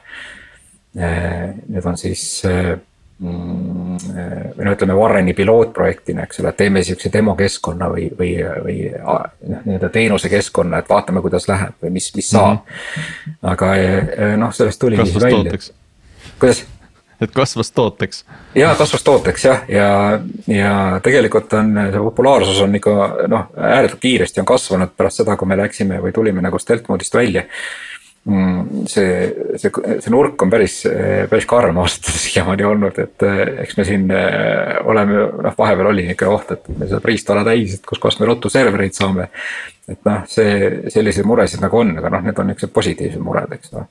Eh, 0.98 1.54
need 1.70 1.86
on 1.86 2.02
siis 2.02 2.26
eh, 2.50 2.74
või 3.24 4.66
no 4.66 4.74
ütleme 4.76 4.96
Warreni 4.98 5.34
pilootprojektina, 5.34 6.26
eks 6.28 6.42
ole, 6.42 6.52
et 6.52 6.58
teeme 6.60 6.84
sihukese 6.84 7.12
demokeskkonna 7.14 7.88
või, 7.94 8.10
või, 8.20 8.32
või 8.66 8.78
noh, 9.00 9.22
nii-öelda 9.64 9.90
teenusekeskkonna, 9.90 10.82
et 10.84 10.90
vaatame, 10.92 11.24
kuidas 11.24 11.48
läheb 11.48 11.80
või 11.84 11.96
mis, 11.96 12.10
mis 12.16 12.30
saab 12.30 12.58
mm. 12.58 12.76
-hmm. 12.76 13.38
aga 13.54 13.76
eh, 13.76 14.34
noh, 14.38 14.54
sellest 14.54 14.80
tuligi 14.80 15.08
siis 15.12 15.24
välja. 15.24 15.58
kuidas? 16.40 16.66
et 17.22 17.32
kasvas 17.32 17.72
tooteks. 17.72 18.26
ja 18.56 18.76
kasvas 18.76 19.04
tooteks 19.04 19.46
jah, 19.46 19.64
ja, 19.72 20.20
ja 20.52 21.00
tegelikult 21.04 21.54
on 21.54 21.74
see 21.92 22.06
populaarsus 22.10 22.62
on 22.62 22.76
ikka 22.76 22.96
noh, 23.32 23.48
ääretult 23.56 24.02
kiiresti 24.04 24.44
on 24.44 24.52
kasvanud 24.52 24.92
pärast 24.98 25.24
seda, 25.24 25.38
kui 25.40 25.48
me 25.48 25.58
läksime 25.58 26.04
või 26.04 26.12
tulime 26.12 26.44
nagu 26.44 26.60
stealth 26.60 26.92
mode'ist 26.92 27.16
välja 27.16 27.48
Mm, 27.48 27.95
see, 28.90 29.10
see, 29.62 29.70
see 30.02 30.14
nurk 30.14 30.42
on 30.42 30.50
päris, 30.50 30.80
päris 31.30 31.46
karm 31.50 31.78
ausalt 31.84 32.06
öeldes 32.10 32.24
siiamaani 32.26 32.64
olnud, 32.66 33.00
et 33.00 33.26
eh, 33.26 33.42
eks 33.64 33.78
me 33.78 33.86
siin 33.86 34.08
eh, 34.12 34.80
oleme, 34.84 35.28
noh, 35.46 35.58
vahepeal 35.58 35.92
oli 35.92 36.08
nihuke 36.08 36.28
oht, 36.30 36.52
et 36.56 36.68
meil 36.74 36.90
saab 36.92 37.06
riistala 37.06 37.44
täis, 37.46 37.78
et 37.78 37.86
kuskohast 37.86 38.20
me 38.20 38.30
ruttu 38.30 38.50
servereid 38.50 38.94
saame. 38.98 39.30
et 39.88 40.00
noh, 40.06 40.24
see, 40.26 40.90
selliseid 40.90 41.28
muresid 41.30 41.62
nagu 41.62 41.78
on, 41.78 41.94
aga 42.00 42.10
noh, 42.10 42.26
need 42.26 42.40
on 42.42 42.50
niuksed 42.50 42.74
positiivsed 42.74 43.22
mured, 43.22 43.52
eks 43.54 43.76
noh 43.76 43.90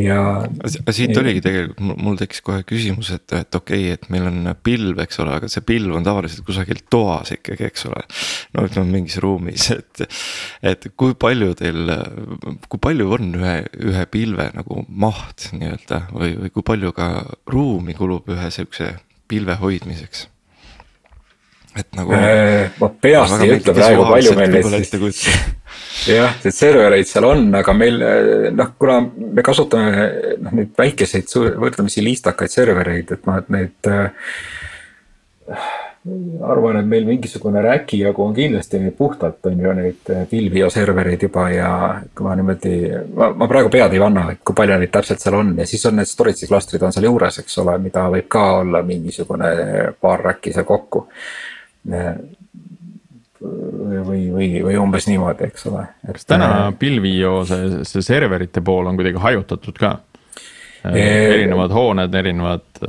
ja. 0.00 0.20
siit 0.94 1.16
oligi 1.16 1.42
tegelikult, 1.44 1.80
mul 2.02 2.18
tekkis 2.20 2.42
kohe 2.44 2.64
küsimus, 2.68 3.10
et, 3.14 3.24
et 3.36 3.58
okei 3.58 3.88
okay,, 3.88 3.96
et 3.96 4.08
meil 4.12 4.28
on 4.28 4.52
pilv, 4.66 5.00
eks 5.02 5.20
ole, 5.24 5.36
aga 5.38 5.50
see 5.50 5.64
pilv 5.66 5.96
on 5.96 6.06
tavaliselt 6.06 6.44
kusagil 6.46 6.82
toas 6.92 7.32
ikkagi, 7.36 7.68
eks 7.70 7.88
ole. 7.90 8.04
no 8.56 8.66
ütleme 8.68 8.98
mingis 8.98 9.18
ruumis, 9.22 9.70
et, 9.78 10.04
et 10.74 10.88
kui 10.98 11.16
palju 11.18 11.56
teil, 11.58 11.92
kui 12.68 12.82
palju 12.88 13.10
on 13.18 13.34
ühe, 13.40 13.56
ühe 13.90 14.06
pilve 14.12 14.50
nagu 14.56 14.84
maht 14.88 15.50
nii-öelda 15.56 16.06
või, 16.12 16.32
või 16.44 16.54
kui 16.54 16.70
palju 16.74 16.94
ka 16.96 17.10
ruumi 17.52 17.96
kulub 17.98 18.28
ühe 18.36 18.50
sihukese 18.54 18.94
pilve 19.28 19.58
hoidmiseks? 19.60 20.28
et 21.76 21.88
nagu 21.96 22.12
äh,. 22.16 22.72
ma 22.80 22.88
peast 22.88 23.42
ei 23.44 23.56
ütle 23.58 23.74
praegu, 23.76 24.06
palju 24.08 24.32
meil 24.38 24.54
neid 24.72 24.94
jah, 26.06 26.36
neid 26.44 26.54
servereid 26.54 27.08
seal 27.08 27.26
on, 27.28 27.48
aga 27.58 27.74
meil 27.76 28.04
noh, 28.56 28.74
kuna 28.78 29.00
me 29.06 29.44
kasutame 29.46 30.06
noh, 30.42 30.54
neid 30.60 30.76
väikeseid 30.78 31.32
võrdlemisi 31.62 32.04
liistakaid 32.04 32.52
servereid, 32.52 33.16
et 33.16 33.26
noh, 33.28 33.40
et 33.40 33.50
neid 33.54 33.90
äh,. 33.90 34.14
arvan, 36.46 36.76
et 36.78 36.86
meil 36.86 37.06
mingisugune 37.08 37.58
räki 37.64 37.98
jagu 37.98 38.22
on 38.22 38.34
kindlasti 38.34 38.78
neid 38.78 38.94
puhtalt 38.94 39.46
on 39.50 39.58
ju 39.58 39.72
neid 39.74 40.10
pilvio 40.30 40.68
servereid 40.70 41.24
juba 41.26 41.48
ja 41.50 41.70
kui 42.14 42.26
ma 42.26 42.36
niimoodi, 42.38 42.74
ma, 43.16 43.32
ma 43.34 43.48
praegu 43.50 43.72
pead 43.74 43.96
ei 43.96 44.02
anna, 44.06 44.28
et 44.30 44.44
kui 44.46 44.54
palju 44.54 44.78
neid 44.78 44.92
täpselt 44.94 45.22
seal 45.22 45.34
on 45.40 45.50
ja 45.58 45.66
siis 45.66 45.82
on 45.90 45.98
need 45.98 46.10
storage'i 46.10 46.46
klastrid 46.46 46.86
on 46.86 46.94
seal 46.94 47.08
juures, 47.08 47.40
eks 47.42 47.58
ole, 47.64 47.74
mida 47.82 48.06
võib 48.14 48.30
ka 48.30 48.44
olla 48.60 48.84
mingisugune 48.86 49.50
paar 50.00 50.22
räkki 50.30 50.54
seal 50.54 50.68
kokku 50.68 51.08
või, 53.40 54.20
või, 54.32 54.48
või 54.64 54.78
umbes 54.80 55.08
niimoodi, 55.10 55.50
eks 55.50 55.66
ole. 55.70 55.86
kas 56.12 56.28
täna 56.28 56.72
pilvi.io 56.78 57.38
see, 57.48 57.84
see 57.88 58.04
serverite 58.04 58.62
pool 58.64 58.88
on 58.88 58.98
kuidagi 58.98 59.22
hajutatud 59.22 59.78
ka? 59.80 59.96
erinevad 60.86 61.72
hooned, 61.74 62.14
erinevad 62.14 62.84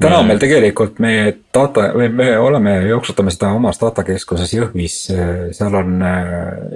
täna 0.00 0.18
on 0.20 0.28
meil 0.28 0.38
tegelikult 0.38 1.00
meie 1.02 1.32
data, 1.54 1.88
me 1.96 2.28
oleme, 2.38 2.74
jooksutame 2.86 3.32
seda 3.34 3.50
omas 3.56 3.80
datakeskuses 3.80 4.52
Jõhvis, 4.54 4.98
seal 5.56 5.76
on 5.78 5.96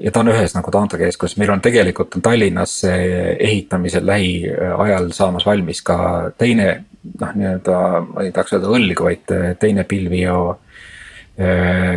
ja 0.03 0.13
ta 0.13 0.25
on 0.25 0.33
ühes 0.33 0.57
nagu 0.57 0.73
datakeskuses, 0.75 1.37
meil 1.39 1.53
on 1.55 1.63
tegelikult 1.63 2.19
on 2.19 2.25
Tallinnas 2.25 2.81
ehitamisel 2.89 4.07
lähiajal 4.09 5.11
saamas 5.15 5.47
valmis 5.47 5.83
ka 5.87 5.99
teine. 6.39 6.85
noh, 7.21 7.35
nii-öelda 7.39 7.81
ma 8.03 8.23
ei 8.25 8.33
tahaks 8.35 8.57
öelda 8.57 8.71
õlg, 8.75 9.01
vaid 9.05 9.31
teine 9.63 9.85
pilvio 9.87 10.39
äh, 10.51 10.66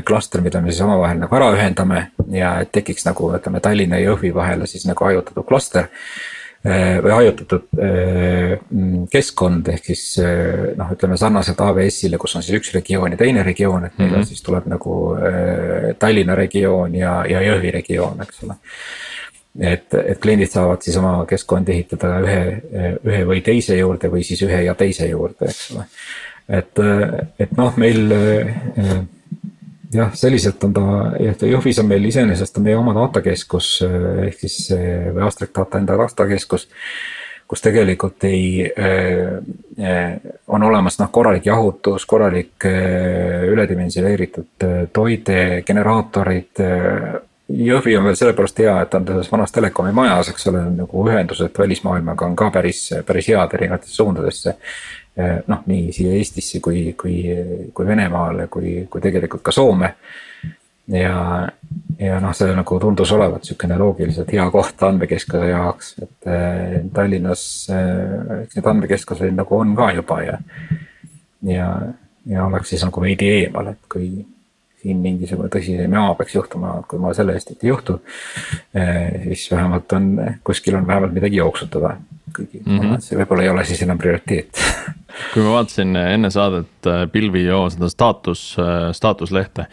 klaster, 0.06 0.42
mida 0.44 0.60
me 0.60 0.74
siis 0.74 0.82
omavahel 0.84 1.22
nagu 1.22 1.36
ära 1.38 1.46
ühendame 1.56 2.02
ja 2.36 2.58
et 2.60 2.74
tekiks 2.76 3.06
nagu 3.08 3.30
ütleme 3.38 3.62
Tallinna 3.64 3.96
ja 3.96 4.10
Jõhvi 4.10 4.34
vahele 4.36 4.68
siis 4.68 4.84
nagu 4.90 5.06
hajutatud 5.08 5.48
klaster 5.48 5.88
Äh, 6.66 6.98
või 7.00 7.14
hajutatud 7.14 7.70
äh, 7.80 8.58
keskkond, 9.08 9.70
ehk 9.72 9.86
siis 9.94 10.02
äh, 10.20 10.74
noh, 10.76 10.90
ütleme 10.92 11.16
sarnaselt 11.16 11.62
AWS-ile, 11.64 12.18
kus 12.20 12.34
on 12.36 12.44
siis 12.44 12.58
üks 12.58 12.74
regioon 12.76 13.14
ja 13.16 13.20
teine 13.22 13.46
regioon, 13.48 13.86
et 13.88 13.94
meil 13.96 14.10
mm 14.10 14.16
-hmm. 14.18 14.28
siis 14.28 14.44
tuleb 14.44 14.68
nagu 14.68 14.96
Tallinna 16.00 16.36
regioon 16.36 16.96
ja, 17.00 17.14
ja 17.30 17.40
Jõhvi 17.46 17.72
regioon, 17.72 18.20
eks 18.22 18.44
ole. 18.44 18.58
et, 19.60 19.94
et 20.04 20.20
kliendid 20.20 20.52
saavad 20.52 20.84
siis 20.84 20.98
oma 20.98 21.26
keskkondi 21.26 21.72
ehitada 21.72 22.20
ühe, 22.28 22.44
ühe 23.08 23.24
või 23.32 23.40
teise 23.42 23.78
juurde 23.78 24.12
või 24.12 24.24
siis 24.28 24.42
ühe 24.44 24.60
ja 24.64 24.76
teise 24.76 25.08
juurde, 25.08 25.48
eks 25.48 25.72
ole. 25.78 25.86
et, 26.60 26.84
et 27.40 27.56
noh, 27.58 27.78
meil 27.78 28.12
jah, 29.94 30.12
selliselt 30.14 30.64
on 30.64 30.74
ta, 30.74 30.84
Jõhvis 31.48 31.80
on 31.82 31.88
meil 31.90 32.06
iseenesest 32.10 32.60
on 32.60 32.68
meie 32.68 32.78
oma 32.78 32.94
datakeskus 32.98 33.72
ehk 34.28 34.44
siis 34.44 34.68
või 34.74 35.26
Astrek 35.28 35.56
Data 35.56 35.82
enda 35.82 35.98
datakeskus. 36.00 36.68
kus 37.50 37.64
tegelikult 37.66 38.24
ei 38.30 38.70
äh,, 38.70 40.20
on 40.48 40.64
olemas 40.64 41.00
noh, 41.00 41.10
korralik 41.12 41.46
jahutus, 41.46 42.06
korralik 42.06 42.66
äh, 42.66 43.48
üledimensioneeritud 43.50 44.66
äh, 44.66 44.88
toide, 44.94 45.64
generaatorid 45.66 46.62
äh, 46.62 47.18
Jõhvi 47.50 47.96
on 47.98 48.04
veel 48.06 48.14
sellepärast 48.14 48.60
hea, 48.62 48.76
et 48.84 48.92
ta 48.94 49.00
on 49.00 49.08
selles 49.08 49.32
vanas 49.32 49.52
telekomi 49.52 49.90
majas, 49.98 50.28
eks 50.30 50.44
ole, 50.52 50.60
nagu 50.70 51.06
ühendused 51.10 51.56
välismaailmaga 51.58 52.28
on 52.28 52.36
ka 52.38 52.52
päris, 52.54 52.84
päris 53.08 53.30
head 53.32 53.56
erinevatesse 53.58 53.96
suundadesse. 53.98 54.54
Eh, 55.20 55.40
noh, 55.52 55.64
nii 55.68 55.92
siia 55.92 56.16
Eestisse 56.16 56.62
kui, 56.64 56.94
kui, 57.00 57.16
kui 57.76 57.88
Venemaale, 57.88 58.46
kui, 58.52 58.86
kui 58.92 59.02
tegelikult 59.04 59.44
ka 59.44 59.52
Soome. 59.52 59.94
ja, 60.90 61.48
ja 62.00 62.20
noh, 62.24 62.32
see 62.34 62.54
nagu 62.56 62.78
tundus 62.82 63.12
olevat 63.14 63.44
sihukene 63.46 63.78
loogiliselt 63.78 64.32
hea 64.34 64.46
koht 64.54 64.84
andmekeskuse 64.88 65.50
jaoks, 65.52 65.92
et 66.06 66.30
eh, 66.32 66.78
Tallinnas 66.94 67.44
eh, 67.74 68.44
eks 68.44 68.58
neid 68.58 68.70
andmekeskuseid 68.72 69.36
nagu 69.38 69.58
on 69.60 69.76
ka 69.78 69.92
juba 69.98 70.22
ja. 70.24 70.38
ja, 71.46 71.68
ja 72.30 72.46
oleks 72.46 72.74
siis 72.74 72.86
nagu 72.88 73.04
veidi 73.04 73.30
eemal, 73.42 73.74
et 73.74 73.92
kui 73.92 74.08
siin 74.80 75.04
mingisugune 75.04 75.52
tõsisem 75.52 75.98
jama 76.00 76.16
peaks 76.16 76.38
juhtuma, 76.38 76.78
kui 76.88 77.02
ma 77.04 77.12
selle 77.18 77.36
eest, 77.36 77.52
et 77.52 77.66
ei 77.66 77.74
juhtu. 77.74 77.98
siis 79.26 79.50
vähemalt 79.52 79.92
on, 79.98 80.08
kuskil 80.48 80.80
on 80.80 80.88
vähemalt 80.88 81.14
midagi 81.18 81.42
jooksutada 81.42 81.98
kuigi 82.36 82.62
mm 82.66 82.80
-hmm. 82.80 83.00
see 83.00 83.20
võib-olla 83.20 83.44
ei 83.44 83.50
ole 83.50 83.66
siis 83.66 83.82
enam 83.82 83.98
prioriteet 83.98 84.50
kui 85.34 85.44
ma 85.46 85.58
vaatasin 85.58 85.96
enne 86.00 86.32
saadet 86.34 86.90
äh, 86.90 87.06
Pilvi.io 87.12 87.62
seda 87.74 87.90
staatus, 87.92 88.44
äh, 88.62 88.90
staatuslehte, 88.96 89.68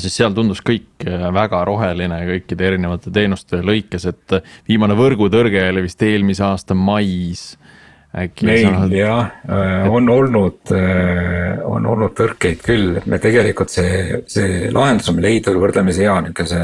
siis 0.00 0.16
seal 0.16 0.32
tundus 0.32 0.62
kõik 0.64 1.04
väga 1.34 1.58
roheline 1.68 2.22
kõikide 2.24 2.70
erinevate 2.70 3.10
teenuste 3.12 3.60
lõikes, 3.60 4.06
et 4.08 4.38
viimane 4.68 4.96
võrgutõrge 4.96 5.66
oli 5.68 5.82
vist 5.84 6.00
eelmise 6.06 6.46
aasta 6.46 6.76
mais 6.78 7.42
äkki. 8.16 8.46
meil 8.48 8.64
saanud... 8.64 8.94
jah, 8.96 9.34
on 9.92 10.08
olnud, 10.14 10.72
on 11.68 11.90
olnud 11.92 12.16
tõrkeid 12.16 12.64
küll, 12.64 12.94
et 13.02 13.10
me 13.10 13.20
tegelikult 13.20 13.74
see, 13.74 14.22
see 14.30 14.70
lahendus 14.72 15.12
on 15.12 15.18
meil 15.18 15.28
leidnud 15.34 15.60
võrdlemisi 15.66 16.06
hea 16.06 16.16
nihukese 16.24 16.62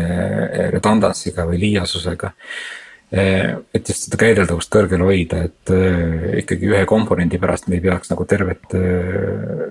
redundancy'ga 0.78 1.44
või 1.50 1.61
liiasusega 1.66 2.32
Eh, 2.32 2.80
et 3.11 3.88
just 3.88 4.06
seda 4.06 4.18
käideldavust 4.20 4.70
kõrgel 4.70 5.02
hoida, 5.02 5.44
et 5.48 5.74
eh, 5.74 6.40
ikkagi 6.44 6.70
ühe 6.70 6.82
komponendi 6.86 7.40
pärast 7.42 7.66
me 7.68 7.80
ei 7.80 7.84
peaks 7.84 8.12
nagu 8.12 8.26
tervet. 8.30 8.74
Eh, 8.78 9.64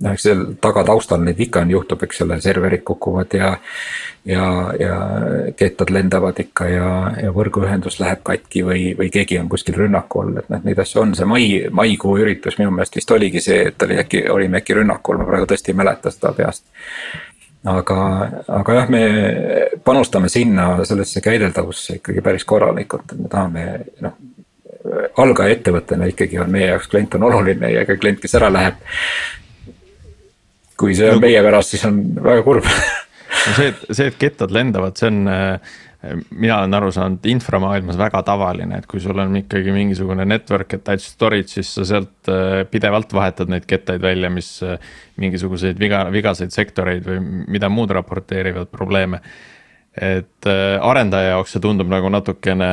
noh, 0.00 0.12
eks 0.12 0.26
seal 0.26 0.42
taga 0.62 0.82
taustal 0.86 1.22
neid 1.22 1.38
ikka 1.40 1.62
on, 1.64 1.70
juhtub, 1.76 2.02
eks 2.06 2.24
ole, 2.24 2.40
serverid 2.42 2.82
kukuvad 2.86 3.34
ja. 3.38 3.52
ja, 4.26 4.44
ja 4.78 4.98
kettad 5.58 5.90
lendavad 5.94 6.38
ikka 6.42 6.68
ja, 6.70 6.90
ja 7.24 7.32
võrguühendus 7.34 8.00
läheb 8.02 8.22
katki 8.26 8.62
või, 8.66 8.84
või 8.98 9.10
keegi 9.14 9.38
on 9.40 9.48
kuskil 9.50 9.78
rünnaku 9.78 10.24
all, 10.24 10.36
et 10.42 10.50
noh, 10.52 10.62
neid 10.66 10.82
asju 10.82 11.02
on, 11.04 11.16
see 11.18 11.30
mai, 11.30 11.46
maikuu 11.70 12.18
üritus 12.22 12.58
minu 12.60 12.74
meelest 12.74 12.98
vist 13.00 13.16
oligi 13.16 13.42
see, 13.44 13.64
et 13.72 13.86
oli 13.86 13.98
äkki, 14.02 14.26
olime 14.30 14.62
äkki 14.62 14.78
rünnakul, 14.78 15.20
ma 15.20 15.30
praegu 15.30 15.50
tõesti 15.50 15.74
ei 15.74 15.82
mäleta 15.82 16.14
seda 16.14 16.34
peast 16.38 16.66
aga, 17.68 17.98
aga 18.48 18.76
jah, 18.78 18.88
me 18.92 19.02
panustame 19.84 20.30
sinna 20.32 20.84
sellesse 20.88 21.20
käideldavusse 21.24 21.98
ikkagi 21.98 22.22
päris 22.24 22.46
korralikult, 22.48 23.12
et 23.12 23.20
me 23.20 23.28
tahame 23.32 23.66
noh. 24.04 24.16
algaja 25.20 25.56
ettevõttena 25.58 26.08
ikkagi 26.08 26.40
on 26.40 26.50
meie 26.52 26.70
jaoks 26.70 26.88
klient 26.88 27.14
on 27.18 27.28
oluline 27.28 27.72
ja 27.74 27.84
ka 27.88 27.98
klient, 28.00 28.20
kes 28.22 28.34
ära 28.38 28.48
läheb. 28.52 28.80
kui 30.80 30.94
see 30.96 31.10
on 31.10 31.20
no, 31.20 31.26
meie 31.26 31.42
pärast, 31.44 31.74
siis 31.74 31.84
on 31.84 32.00
väga 32.16 32.42
kurb 32.46 32.64
no 32.64 33.54
see, 33.56 33.68
et 33.68 33.84
see, 33.90 34.08
et 34.08 34.18
kettad 34.20 34.52
lendavad, 34.54 34.96
see 34.96 35.10
on 35.12 35.28
mina 36.30 36.58
olen 36.58 36.74
aru 36.74 36.88
saanud 36.94 37.26
inframaailmas 37.28 37.98
väga 38.00 38.22
tavaline, 38.24 38.78
et 38.80 38.86
kui 38.88 39.02
sul 39.04 39.18
on 39.20 39.36
ikkagi 39.42 39.72
mingisugune 39.74 40.24
network 40.24 40.78
attached 40.78 41.04
storage, 41.04 41.52
siis 41.52 41.72
sa 41.76 41.84
sealt 41.88 42.30
äh, 42.32 42.62
pidevalt 42.70 43.12
vahetad 43.12 43.52
neid 43.52 43.66
kettaid 43.68 44.00
välja, 44.02 44.30
mis 44.32 44.48
äh, 44.64 44.80
mingisuguseid 45.20 45.80
viga, 45.80 46.06
vigaseid 46.12 46.54
sektoreid 46.56 47.04
või 47.04 47.20
mida 47.52 47.68
muud 47.72 47.92
raporteerivad 47.96 48.72
probleeme. 48.72 49.20
et 50.00 50.46
äh, 50.46 50.78
arendaja 50.80 51.34
jaoks 51.34 51.52
see 51.52 51.60
tundub 51.60 51.88
nagu 51.90 52.08
natukene 52.08 52.70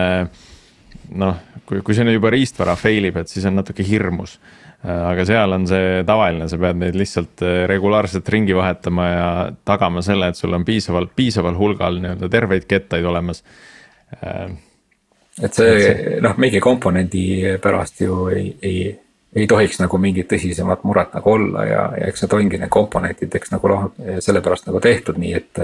noh, 1.18 1.40
kui, 1.66 1.82
kui 1.82 1.96
see 1.98 2.14
juba 2.14 2.30
riistvara 2.32 2.76
fail 2.80 3.10
ib, 3.10 3.18
et 3.18 3.28
siis 3.28 3.46
on 3.50 3.58
natuke 3.60 3.84
hirmus 3.84 4.38
aga 4.86 5.26
seal 5.26 5.56
on 5.56 5.66
see 5.70 6.04
tavaline, 6.06 6.46
sa 6.50 6.60
pead 6.62 6.78
neid 6.82 6.98
lihtsalt 6.98 7.42
äh, 7.46 7.64
regulaarselt 7.70 8.30
ringi 8.30 8.56
vahetama 8.56 9.08
ja 9.10 9.30
tagama 9.66 10.04
selle, 10.06 10.30
et 10.30 10.38
sul 10.38 10.54
on 10.54 10.66
piisavalt, 10.66 11.16
piisaval 11.18 11.58
hulgal 11.58 11.98
nii-öelda 12.04 12.30
terveid 12.30 12.68
kettaid 12.70 13.06
olemas. 13.06 13.44
Äh, 14.22 14.54
et 15.42 15.58
see 15.58 16.20
noh, 16.24 16.38
mingi 16.42 16.62
komponendi 16.64 17.58
pärast 17.62 18.02
ju 18.02 18.28
ei, 18.34 18.52
ei, 18.62 18.78
ei 19.38 19.48
tohiks 19.50 19.82
nagu 19.82 20.00
mingit 20.02 20.30
tõsisemat 20.30 20.86
muret 20.88 21.14
nagu 21.18 21.34
olla 21.34 21.66
ja, 21.66 21.82
ja 21.98 22.12
eks 22.12 22.26
need 22.26 22.38
ongi 22.38 22.62
need 22.62 22.74
komponentid, 22.74 23.34
eks 23.38 23.54
nagu 23.54 23.74
noh, 23.74 23.90
sellepärast 24.24 24.70
nagu 24.70 24.82
tehtud 24.82 25.20
nii, 25.22 25.34
et 25.38 25.62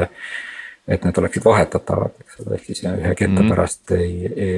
et 0.88 1.06
need 1.06 1.18
oleksid 1.18 1.46
vahetatavad, 1.46 2.16
eks 2.20 2.40
ole, 2.44 2.58
ehk 2.58 2.66
siis 2.68 2.82
ühe 2.84 3.14
ketta 3.16 3.32
mm 3.32 3.38
-hmm. 3.38 3.54
pärast 3.54 3.92
ei, 3.96 4.32
ei, 4.36 4.56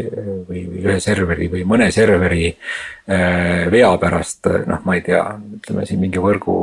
või, 0.47 0.63
või 0.71 0.79
ühe 0.81 0.95
serveri 0.99 1.49
või 1.51 1.61
mõne 1.69 1.91
serveri 1.93 2.47
äh, 2.49 3.71
vea 3.71 3.91
pärast, 4.01 4.49
noh, 4.65 4.81
ma 4.85 4.95
ei 4.95 5.03
tea, 5.05 5.21
ütleme 5.59 5.85
siin 5.85 6.01
mingi 6.01 6.23
võrgu 6.23 6.55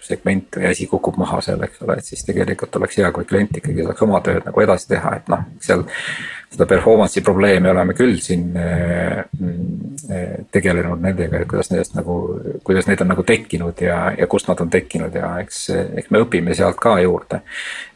segment 0.00 0.56
või 0.56 0.70
asi 0.70 0.86
kukub 0.86 1.18
maha 1.18 1.40
seal, 1.42 1.62
eks 1.66 1.82
ole, 1.82 1.98
et 1.98 2.04
siis 2.04 2.22
tegelikult 2.24 2.76
oleks 2.76 3.00
hea, 3.02 3.10
kui 3.12 3.24
klient 3.24 3.56
ikkagi 3.56 3.82
saaks 3.82 4.06
oma 4.06 4.20
tööd 4.20 4.46
nagu 4.46 4.60
edasi 4.60 4.88
teha, 4.94 5.16
et 5.16 5.28
noh, 5.28 5.42
seal 5.60 5.84
seda 6.54 6.66
performance'i 6.70 7.22
probleemi 7.24 7.70
oleme 7.70 7.94
küll 7.98 8.18
siin 8.22 8.54
äh, 8.56 9.24
äh, 9.24 10.36
tegelenud 10.54 11.02
nendega, 11.02 11.40
et 11.42 11.50
kuidas 11.50 11.70
nendest 11.72 11.96
nagu, 11.98 12.18
kuidas 12.66 12.88
need 12.88 13.02
on 13.02 13.10
nagu 13.10 13.24
tekkinud 13.26 13.82
ja, 13.84 13.98
ja 14.18 14.28
kust 14.30 14.48
nad 14.50 14.62
on 14.62 14.70
tekkinud 14.72 15.14
ja 15.18 15.34
eks, 15.42 15.64
eks 16.00 16.12
me 16.14 16.22
õpime 16.24 16.54
sealt 16.56 16.78
ka 16.82 16.96
juurde. 17.02 17.42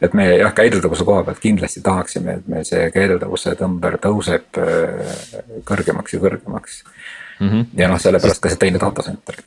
et 0.01 0.15
me 0.17 0.27
jah, 0.33 0.53
käideldavuse 0.55 1.07
koha 1.07 1.23
pealt 1.27 1.41
kindlasti 1.43 1.83
tahaksime, 1.85 2.39
et 2.39 2.51
meil 2.51 2.67
see 2.67 2.89
käideldavuse 2.95 3.55
number 3.61 3.99
tõuseb 4.03 4.59
äh, 4.59 5.23
kõrgemaks 5.67 6.15
ja 6.15 6.23
kõrgemaks 6.25 6.83
mm. 7.39 7.49
-hmm. 7.49 7.65
ja 7.79 7.91
noh, 7.91 8.01
sellepärast 8.01 8.43
ka 8.43 8.51
see 8.51 8.63
teine 8.65 8.81
data 8.81 9.05
center. 9.05 9.39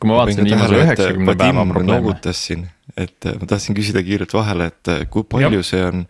kui 0.00 0.08
ma 0.08 0.20
vaatasin 0.22 0.44
viimase 0.44 0.84
üheksakümne 0.84 1.36
päeva 1.36 1.66
probleeme. 1.66 1.92
noogutas 1.92 2.46
siin, 2.46 2.68
et 2.96 3.32
ma 3.40 3.46
tahtsin 3.46 3.76
küsida 3.76 4.02
kiirelt 4.04 4.32
vahele, 4.34 4.70
et 4.72 4.94
kui 5.10 5.24
palju 5.24 5.60
Jab. 5.60 5.68
see 5.72 5.84
on 5.84 6.06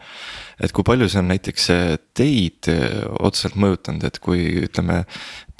et 0.60 0.72
kui 0.76 0.84
palju 0.86 1.08
see 1.10 1.20
on 1.22 1.30
näiteks 1.32 1.68
teid 2.16 2.68
eh, 2.70 3.00
otseselt 3.24 3.56
mõjutanud, 3.60 4.04
et 4.06 4.18
kui 4.22 4.44
ütleme. 4.66 5.04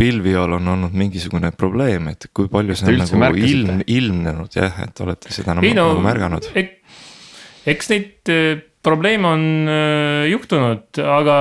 pilviol 0.01 0.55
on 0.57 0.69
olnud 0.73 0.95
mingisugune 0.97 1.51
probleem, 1.53 2.07
et 2.09 2.31
kui 2.33 2.49
palju 2.49 2.73
see 2.79 2.89
on 2.89 3.03
nagu 3.03 3.37
ilm, 3.37 3.83
ilmnenud 3.85 4.55
jah, 4.57 4.79
et 4.87 5.01
olete 5.05 5.33
seda 5.33 5.59
nagu, 5.59 5.73
no, 5.77 5.91
nagu 5.91 6.05
märganud 6.05 6.47
ek,? 6.57 6.71
eks 7.69 7.91
neid 7.93 8.33
eh, 8.33 8.63
probleeme 8.81 9.29
on 9.29 9.43
juhtunud, 10.31 11.03
aga 11.05 11.35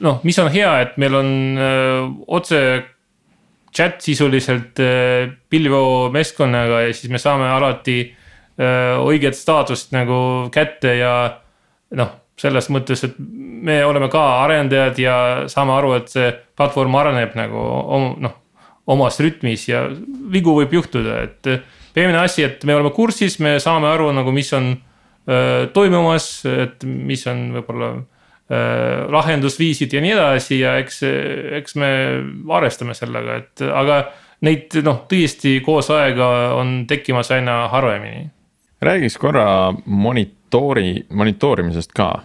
noh, 0.00 0.22
mis 0.24 0.38
on 0.40 0.48
hea, 0.52 0.70
et 0.86 0.96
meil 1.00 1.18
on 1.18 1.28
äh, 1.60 2.06
otse 2.32 2.62
chat 3.76 4.00
sisuliselt 4.02 4.80
Pilvio 5.52 6.08
meeskonnaga 6.10 6.80
ja 6.86 6.94
siis 6.96 7.12
me 7.12 7.20
saame 7.22 7.46
alati 7.52 8.00
õiget 8.60 9.36
staatust 9.38 9.92
nagu 9.94 10.48
kätte 10.52 10.96
ja 10.98 11.12
noh, 11.94 12.10
selles 12.40 12.70
mõttes, 12.72 13.04
et 13.04 13.16
me 13.20 13.80
oleme 13.84 14.08
ka 14.12 14.22
arendajad 14.44 15.00
ja 15.00 15.16
saame 15.52 15.74
aru, 15.76 15.94
et 15.98 16.12
see 16.12 16.30
platvorm 16.56 16.96
areneb 16.96 17.34
nagu 17.38 17.64
noh, 18.20 18.36
omas 18.90 19.20
rütmis 19.22 19.68
ja 19.68 19.84
vigu 20.32 20.56
võib 20.56 20.72
juhtuda, 20.80 21.20
et. 21.26 21.52
peamine 21.94 22.20
asi, 22.22 22.44
et 22.46 22.64
me 22.64 22.74
oleme 22.74 22.92
kursis, 22.94 23.38
me 23.42 23.58
saame 23.60 23.88
aru 23.90 24.12
nagu, 24.14 24.32
mis 24.32 24.52
on 24.56 24.72
äh, 24.72 25.68
toimumas, 25.74 26.30
et 26.46 26.84
mis 26.86 27.26
on 27.30 27.50
võib-olla 27.58 27.92
lahendusviisid 28.50 29.92
ja 29.94 30.00
nii 30.02 30.10
edasi 30.10 30.58
ja 30.58 30.74
eks, 30.80 31.04
eks 31.60 31.76
me 31.78 31.90
arvestame 32.50 32.96
sellega, 32.98 33.36
et 33.38 33.62
aga 33.62 34.00
neid 34.46 34.74
noh, 34.82 35.04
tõesti 35.10 35.60
koos 35.64 35.90
aega 35.94 36.26
on 36.58 36.84
tekkimas 36.90 37.30
aina 37.36 37.68
harvemini. 37.70 38.30
räägiks 38.82 39.18
korra 39.18 39.72
monitoori, 39.84 41.06
monitoorimisest 41.10 41.92
ka, 41.94 42.22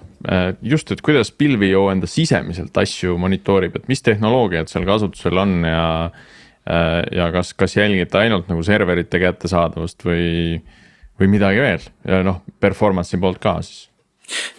just, 0.61 0.91
et 0.91 1.01
kuidas 1.05 1.31
pilvijoo 1.31 1.89
enda 1.91 2.07
sisemiselt 2.09 2.77
asju 2.81 3.17
monitoorib, 3.21 3.75
et 3.77 3.89
mis 3.91 4.01
tehnoloogiad 4.05 4.71
seal 4.71 4.87
kasutusel 4.87 5.43
on 5.43 5.59
ja. 5.67 5.83
Äh, 6.65 7.03
ja 7.13 7.27
kas, 7.29 7.51
kas 7.53 7.75
jälgite 7.77 8.17
ainult 8.17 8.47
nagu 8.49 8.63
serverite 8.65 9.19
kättesaadavust 9.21 10.01
või, 10.01 10.55
või 11.21 11.27
midagi 11.29 11.61
veel 11.61 11.83
ja 12.09 12.23
noh, 12.25 12.39
performance'i 12.57 13.19
poolt 13.21 13.37
ka 13.43 13.59
siis 13.61 13.83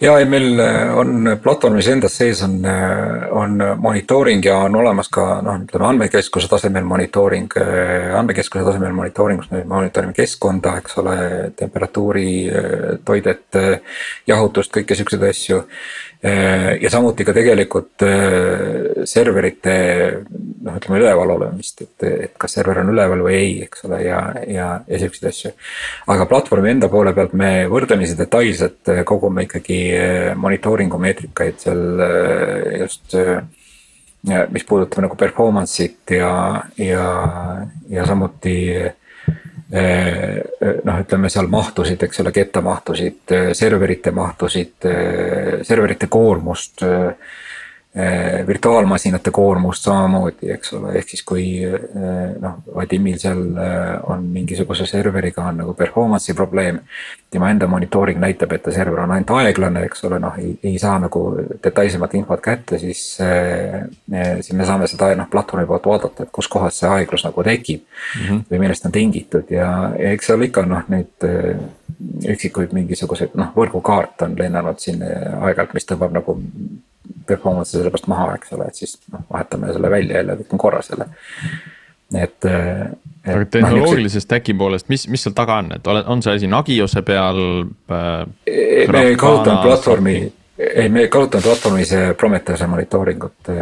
ja 0.01 0.15
ei, 0.19 0.25
meil 0.29 0.59
äh, 0.63 0.93
on 0.97 1.31
platvormis 1.43 1.89
endas 1.91 2.17
sees 2.17 2.41
on, 2.45 2.57
on 3.31 3.57
monitooring 3.81 4.45
ja 4.45 4.57
on 4.67 4.75
olemas 4.79 5.11
ka 5.13 5.41
noh, 5.45 5.59
ütleme 5.63 5.89
andmekeskuse 5.91 6.49
tasemel 6.51 6.87
monitooring. 6.87 7.51
andmekeskuse 8.17 8.65
tasemel 8.65 8.95
monitooring, 8.95 9.41
kus 9.41 9.51
me 9.51 9.63
monitoorime 9.67 10.13
keskkonda, 10.17 10.77
eks 10.81 10.97
ole, 11.01 11.17
temperatuuri, 11.55 12.27
toidet, 13.05 13.61
jahutust, 14.27 14.73
kõiki 14.77 14.97
siukseid 15.01 15.29
asju 15.29 15.63
Äh, 16.16 16.16
ja 16.81 16.89
samuti 16.89 17.25
ka 17.25 17.33
tegelikult 17.35 18.03
äh, 18.05 19.03
serverite 19.05 19.73
noh, 20.65 20.77
ütleme 20.79 20.97
üleval 20.97 21.33
olemist, 21.35 21.83
et, 21.85 22.05
et 22.07 22.33
kas 22.41 22.57
server 22.57 22.81
on 22.81 22.89
üleval 22.93 23.21
või 23.27 23.35
ei, 23.37 23.51
eks 23.67 23.85
ole, 23.85 24.01
ja, 24.07 24.21
ja, 24.49 24.69
ja 24.87 25.01
siukseid 25.03 25.29
asju. 25.29 25.53
aga 26.13 26.25
platvormi 26.29 26.73
enda 26.73 26.89
poole 26.89 27.13
pealt 27.17 27.35
me 27.37 27.51
võrdlemisi 27.69 28.17
detailselt 28.17 28.93
äh, 28.93 29.03
kogume 29.07 29.45
ikkagi 29.45 29.79
monitooringu 30.35 30.99
meetrikaid 31.01 31.61
seal 31.61 32.03
just. 32.81 33.15
mis 34.27 34.65
puudutab 34.67 35.05
nagu 35.05 35.15
performance'it 35.15 36.17
ja, 36.17 36.31
ja, 36.81 37.03
ja 37.93 38.05
samuti 38.09 38.57
noh, 39.69 40.99
ütleme 41.03 41.29
seal 41.31 41.49
mahtusid, 41.51 42.03
eks 42.07 42.21
ole, 42.23 42.31
gettamahtusid, 42.35 43.19
eh, 43.35 43.49
serverite 43.57 44.13
mahtusid, 44.15 44.77
eh, 44.87 45.57
serverite 45.67 46.07
koormust 46.07 46.85
Eh, 46.87 47.11
virtuaalmasinate 48.47 49.31
koormust 49.31 49.83
samamoodi, 49.83 50.51
eks 50.53 50.73
ole, 50.77 50.91
ehk 50.99 51.09
siis 51.09 51.23
kui 51.25 51.43
eh, 51.65 52.33
noh, 52.41 52.59
Vadimil 52.75 53.17
seal 53.21 53.39
eh, 53.57 54.09
on 54.11 54.25
mingisuguse 54.33 54.85
serveriga 54.85 55.45
on 55.49 55.63
nagu 55.63 55.73
performance'i 55.73 56.35
probleem. 56.37 56.79
tema 57.31 57.49
enda 57.51 57.67
monitooring 57.67 58.19
näitab, 58.19 58.53
et 58.55 58.61
ta 58.63 58.71
server 58.71 59.01
on 59.03 59.11
ainult 59.11 59.31
aeglane, 59.35 59.81
eks 59.83 60.05
ole, 60.07 60.19
noh 60.23 60.37
ei, 60.39 60.53
ei 60.63 60.77
saa 60.79 60.99
nagu 60.99 61.23
detailsemat 61.63 62.13
infot 62.15 62.41
kätte, 62.41 62.79
siis. 62.79 63.01
siis 63.17 64.53
me 64.53 64.65
saame 64.65 64.87
seda 64.87 65.09
noh 65.15 65.27
platvormi 65.31 65.67
poolt 65.67 65.89
vaadata, 65.91 66.23
et 66.23 66.31
kuskohast 66.31 66.79
see 66.79 66.89
aeglus 66.89 67.25
nagu 67.25 67.43
tekib 67.43 67.81
mm. 67.81 68.21
-hmm. 68.27 68.43
või 68.51 68.59
millest 68.63 68.85
on 68.85 68.95
tingitud 68.95 69.51
ja, 69.51 69.67
ja 69.99 70.11
eks 70.15 70.31
seal 70.31 70.41
ikka 70.47 70.63
noh, 70.65 70.87
neid 70.87 71.27
üksikuid 72.35 72.73
mingisuguseid 72.77 73.35
noh, 73.35 73.51
võrgukaart 73.55 74.21
on 74.21 74.37
lennanud 74.39 74.79
siin 74.79 75.03
aeg-ajalt, 75.03 75.73
mis 75.73 75.89
tõmbab 75.89 76.15
nagu 76.15 76.39
performance'i 77.27 77.79
sellepärast 77.79 78.07
maha, 78.11 78.29
eks 78.37 78.53
ole, 78.57 78.69
et 78.69 78.79
siis 78.83 78.95
noh, 79.13 79.25
vahetame 79.31 79.73
selle 79.75 79.91
välja 79.91 80.21
jälle, 80.21 80.37
kõik 80.41 80.55
on 80.55 80.63
korras 80.63 80.91
jälle. 80.93 81.09
et, 82.15 82.45
et. 82.45 82.97
aga 83.27 83.45
tehnoloogilise 83.51 84.21
no, 84.21 84.25
stack'i 84.25 84.55
poolest, 84.57 84.89
mis, 84.89 85.07
mis 85.11 85.23
seal 85.27 85.35
taga 85.37 85.61
on, 85.63 85.71
et 85.75 85.87
on 85.97 86.23
see 86.23 86.37
asi 86.39 86.51
Nagiose 86.51 87.03
peal 87.07 87.41
äh,? 87.91 88.25
me 88.93 89.05
kasutame 89.19 89.63
platvormi 89.65 90.17
ei, 90.57 90.89
me 90.89 91.07
kasutame 91.07 91.43
platvormis 91.43 91.91
Prometheuse 92.17 92.67
monitooringut 92.67 93.47
mm 93.47 93.55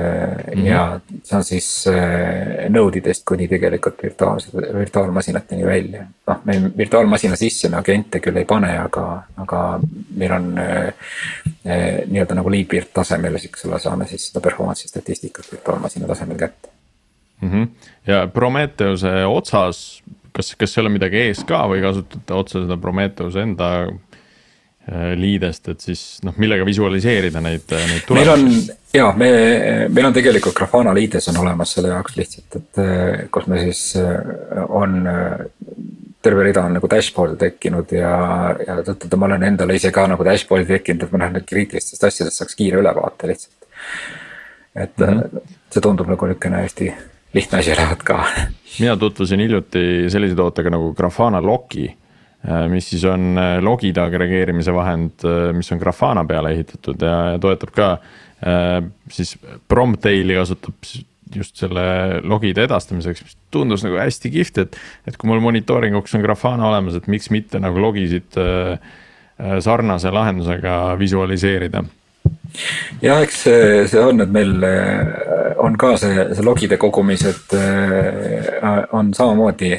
-hmm. 0.62 0.68
ja 0.68 1.00
see 1.24 1.38
on 1.38 1.44
siis 1.44 1.88
äh, 1.88 2.70
node 2.70 2.98
idest 2.98 3.24
kuni 3.26 3.48
tegelikult 3.48 4.04
virtuaalse, 4.04 4.50
virtuaalmasinateni 4.74 5.66
välja. 5.66 6.06
noh, 6.28 6.38
me 6.46 6.72
virtuaalmasina 6.78 7.36
sisse 7.36 7.70
me 7.70 7.78
agente 7.78 8.20
küll 8.20 8.38
ei 8.38 8.46
pane, 8.46 8.80
aga, 8.80 9.24
aga 9.38 9.80
meil 10.16 10.32
on 10.32 10.58
äh, 10.58 10.94
äh, 11.68 12.00
nii-öelda 12.08 12.36
nagu 12.36 12.52
liipirt 12.52 12.94
tasemel, 12.94 13.36
eks 13.36 13.66
ole, 13.66 13.80
saame 13.80 14.08
siis 14.08 14.28
seda 14.28 14.42
performance'i 14.42 14.88
statistikat 14.88 15.52
virtuaalmasina 15.52 16.08
tasemel 16.08 16.38
kätte 16.38 16.70
mm. 17.42 17.52
-hmm. 17.52 17.68
ja 18.08 18.28
Prometheuse 18.28 19.26
otsas, 19.26 20.04
kas, 20.32 20.56
kas 20.56 20.74
seal 20.74 20.86
on 20.86 20.92
midagi 20.92 21.18
ees 21.18 21.44
ka 21.44 21.68
või 21.68 21.82
kasutate 21.82 22.34
otse 22.34 22.60
seda 22.60 22.78
Prometheuse 22.78 23.42
enda 23.42 23.88
Äh, 24.92 25.16
liidest, 25.18 25.66
et 25.72 25.82
siis 25.82 26.02
noh, 26.22 26.36
millega 26.38 26.66
visualiseerida 26.66 27.42
neid, 27.42 27.72
äh, 27.74 27.86
neid 27.90 28.04
tulemusi? 28.06 28.28
meil 28.30 28.34
on 28.36 28.92
ja 28.94 29.08
me, 29.18 29.30
meil 29.90 30.06
on 30.12 30.14
tegelikult 30.14 30.54
Grafana 30.60 30.94
liides 30.94 31.26
on 31.32 31.40
olemas 31.42 31.74
selle 31.74 31.90
jaoks 31.90 32.20
lihtsalt, 32.20 32.58
et 32.60 32.82
äh, 32.84 33.24
kus 33.34 33.48
me 33.50 33.64
siis 33.64 33.82
on 34.70 35.00
terve 36.22 36.46
rida 36.46 36.68
on 36.70 36.78
nagu 36.78 36.92
dashboard'e 36.92 37.40
tekkinud 37.48 37.96
ja, 37.98 38.14
ja 38.62 38.78
tõttu 38.86 39.18
ma 39.18 39.32
olen 39.32 39.48
endale 39.50 39.80
ise 39.82 39.90
ka 39.96 40.06
nagu 40.12 40.30
dashboard'i 40.30 40.76
tekkinud, 40.76 41.08
et 41.08 41.18
ma 41.18 41.24
näen, 41.24 41.42
et 41.42 41.50
kriitilistest 41.50 42.06
asjadest 42.06 42.44
saaks 42.44 42.62
kiire 42.62 42.78
ülevaate 42.86 43.34
lihtsalt. 43.34 43.66
et 44.76 44.98
mm 45.02 45.06
-hmm. 45.18 45.52
see 45.74 45.82
tundub 45.82 46.14
nagu 46.14 46.30
niisugune 46.30 46.62
hästi 46.62 46.94
lihtne 47.34 47.60
asi 47.60 47.74
olevat 47.74 48.04
ka. 48.04 48.26
mina 48.80 48.98
tutvusin 48.98 49.40
hiljuti 49.40 50.10
sellise 50.14 50.36
tootega 50.36 50.70
nagu 50.70 50.94
Grafana 50.94 51.42
Loki 51.42 51.90
mis 52.70 52.90
siis 52.90 53.04
on 53.10 53.34
äh, 53.40 53.58
logide 53.64 54.04
agregeerimise 54.04 54.74
vahend, 54.74 55.24
äh, 55.26 55.50
mis 55.56 55.72
on 55.74 55.82
Grafana 55.82 56.26
peale 56.30 56.54
ehitatud 56.54 57.02
ja, 57.02 57.18
ja 57.34 57.42
toetab 57.42 57.74
ka 57.76 57.90
siis 59.10 59.32
Promptaili 59.72 60.36
kasutab 60.38 60.76
just 61.34 61.56
selle 61.58 61.86
logide 62.22 62.66
edastamiseks, 62.68 63.24
mis 63.26 63.38
tundus 63.50 63.82
nagu 63.82 63.96
hästi 63.98 64.30
kihvt, 64.30 64.60
et. 64.62 64.76
et 65.08 65.18
kui 65.18 65.32
mul 65.32 65.42
monitooringuks 65.42 66.14
on 66.14 66.22
Grafana 66.22 66.68
olemas, 66.68 67.00
et 67.00 67.08
miks 67.10 67.32
mitte 67.34 67.62
nagu 67.64 67.80
logisid 67.82 68.38
sarnase 69.66 70.12
lahendusega 70.14 70.76
visualiseerida 71.00 71.82
jah, 73.02 73.24
eks 73.24 73.42
see, 73.48 73.66
see 73.90 74.04
on, 74.04 74.22
et 74.22 74.36
meil 74.36 74.54
on 75.64 75.80
ka 75.80 75.96
see, 76.04 76.28
see 76.36 76.46
logide 76.46 76.78
kogumised 76.78 77.56
on 78.94 79.16
samamoodi 79.16 79.74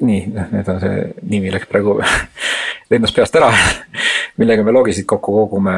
nii, 0.00 0.26
noh 0.34 0.54
nüüd 0.54 0.72
on 0.72 0.80
see 0.82 1.04
nimi 1.30 1.52
läks 1.52 1.68
praegu 1.70 1.98
lendas 2.90 3.14
peast 3.14 3.36
ära 3.38 3.52
millega 4.40 4.64
me 4.64 4.72
logisid 4.72 5.06
kokku 5.08 5.34
kogume, 5.36 5.76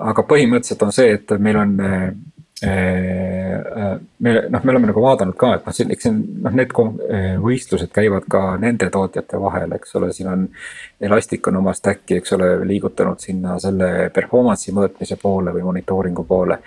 aga 0.00 0.24
põhimõtteliselt 0.28 0.82
on 0.86 0.94
see, 0.94 1.12
et 1.18 1.32
meil 1.44 1.58
on 1.60 1.74
äh, 1.84 2.04
äh, 2.64 3.94
me 4.24 4.34
noh, 4.48 4.64
me 4.64 4.72
oleme 4.72 4.90
nagu 4.90 5.02
vaadanud 5.04 5.36
ka, 5.38 5.52
et 5.58 5.66
noh, 5.68 5.76
siin, 5.76 5.92
eks 5.94 6.08
siin 6.08 6.20
noh, 6.44 6.54
need 6.56 6.72
võistlused 7.44 7.92
käivad 7.94 8.28
ka 8.30 8.42
nende 8.60 8.88
tootjate 8.94 9.40
vahel, 9.42 9.74
eks 9.76 9.98
ole, 10.00 10.12
siin 10.16 10.30
on. 10.32 10.46
Elastic 11.00 11.46
on 11.50 11.60
oma 11.60 11.74
stack'i, 11.76 12.18
eks 12.18 12.32
ole, 12.38 12.52
liigutanud 12.66 13.20
sinna 13.22 13.58
selle 13.62 14.08
performance'i 14.14 14.74
mõõtmise 14.74 15.20
poole 15.20 15.54
või 15.54 15.66
monitooringu 15.68 16.24
poole 16.26 16.62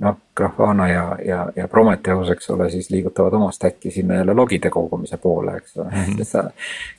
noh, 0.00 0.16
Grafana 0.36 0.88
ja, 0.88 1.16
ja, 1.24 1.52
ja 1.56 1.68
Prometheus, 1.68 2.30
eks 2.30 2.50
ole, 2.50 2.70
siis 2.70 2.90
liigutavad 2.90 3.34
oma 3.36 3.50
stack'i 3.52 3.90
sinna 3.90 4.14
jälle 4.14 4.34
logide 4.34 4.70
kogumise 4.70 5.16
poole, 5.16 5.56
eks 5.56 5.76
ole 5.76 5.90
mm. 5.90 6.04
-hmm. 6.04 6.24
sa, 6.24 6.44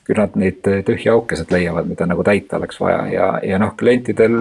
küll 0.04 0.20
nad 0.20 0.36
neid 0.38 0.62
tühje 0.62 1.10
auke 1.10 1.36
sealt 1.36 1.50
leiavad, 1.50 1.90
mida 1.90 2.06
nagu 2.06 2.24
täita 2.24 2.56
oleks 2.56 2.80
vaja 2.80 3.06
ja, 3.12 3.28
ja 3.42 3.58
noh, 3.58 3.74
klientidel 3.76 4.38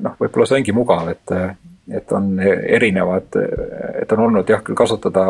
noh, 0.00 0.16
võib-olla 0.20 0.46
see 0.46 0.62
ongi 0.62 0.72
mugav, 0.72 1.12
et. 1.16 1.36
et 1.92 2.12
on 2.12 2.38
erinevad, 2.40 3.34
et 4.02 4.12
on 4.12 4.20
olnud 4.24 4.48
jah, 4.48 4.60
küll 4.62 4.78
kasutada 4.78 5.24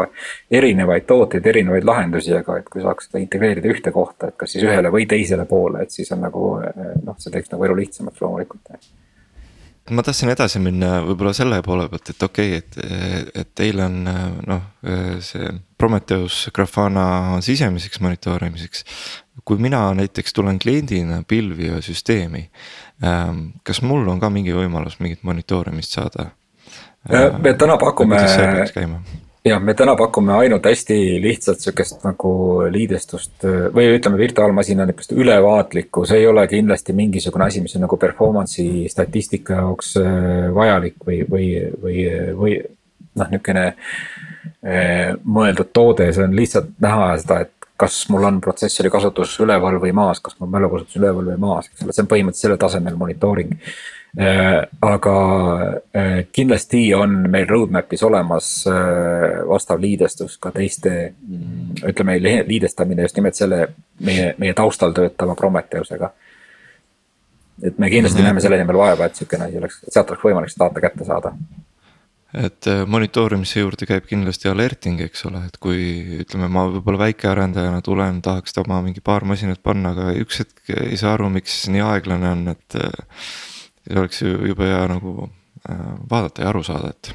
erinevaid 0.50 1.06
tooteid, 1.08 1.46
erinevaid 1.48 1.84
lahendusi, 1.88 2.34
aga 2.36 2.58
et 2.60 2.68
kui 2.68 2.82
saaks 2.84 3.08
seda 3.08 3.22
integreerida 3.22 3.72
ühte 3.72 3.90
kohta, 3.90 4.28
et 4.28 4.36
kas 4.36 4.52
siis 4.52 4.66
ühele 4.68 4.92
või 4.92 5.06
teisele 5.08 5.46
poole, 5.48 5.82
et 5.82 5.90
siis 5.90 6.12
on 6.12 6.20
nagu 6.20 6.50
noh, 7.06 7.16
see 7.18 7.32
teeks 7.32 7.54
nagu 7.54 7.64
elu 7.64 7.78
lihtsamaks 7.80 8.20
loomulikult 8.20 8.68
ma 9.90 10.02
tahtsin 10.06 10.30
edasi 10.30 10.60
minna 10.62 11.00
võib-olla 11.02 11.32
selle 11.36 11.58
poole 11.64 11.88
pealt, 11.90 12.12
et 12.12 12.22
okei 12.22 12.56
okay,, 12.56 12.60
et, 12.62 13.34
et 13.42 13.50
teil 13.58 13.80
on 13.82 13.98
noh, 14.46 14.62
see 15.24 15.50
Prometheus 15.78 16.44
Grafana 16.54 17.40
sisemiseks 17.42 18.00
monitoorimiseks. 18.04 18.84
kui 19.44 19.58
mina 19.58 19.80
näiteks 19.98 20.32
tulen 20.32 20.58
kliendina 20.62 21.22
pilvi 21.28 21.66
ja 21.66 21.80
süsteemi, 21.82 22.44
ähm, 23.04 23.46
kas 23.64 23.82
mul 23.82 24.06
on 24.08 24.20
ka 24.20 24.30
mingi 24.30 24.54
võimalus 24.54 25.00
mingit 25.00 25.22
monitoorimist 25.26 25.98
saada? 25.98 26.30
me 27.42 27.54
täna 27.58 27.76
pakume 27.82 28.22
jah, 29.44 29.62
me 29.62 29.74
täna 29.74 29.94
pakume 29.98 30.34
ainult 30.36 30.66
hästi 30.66 30.98
lihtsalt 31.22 31.62
sihukest 31.62 32.04
nagu 32.06 32.32
liidestust 32.72 33.46
või 33.74 33.88
ütleme, 33.96 34.20
virtuaalmasina 34.20 34.86
nihukest 34.86 35.14
ülevaatlikku, 35.16 36.04
see 36.08 36.22
ei 36.22 36.28
ole 36.30 36.46
kindlasti 36.50 36.94
mingisugune 36.96 37.48
asi, 37.48 37.62
mis 37.64 37.74
on 37.76 37.86
nagu 37.86 37.98
performance'i 38.00 38.86
statistika 38.92 39.62
jaoks 39.62 39.96
äh, 40.00 40.52
vajalik 40.54 41.00
või, 41.06 41.22
või, 41.30 41.48
või, 41.82 42.04
või 42.38 42.60
noh, 43.18 43.32
nihukene 43.32 43.66
äh, 43.72 45.16
mõeldud 45.24 45.72
toode, 45.74 46.12
see 46.14 46.28
on 46.28 46.38
lihtsalt 46.38 46.76
näha 46.82 47.10
seda, 47.24 47.42
et 47.46 47.70
kas 47.82 48.04
mul 48.14 48.28
on 48.28 48.38
protsessori 48.42 48.92
kasutus 48.94 49.34
üleval 49.42 49.80
või 49.82 49.90
maas, 49.96 50.20
kas 50.22 50.38
mul 50.38 50.52
mälukasutus 50.52 51.00
üleval 51.00 51.32
või 51.32 51.40
maas, 51.42 51.66
eks 51.66 51.82
ole, 51.82 51.96
see 51.96 52.04
on 52.04 52.12
põhimõtteliselt 52.12 52.46
selle 52.46 52.60
tasemel 52.62 52.98
monitooring. 53.00 53.56
Äh, 54.12 54.68
aga 54.84 55.12
äh, 55.96 56.26
kindlasti 56.36 56.82
on 56.92 57.14
meil 57.32 57.46
roadmap'is 57.48 58.02
olemas 58.04 58.48
äh, 58.68 59.38
vastav 59.48 59.78
liidestus 59.80 60.34
ka 60.36 60.50
teiste, 60.52 61.14
mm, 61.16 61.78
ütleme 61.88 62.18
liidestamine 62.20 63.06
just 63.06 63.16
nimelt 63.16 63.38
selle 63.38 63.62
meie, 64.04 64.34
meie 64.36 64.52
taustal 64.52 64.92
töötava 64.92 65.32
Prometheusega. 65.34 66.10
et 67.62 67.78
me 67.78 67.88
kindlasti 67.90 68.18
mm 68.18 68.20
-hmm. 68.20 68.26
näeme 68.26 68.40
selle 68.40 68.58
nimel 68.58 68.76
vaeva, 68.76 69.04
et 69.04 69.16
sihukene 69.16 69.44
asi 69.44 69.58
oleks, 69.58 69.78
sealt 69.88 70.10
oleks 70.10 70.24
võimalik 70.24 70.52
seda 70.52 70.68
data 70.68 70.80
kätte 70.80 71.04
saada 71.04 71.32
et 72.34 72.68
monitoorimise 72.86 73.60
juurde 73.60 73.86
käib 73.86 74.04
kindlasti 74.06 74.48
alerting, 74.48 75.00
eks 75.00 75.24
ole, 75.24 75.40
et 75.46 75.56
kui 75.56 76.18
ütleme, 76.20 76.48
ma 76.48 76.66
võib-olla 76.68 76.98
väikearendajana 76.98 77.80
tulen, 77.80 78.20
tahaks 78.22 78.58
oma 78.58 78.82
mingi 78.82 79.00
paar 79.00 79.24
masinat 79.24 79.62
panna, 79.62 79.90
aga 79.96 80.12
üks 80.20 80.38
hetk 80.44 80.68
ei 80.68 80.96
saa 80.96 81.14
aru, 81.14 81.30
miks 81.30 81.68
nii 81.68 81.80
aeglane 81.80 82.28
on, 82.28 82.48
et. 82.48 82.78
Äh, 83.90 83.98
oleks 83.98 84.22
ju 84.22 84.38
jube 84.46 84.68
hea 84.68 84.86
nagu 84.90 85.30
äh, 85.68 85.84
vaadata 86.10 86.42
ja 86.42 86.52
aru 86.52 86.62
saada, 86.66 86.94
et 86.94 87.14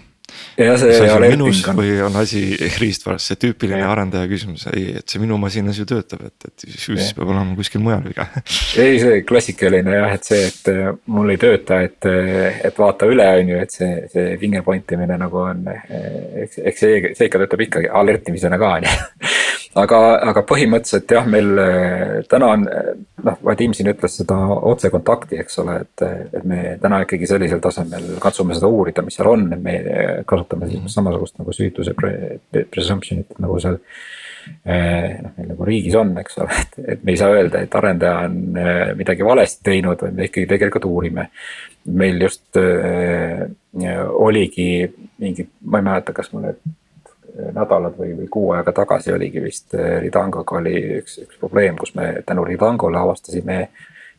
või 1.77 1.93
on 2.03 2.15
asi 2.19 2.41
riistvaras, 2.81 3.29
see 3.29 3.39
tüüpiline 3.39 3.79
ja. 3.79 3.91
arendaja 3.93 4.27
küsimus, 4.29 4.65
ei, 4.73 4.89
et 4.99 5.07
see 5.07 5.21
minu 5.23 5.37
masinas 5.41 5.79
ju 5.79 5.85
töötab, 5.87 6.25
et, 6.27 6.49
et 6.49 6.65
ju 6.67 6.97
siis 6.97 7.13
peab 7.15 7.31
olema 7.31 7.55
kuskil 7.57 7.81
mujal 7.83 8.03
viga. 8.09 8.27
Ei, 8.83 8.99
see 9.01 9.21
klassikaline 9.27 9.95
jah, 9.95 10.13
et 10.17 10.27
see, 10.27 10.43
et 10.49 10.71
äh, 10.73 10.91
mul 11.13 11.31
ei 11.33 11.39
tööta, 11.41 11.79
et, 11.87 12.09
äh, 12.09 12.59
et 12.67 12.79
vaata 12.79 13.09
üle, 13.09 13.27
on 13.39 13.53
ju, 13.53 13.63
et 13.63 13.79
see, 13.79 13.91
see 14.13 14.35
finger 14.41 14.65
point 14.67 14.95
imine 14.97 15.19
nagu 15.21 15.43
on, 15.45 15.65
eks, 15.71 16.59
eks 16.73 16.83
see, 16.85 17.01
see 17.17 17.31
ikka 17.31 17.43
töötab 17.45 17.67
ikkagi 17.67 17.91
alertimisena 18.01 18.59
ka 18.61 18.77
on 18.79 18.89
ju 18.89 18.95
aga, 19.81 19.99
aga 20.31 20.43
põhimõtteliselt 20.47 21.11
jah, 21.15 21.25
meil 21.29 21.49
täna 22.29 22.51
on 22.55 22.65
noh, 22.67 23.39
Vadim 23.45 23.73
siin 23.77 23.89
ütles 23.91 24.19
seda 24.19 24.37
otsekontakti, 24.71 25.39
eks 25.43 25.59
ole, 25.63 25.79
et, 25.85 26.05
et 26.37 26.45
me 26.47 26.61
täna 26.81 27.01
ikkagi 27.05 27.29
sellisel 27.29 27.61
tasemel 27.63 28.15
katsume 28.23 28.57
seda 28.57 28.69
uurida, 28.71 29.05
mis 29.05 29.17
seal 29.19 29.31
on, 29.31 29.49
me 29.63 29.75
kasutame 30.29 30.69
siis 30.71 30.93
samasugust 30.93 31.39
nagu 31.41 31.55
süütuse 31.55 31.95
presumption'it 31.97 33.37
nagu 33.43 33.59
seal. 33.63 33.81
Noh, 34.63 35.31
meil 35.35 35.49
nagu 35.49 35.65
riigis 35.67 35.95
on, 35.99 36.13
eks 36.21 36.37
ole, 36.39 36.55
et, 36.61 36.77
et 36.93 37.01
me 37.03 37.11
ei 37.11 37.19
saa 37.19 37.33
öelda, 37.35 37.65
et 37.65 37.73
arendaja 37.75 38.29
on 38.29 38.37
midagi 38.95 39.25
valesti 39.27 39.65
teinud, 39.67 39.99
vaid 40.05 40.15
me 40.15 40.29
ikkagi 40.29 40.47
tegelikult 40.47 40.87
uurime. 40.87 41.25
meil 41.99 42.21
just 42.21 42.55
äh, 42.59 43.43
oligi 44.07 44.87
mingi, 45.19 45.47
ma 45.65 45.81
ei 45.81 45.87
mäleta, 45.89 46.15
kas 46.15 46.31
mul 46.31 46.47
need 46.47 46.61
nädalad 47.53 47.97
või, 47.99 48.13
või 48.17 48.27
kuu 48.31 48.51
aega 48.55 48.71
tagasi 48.75 49.13
oligi 49.13 49.41
vist 49.43 49.75
Ridangoga 49.75 50.57
oli 50.57 50.75
üks, 51.01 51.19
üks 51.25 51.39
probleem, 51.39 51.77
kus 51.77 51.93
me 51.95 52.23
tänu 52.25 52.45
Ridangole 52.45 52.97
avastasime 52.97 53.67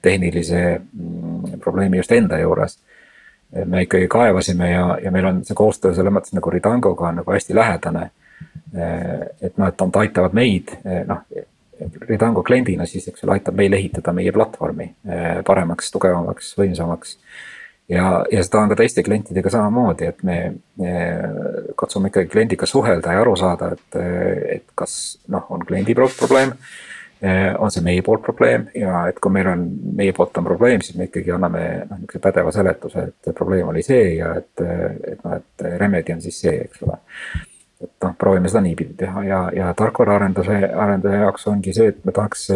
tehnilise 0.03 0.61
mm, 0.79 1.59
probleemi 1.65 1.99
just 1.99 2.13
enda 2.13 2.39
juures 2.39 2.79
me 3.65 3.83
ikkagi 3.83 4.09
kaevasime 4.09 4.71
ja, 4.71 4.99
ja 5.03 5.11
meil 5.11 5.27
on 5.27 5.45
see 5.45 5.57
koostöö 5.57 5.95
selles 5.97 6.13
mõttes 6.13 6.35
nagu 6.37 6.51
Ridangoga 6.53 7.09
on 7.09 7.23
nagu 7.23 7.33
hästi 7.33 7.57
lähedane. 7.57 8.11
et 9.41 9.57
noh, 9.57 9.69
et 9.69 9.79
nad 9.81 9.97
aitavad 9.97 10.35
meid, 10.37 10.75
noh, 11.09 11.23
Ridango 12.09 12.43
kliendina 12.43 12.87
siis, 12.87 13.07
eks 13.09 13.25
ole, 13.25 13.39
aitab 13.39 13.57
meil 13.57 13.73
ehitada 13.73 14.13
meie 14.13 14.33
platvormi 14.35 14.91
paremaks, 15.47 15.93
tugevamaks, 15.95 16.53
võimsamaks. 16.59 17.17
Ja, 17.89 18.25
ja 18.33 18.45
seda 18.45 18.63
on 18.63 18.73
ka 18.73 18.79
teiste 18.83 19.03
klientidega 19.07 19.51
samamoodi, 19.53 20.11
et 20.13 20.23
me, 20.27 20.39
me 20.81 20.93
katsume 21.79 22.13
ikkagi 22.13 22.31
kliendiga 22.33 22.69
suhelda 22.69 23.17
ja 23.17 23.25
aru 23.25 23.37
saada, 23.37 23.73
et, 23.77 23.99
et 24.59 24.69
kas 24.79 25.19
noh, 25.33 25.49
on 25.55 25.67
kliendi 25.67 25.97
probleem 25.97 26.55
on 27.59 27.71
see 27.75 27.83
meie 27.83 28.03
poolt 28.07 28.23
probleem 28.23 28.69
ja 28.79 29.01
et 29.11 29.17
kui 29.19 29.33
meil 29.35 29.49
on, 29.51 29.65
meie 29.99 30.13
poolt 30.15 30.37
on 30.39 30.47
probleem, 30.47 30.83
siis 30.87 30.95
me 30.95 31.09
ikkagi 31.09 31.33
anname 31.35 31.63
noh, 31.89 31.99
niisuguse 31.99 32.21
pädeva 32.23 32.53
seletuse, 32.55 33.07
et 33.11 33.31
probleem 33.35 33.67
oli 33.73 33.83
see 33.83 34.13
ja 34.21 34.37
et, 34.39 34.63
et 34.63 35.25
noh, 35.25 35.35
et 35.35 35.65
remedy 35.83 36.15
on 36.15 36.23
siis 36.23 36.39
see, 36.45 36.55
eks 36.69 36.85
ole. 36.87 36.99
et 37.83 37.91
noh, 38.07 38.15
proovime 38.19 38.51
seda 38.51 38.63
niipidi 38.63 38.95
teha 39.03 39.25
ja, 39.27 39.41
ja 39.55 39.73
tarkvaraarenduse, 39.79 40.61
arendaja 40.85 41.25
jaoks 41.25 41.49
ongi 41.51 41.75
see, 41.75 41.91
et 41.91 41.99
me 42.07 42.15
tahaks 42.15 42.47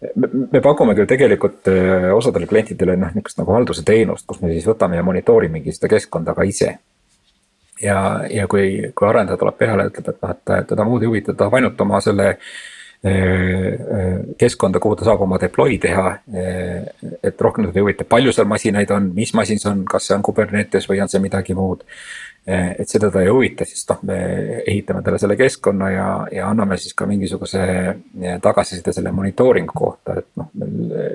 me, 0.00 0.28
me 0.52 0.60
pakume 0.64 0.94
küll 0.98 1.08
tegelikult 1.10 1.68
eh, 1.72 2.08
osadele 2.14 2.48
klientidele 2.50 2.96
noh, 2.98 3.12
niisugust 3.14 3.40
nagu 3.42 3.54
halduse 3.56 3.84
teenust, 3.86 4.26
kus 4.28 4.40
me 4.42 4.52
siis 4.52 4.66
võtame 4.68 4.98
ja 4.98 5.06
monitoorimegi 5.06 5.74
seda 5.74 5.90
keskkonda 5.94 6.34
ka 6.36 6.46
ise. 6.48 6.76
Ja, 7.82 7.98
ja 8.30 8.48
kui, 8.50 8.90
kui 8.94 9.06
arendaja 9.06 9.38
tuleb 9.38 9.58
peale 9.58 9.86
ja 9.86 9.92
ütleb, 9.92 10.08
et 10.10 10.24
noh, 10.24 10.34
et 10.34 10.70
teda 10.72 10.86
muud 10.86 11.04
ei 11.04 11.10
huvita, 11.10 11.32
ta 11.32 11.44
tahab 11.44 11.58
ainult 11.60 11.84
oma 11.86 12.00
selle 12.02 12.32
keskkonda, 14.38 14.80
kuhu 14.82 14.96
ta 14.98 15.06
saab 15.06 15.20
oma 15.22 15.38
deploy 15.38 15.78
teha. 15.78 16.18
et 17.22 17.40
rohkem 17.40 17.68
teda 17.68 17.78
ei 17.78 17.84
huvita, 17.84 18.06
palju 18.08 18.32
seal 18.34 18.48
masinaid 18.50 18.90
on, 18.90 19.12
mis 19.14 19.34
masin 19.38 19.60
see 19.62 19.70
on, 19.70 19.84
kas 19.86 20.08
see 20.08 20.16
on 20.16 20.24
Kubernetes 20.26 20.88
või 20.90 21.02
on 21.02 21.12
see 21.12 21.22
midagi 21.22 21.54
muud. 21.54 21.84
et 22.48 22.88
see 22.88 22.98
teda 22.98 23.22
ei 23.22 23.30
huvita, 23.30 23.66
siis 23.68 23.84
noh, 23.90 24.02
me 24.08 24.18
ehitame 24.64 25.02
talle 25.04 25.18
selle 25.20 25.36
keskkonna 25.36 25.90
ja, 25.92 26.10
ja 26.32 26.50
anname 26.50 26.78
siis 26.80 26.96
ka 26.96 27.06
mingisuguse 27.06 27.62
tagasiside 28.42 28.94
selle 28.96 29.12
monitooringu 29.12 29.74
kohta, 29.76 30.18
et 30.18 30.30
noh, 30.40 30.50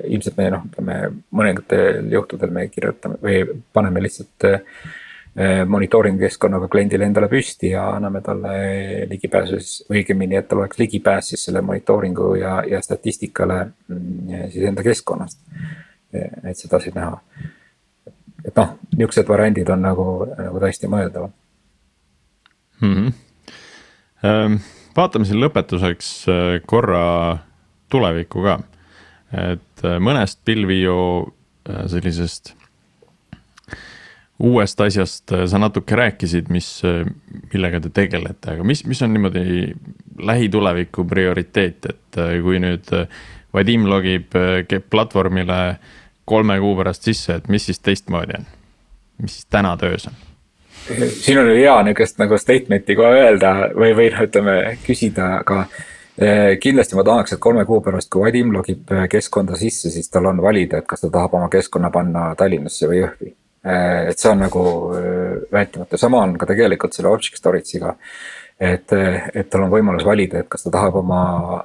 ilmselt 0.08 0.38
me 0.38 0.50
noh, 0.54 0.68
ütleme 0.70 1.00
mõningatel 1.34 2.12
juhtudel 2.14 2.54
me 2.54 2.68
kirjutame 2.72 3.18
või 3.20 3.42
paneme 3.74 4.06
lihtsalt 4.06 4.48
monitooringu 5.66 6.20
keskkonnaga 6.22 6.68
kliendile 6.70 7.08
endale 7.08 7.26
püsti 7.26 7.72
ja 7.72 7.88
anname 7.96 8.20
talle 8.22 8.52
ligipääsu 9.10 9.58
siis, 9.58 9.80
õigemini, 9.90 10.36
et 10.38 10.46
tal 10.46 10.60
oleks 10.62 10.78
ligipääs 10.78 11.32
siis 11.32 11.42
selle 11.48 11.62
monitooringu 11.66 12.28
ja, 12.38 12.60
ja 12.70 12.82
statistikale 12.82 13.56
mm, 13.64 14.44
siis 14.52 14.68
enda 14.68 14.82
keskkonnast. 14.86 15.40
et 16.14 16.54
seda 16.54 16.78
siis 16.80 16.94
näha. 16.94 17.18
et 18.44 18.54
noh, 18.56 18.76
niuksed 18.96 19.28
variandid 19.28 19.74
on 19.74 19.82
nagu, 19.82 20.06
nagu 20.38 20.62
täiesti 20.62 20.86
mõeldavad 20.86 21.34
mm. 22.80 23.12
-hmm. 24.22 24.58
vaatame 24.96 25.24
siin 25.24 25.40
lõpetuseks 25.40 26.10
äh, 26.28 26.60
korra 26.66 27.38
tulevikku 27.88 28.42
ka, 28.42 28.58
et 29.52 29.84
äh, 29.84 29.98
mõnest 30.00 30.40
Billview 30.44 31.24
äh, 31.68 31.86
sellisest 31.86 32.54
uuest 34.38 34.80
asjast 34.80 35.32
äh, 35.32 35.46
sa 35.46 35.58
natuke 35.58 35.96
rääkisid, 35.96 36.50
mis, 36.52 36.68
äh, 36.84 37.06
millega 37.52 37.80
te 37.80 37.90
tegelete, 37.94 38.56
aga 38.56 38.66
mis, 38.66 38.84
mis 38.86 39.02
on 39.02 39.14
niimoodi 39.14 39.74
lähituleviku 40.18 41.04
prioriteet, 41.04 41.86
et 41.90 42.18
äh, 42.18 42.36
kui 42.42 42.60
nüüd 42.62 42.90
Vadim 43.54 43.84
logib 43.86 44.34
platvormile 44.90 45.76
kolme 46.26 46.56
kuu 46.58 46.74
pärast 46.74 47.06
sisse, 47.06 47.38
et 47.38 47.48
mis 47.48 47.66
siis 47.70 47.78
teistmoodi 47.78 48.40
on? 48.40 48.46
mis 49.22 49.36
siis 49.38 49.46
täna 49.46 49.76
töös 49.78 50.08
on? 50.10 50.16
siin 51.14 51.38
on 51.38 51.52
hea 51.54 51.76
nihukest 51.86 52.18
nagu 52.18 52.38
statement'i 52.38 52.96
kohe 52.98 53.20
öelda 53.20 53.52
või, 53.70 53.92
või 53.94 54.08
noh, 54.10 54.24
ütleme 54.26 54.56
küsida, 54.82 55.28
aga 55.44 55.62
kindlasti 56.60 56.98
ma 56.98 57.06
tahaks, 57.06 57.36
et 57.36 57.42
kolme 57.42 57.62
kuu 57.66 57.78
pärast, 57.82 58.10
kui 58.10 58.26
Vadim 58.26 58.50
logib 58.54 58.90
keskkonda 59.10 59.56
sisse, 59.58 59.94
siis 59.94 60.10
tal 60.10 60.26
on 60.30 60.42
valida, 60.42 60.82
et 60.82 60.90
kas 60.90 61.06
ta 61.06 61.14
tahab 61.14 61.38
oma 61.38 61.48
keskkonna 61.50 61.94
panna 61.94 62.26
Tallinnasse 62.38 62.90
või 62.90 63.00
Jõhvi 63.00 63.32
et 63.64 64.20
see 64.20 64.30
on 64.30 64.42
nagu 64.44 64.62
äh, 64.94 65.36
vältimatu, 65.52 65.98
sama 66.00 66.22
on 66.24 66.36
ka 66.38 66.48
tegelikult 66.50 66.96
selle 66.96 67.12
object 67.12 67.40
storage'iga. 67.40 67.94
et, 68.60 68.92
et 69.34 69.48
tal 69.50 69.64
on 69.64 69.70
võimalus 69.72 70.04
valida, 70.06 70.44
et 70.44 70.48
kas 70.48 70.62
ta 70.62 70.70
tahab 70.70 71.00
oma, 71.00 71.22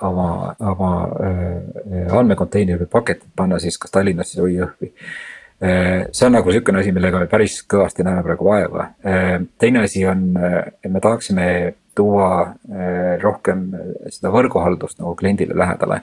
oma, 0.08 0.30
oma 0.72 0.94
äh, 1.22 2.08
andmekonteineri 2.18 2.82
või 2.82 2.90
paketit 2.96 3.30
panna 3.36 3.60
siis 3.62 3.78
kas 3.78 3.94
Tallinnasse 3.94 4.42
või 4.42 4.56
Jõhvi 4.58 4.94
see 5.60 6.24
on 6.24 6.32
nagu 6.32 6.52
sihukene 6.56 6.80
asi, 6.80 6.94
millega 6.96 7.20
me 7.20 7.28
päris 7.28 7.58
kõvasti 7.68 8.06
näeme 8.08 8.24
praegu 8.24 8.46
vaeva. 8.48 8.86
teine 9.60 9.82
asi 9.84 10.06
on, 10.08 10.22
et 10.40 10.88
me 10.88 11.02
tahaksime 11.04 11.48
tuua 12.00 12.30
rohkem 13.20 13.66
seda 14.08 14.32
võrguhaldust 14.32 15.02
nagu 15.04 15.18
kliendile 15.20 15.58
lähedale 15.60 16.00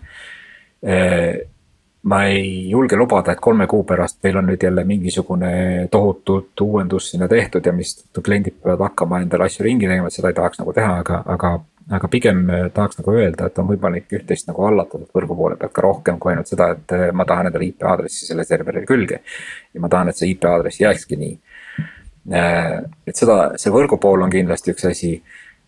ma 2.07 2.25
ei 2.25 2.69
julge 2.71 2.97
lubada, 2.97 3.33
et 3.33 3.41
kolme 3.43 3.67
kuu 3.67 3.83
pärast 3.85 4.21
meil 4.23 4.37
on 4.39 4.47
nüüd 4.47 4.63
jälle 4.63 4.85
mingisugune 4.87 5.89
tohutult 5.91 6.61
uuendus 6.63 7.11
sinna 7.11 7.27
tehtud 7.29 7.67
ja 7.67 7.73
mistõttu 7.75 8.23
kliendid 8.23 8.61
peavad 8.63 8.85
hakkama 8.87 9.21
endale 9.25 9.49
asju 9.49 9.67
ringi 9.67 9.89
tegema, 9.89 10.07
et 10.07 10.15
seda 10.15 10.31
ei 10.31 10.37
tahaks 10.39 10.63
nagu 10.63 10.75
teha, 10.77 11.01
aga, 11.03 11.23
aga. 11.35 11.57
aga 11.97 12.09
pigem 12.11 12.41
tahaks 12.75 12.99
nagu 12.99 13.13
öelda, 13.15 13.47
et 13.47 13.59
on 13.63 13.69
võimalik 13.69 14.11
üht-teist 14.19 14.49
nagu 14.49 14.65
hallata 14.67 14.99
võrgu 15.15 15.37
poole 15.39 15.59
pealt 15.59 15.75
ka 15.75 15.85
rohkem 15.85 16.17
kui 16.19 16.33
ainult 16.33 16.51
seda, 16.51 16.73
et 16.75 16.95
ma 17.15 17.27
tahan 17.27 17.47
endale 17.51 17.69
IP 17.69 17.85
aadressi 17.87 18.27
selle 18.27 18.45
serverile 18.45 18.87
külge. 18.87 19.21
ja 19.75 19.83
ma 19.83 19.91
tahan, 19.91 20.11
et 20.11 20.19
see 20.19 20.33
IP 20.33 20.49
aadress 20.51 20.81
jääkski 20.81 21.19
nii. 21.21 21.37
et 23.07 23.15
seda, 23.15 23.37
see 23.55 23.71
võrgu 23.71 24.01
pool 24.03 24.27
on 24.27 24.35
kindlasti 24.35 24.75
üks 24.75 24.89
asi 24.91 25.13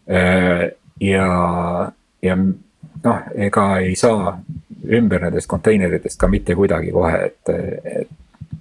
ja, 0.06 1.28
ja 2.22 2.36
noh, 3.04 3.22
ega 3.34 3.68
ei 3.78 3.94
saa 3.98 4.34
ümber 4.96 5.26
nendest 5.26 5.48
konteineritest 5.50 6.20
ka 6.20 6.28
mitte 6.28 6.56
kuidagi 6.56 6.92
kohe, 6.94 7.20
et, 7.28 7.52
et 7.84 8.08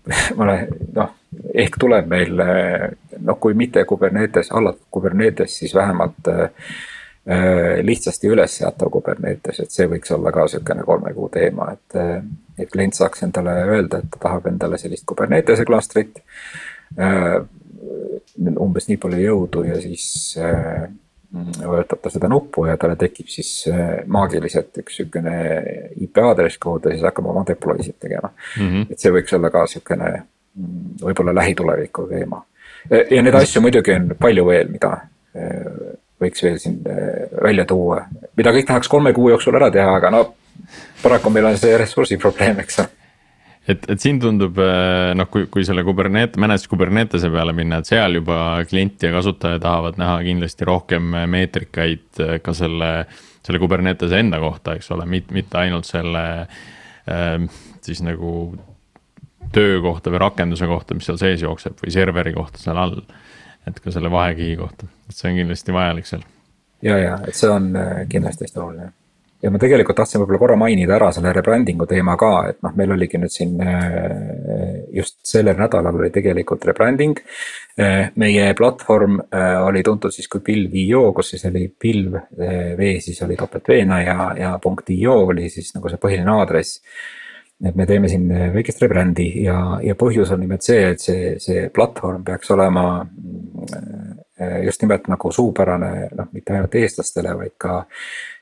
ma 0.35 0.43
olen, 0.47 0.75
noh, 0.95 1.15
ehk 1.53 1.79
tuleb 1.79 2.07
meil 2.11 2.35
noh, 2.37 3.39
kui 3.39 3.55
mitte 3.57 3.83
Kubernetes, 3.87 4.51
alla 4.55 4.73
Kubernetes, 4.91 5.57
siis 5.59 5.75
vähemalt 5.75 6.29
äh, 6.31 6.59
lihtsasti 7.83 8.31
üles 8.31 8.57
seatav 8.59 8.91
Kubernetes, 8.91 9.59
et 9.63 9.73
see 9.73 9.87
võiks 9.91 10.13
olla 10.15 10.31
ka 10.35 10.47
sihukene 10.47 10.85
kolme 10.87 11.13
kuu 11.15 11.29
teema, 11.33 11.73
et. 11.75 11.99
et 12.57 12.71
klient 12.71 12.95
saaks 12.97 13.21
endale 13.21 13.51
öelda, 13.67 13.99
et 13.99 14.07
ta 14.09 14.21
tahab 14.23 14.47
endale 14.49 14.79
sellist 14.81 15.05
Kubernetese 15.05 15.65
klastrit 15.65 16.23
äh,. 16.97 17.43
umbes 18.37 18.87
nii 18.87 18.97
palju 19.01 19.19
jõudu 19.21 19.61
ja 19.67 19.75
siis 19.81 20.07
äh, 20.41 20.87
vajutab 21.61 22.01
ta 22.03 22.11
seda 22.13 22.29
nuppu 22.31 22.65
ja 22.67 22.77
talle 22.77 22.95
tekib 22.99 23.29
siis 23.31 23.51
äh, 23.71 23.99
maagiliselt 24.05 24.77
üks 24.81 24.99
sihukene 24.99 25.35
IP 26.03 26.21
aadress, 26.23 26.59
kuhu 26.63 26.81
ta 26.83 26.93
siis 26.93 27.05
hakkab 27.05 27.29
oma 27.33 27.45
deploy'sid 27.47 27.97
tegema 27.99 28.29
mm. 28.31 28.67
-hmm. 28.67 28.91
et 28.91 28.99
see 28.99 29.13
võiks 29.13 29.35
olla 29.37 29.51
ka 29.53 29.65
sihukene 29.67 30.11
mm, 30.15 30.97
võib-olla 31.03 31.35
lähituleviku 31.35 32.07
teema. 32.09 32.43
ja 32.89 33.21
neid 33.21 33.35
asju 33.35 33.61
muidugi 33.61 33.95
on 33.95 34.11
palju 34.19 34.45
veel, 34.47 34.69
mida 34.71 34.93
äh, 35.35 35.95
võiks 36.21 36.43
veel 36.43 36.59
siin 36.59 36.81
äh, 36.89 37.41
välja 37.43 37.65
tuua, 37.65 38.03
mida 38.37 38.51
kõik 38.51 38.67
tahaks 38.67 38.87
kolme 38.87 39.13
kuu 39.13 39.29
jooksul 39.29 39.55
ära 39.55 39.71
teha, 39.71 39.95
aga 39.95 40.09
no 40.13 40.23
paraku 41.03 41.29
meil 41.29 41.45
on 41.45 41.57
see 41.57 41.77
ressursi 41.77 42.17
probleem, 42.17 42.59
eks 42.59 42.79
ole 42.79 42.96
et, 43.67 43.83
et 43.91 44.01
siin 44.01 44.19
tundub 44.21 44.57
äh, 44.63 45.13
noh, 45.17 45.29
kui, 45.31 45.47
kui 45.51 45.65
selle 45.67 45.83
Kubernetes, 45.87 46.39
managed 46.41 46.69
Kubernetese 46.71 47.31
peale 47.33 47.55
minna, 47.57 47.81
et 47.81 47.89
seal 47.89 48.19
juba 48.19 48.39
klient 48.69 49.03
ja 49.03 49.11
kasutaja 49.15 49.61
tahavad 49.63 49.99
näha 49.99 50.19
kindlasti 50.27 50.67
rohkem 50.67 51.15
meetrikaid 51.33 52.23
äh, 52.23 52.37
ka 52.43 52.55
selle. 52.57 52.91
selle 53.47 53.61
Kubernetese 53.63 54.17
enda 54.19 54.41
kohta, 54.43 54.73
eks 54.75 54.89
ole, 54.91 55.05
mitte, 55.07 55.31
mitte 55.31 55.55
ainult 55.55 55.87
selle 55.87 56.23
siis 57.79 58.01
nagu 58.03 58.31
töö 59.55 59.77
kohta 59.85 60.11
või 60.11 60.19
rakenduse 60.19 60.67
kohta, 60.67 60.97
mis 60.97 61.07
seal 61.07 61.19
sees 61.21 61.45
jookseb 61.45 61.79
või 61.79 61.93
serveri 61.95 62.33
kohta 62.35 62.59
seal 62.59 62.81
all. 62.81 62.99
et 63.63 63.79
ka 63.79 63.93
selle 63.95 64.11
vahekihi 64.11 64.57
kohta, 64.59 64.89
et 65.07 65.15
see 65.15 65.31
on 65.31 65.39
kindlasti 65.39 65.77
vajalik 65.77 66.11
seal. 66.11 66.27
ja, 66.83 66.97
ja, 66.99 67.15
et 67.23 67.39
see 67.39 67.47
on 67.47 67.71
kindlasti 68.11 68.49
hästi 68.49 68.59
oluline 68.65 68.91
ja 69.43 69.51
ma 69.53 69.59
tegelikult 69.61 69.97
tahtsin 69.99 70.21
võib-olla 70.21 70.39
korra 70.41 70.55
mainida 70.59 70.95
ära 70.95 71.11
selle 71.13 71.31
rebranding'u 71.35 71.85
teema 71.89 72.15
ka, 72.17 72.31
et 72.49 72.59
noh, 72.65 72.73
meil 72.77 72.93
oligi 72.95 73.19
nüüd 73.21 73.33
siin 73.33 73.59
äh, 73.61 74.87
just 74.97 75.19
sellel 75.27 75.59
nädalal 75.59 75.99
oli 75.99 76.09
tegelikult 76.13 76.65
rebranding. 76.65 77.19
Äh, 77.77 78.09
meie 78.17 78.47
platvorm 78.57 79.19
äh, 79.27 79.59
oli 79.61 79.83
tuntud 79.85 80.15
siis 80.15 80.29
kui 80.31 80.41
pilv.io, 80.45 81.11
kus 81.17 81.35
siis 81.35 81.45
oli 81.51 81.67
pilv, 81.69 82.17
V 82.77 82.89
siis 83.03 83.21
oli 83.25 83.37
topelt 83.37 83.69
V-na 83.69 84.01
ja, 84.01 84.17
ja 84.37 84.57
punkt 84.63 84.89
.io 84.93 85.19
oli 85.27 85.51
siis 85.53 85.73
nagu 85.75 85.89
see 85.91 86.01
põhiline 86.01 86.33
aadress 86.33 86.81
et 87.65 87.73
me 87.73 87.87
teeme 87.89 88.09
siin 88.09 88.27
väikest 88.53 88.83
rebrand'i 88.83 89.25
ja, 89.41 89.57
ja 89.81 89.95
põhjus 89.97 90.29
on 90.33 90.43
nimelt 90.43 90.65
see, 90.65 90.91
et 90.93 91.01
see, 91.01 91.31
see 91.41 91.63
platvorm 91.73 92.21
peaks 92.25 92.51
olema 92.53 92.83
just 94.61 94.83
nimelt 94.83 95.07
nagu 95.09 95.31
suupärane, 95.33 96.11
noh, 96.13 96.27
mitte 96.37 96.53
ainult 96.53 96.75
eestlastele, 96.77 97.33
vaid 97.39 97.55
ka 97.57 97.79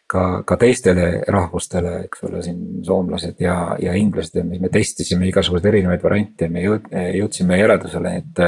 ka, 0.07 0.43
ka 0.45 0.57
teistele 0.61 1.07
rahvustele, 1.31 1.95
eks 2.05 2.23
ole, 2.27 2.41
siin 2.45 2.59
soomlased 2.85 3.39
ja, 3.41 3.55
ja 3.81 3.95
inglased 3.97 4.37
ja 4.37 4.43
me 4.45 4.69
testisime 4.73 5.27
igasuguseid 5.29 5.69
erinevaid 5.71 6.03
variante 6.03 6.45
ja 6.45 6.53
me 6.53 6.65
jõud, 6.65 6.91
jõudsime 7.19 7.59
järeldusele, 7.59 8.13
et. 8.21 8.43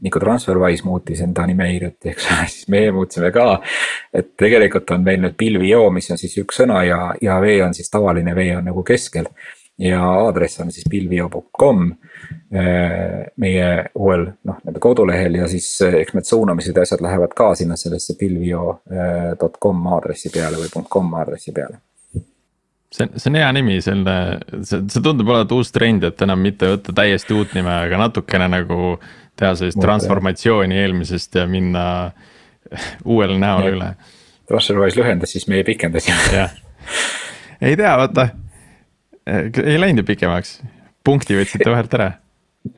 nii 0.00 0.12
kui 0.12 0.20
Transferwise 0.20 0.84
muutis 0.84 1.22
enda 1.24 1.46
nime 1.48 1.68
hiljuti, 1.70 2.12
eks 2.12 2.30
ole, 2.30 2.48
siis 2.54 2.70
meie 2.72 2.92
muutsime 2.92 3.30
ka. 3.34 3.46
et 4.12 4.32
tegelikult 4.38 4.90
on 4.96 5.04
meil 5.04 5.20
nüüd 5.22 5.36
pilvi-io, 5.38 5.86
mis 5.92 6.10
on 6.12 6.20
siis 6.20 6.36
üks 6.42 6.62
sõna 6.62 6.82
ja, 6.86 7.00
ja 7.22 7.40
V 7.44 7.58
on 7.66 7.76
siis 7.76 7.92
tavaline 7.92 8.34
V 8.36 8.50
on 8.56 8.68
nagu 8.70 8.84
keskel 8.86 9.28
ja 9.78 10.02
aadress 10.02 10.60
on 10.60 10.72
siis 10.72 10.84
pilvio.com. 10.90 11.90
Äh, 12.54 13.26
meie 13.36 13.66
uuel 13.94 14.22
noh, 14.44 14.60
nende 14.64 14.80
kodulehel 14.80 15.34
ja 15.34 15.48
siis 15.50 15.66
äh, 15.84 15.98
eks 16.00 16.14
need 16.14 16.28
suunamised 16.28 16.76
ja 16.76 16.84
asjad 16.86 17.02
lähevad 17.04 17.34
ka 17.36 17.50
sinna 17.58 17.76
sellesse 17.76 18.14
pilvio.com 18.18 19.82
äh, 19.82 19.92
aadressi 19.92 20.30
peale 20.32 20.60
või 20.62 20.70
.com 20.90 21.12
aadressi 21.18 21.52
peale 21.52 21.80
see, 22.94 23.08
see 23.16 23.30
on 23.30 23.38
hea 23.40 23.50
nimi, 23.58 23.80
selle, 23.84 24.14
see, 24.62 24.80
see 24.92 25.02
tundub 25.02 25.28
olevat 25.28 25.52
uus 25.58 25.72
trend, 25.74 26.06
et 26.08 26.22
enam 26.24 26.40
mitte 26.40 26.70
võtta 26.70 26.94
täiesti 26.96 27.36
uut 27.36 27.52
nime, 27.58 27.74
aga 27.84 28.00
natukene 28.06 28.48
nagu 28.52 28.94
teha 29.36 29.52
sellist 29.58 29.82
transformatsiooni 29.82 30.78
eelmisest 30.84 31.36
ja 31.42 31.44
minna 31.50 31.84
uuele 33.04 33.36
näole 33.42 33.74
üle. 33.74 33.92
Transferwise 34.48 35.00
lühendas, 35.00 35.34
siis 35.34 35.48
meie 35.50 35.66
pikendasime. 35.66 36.48
ei 37.60 37.76
tea, 37.76 37.92
vaata 37.98 38.30
ei 39.26 39.80
läinud 39.80 40.04
ju 40.04 40.10
pikemaks, 40.12 40.60
punkti 41.04 41.38
võtsite 41.38 41.70
vahelt 41.70 41.94
ära. 41.98 42.10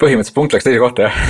põhimõtteliselt 0.01 0.37
punkt 0.37 0.57
läks 0.57 0.69
teise 0.69 0.83
kohta 0.83 1.09
jah 1.09 1.19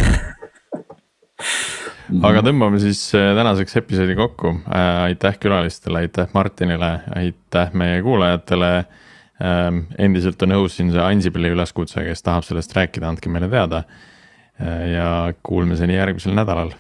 aga 2.28 2.42
tõmbame 2.46 2.80
siis 2.82 3.00
äh, 3.16 3.32
tänaseks 3.38 3.78
episoodi 3.82 4.14
kokku, 4.18 4.48
äh, 4.66 4.94
aitäh 5.08 5.34
külalistele, 5.42 5.96
aitäh 6.06 6.30
Martinile, 6.34 6.92
aitäh 7.16 7.74
meie 7.78 8.02
kuulajatele. 8.02 8.72
Ähm, 9.38 9.84
endiselt 10.02 10.40
on 10.42 10.56
õhus 10.56 10.74
siin 10.74 10.88
see 10.90 10.98
Ansipili 10.98 11.52
üleskutse, 11.54 12.02
kes 12.02 12.24
tahab 12.26 12.42
sellest 12.42 12.72
rääkida, 12.74 13.06
andke 13.06 13.30
meile 13.30 13.46
teada. 13.52 13.84
ja 14.58 15.30
kuulmiseni 15.46 15.94
järgmisel 15.94 16.34
nädalal 16.34 16.72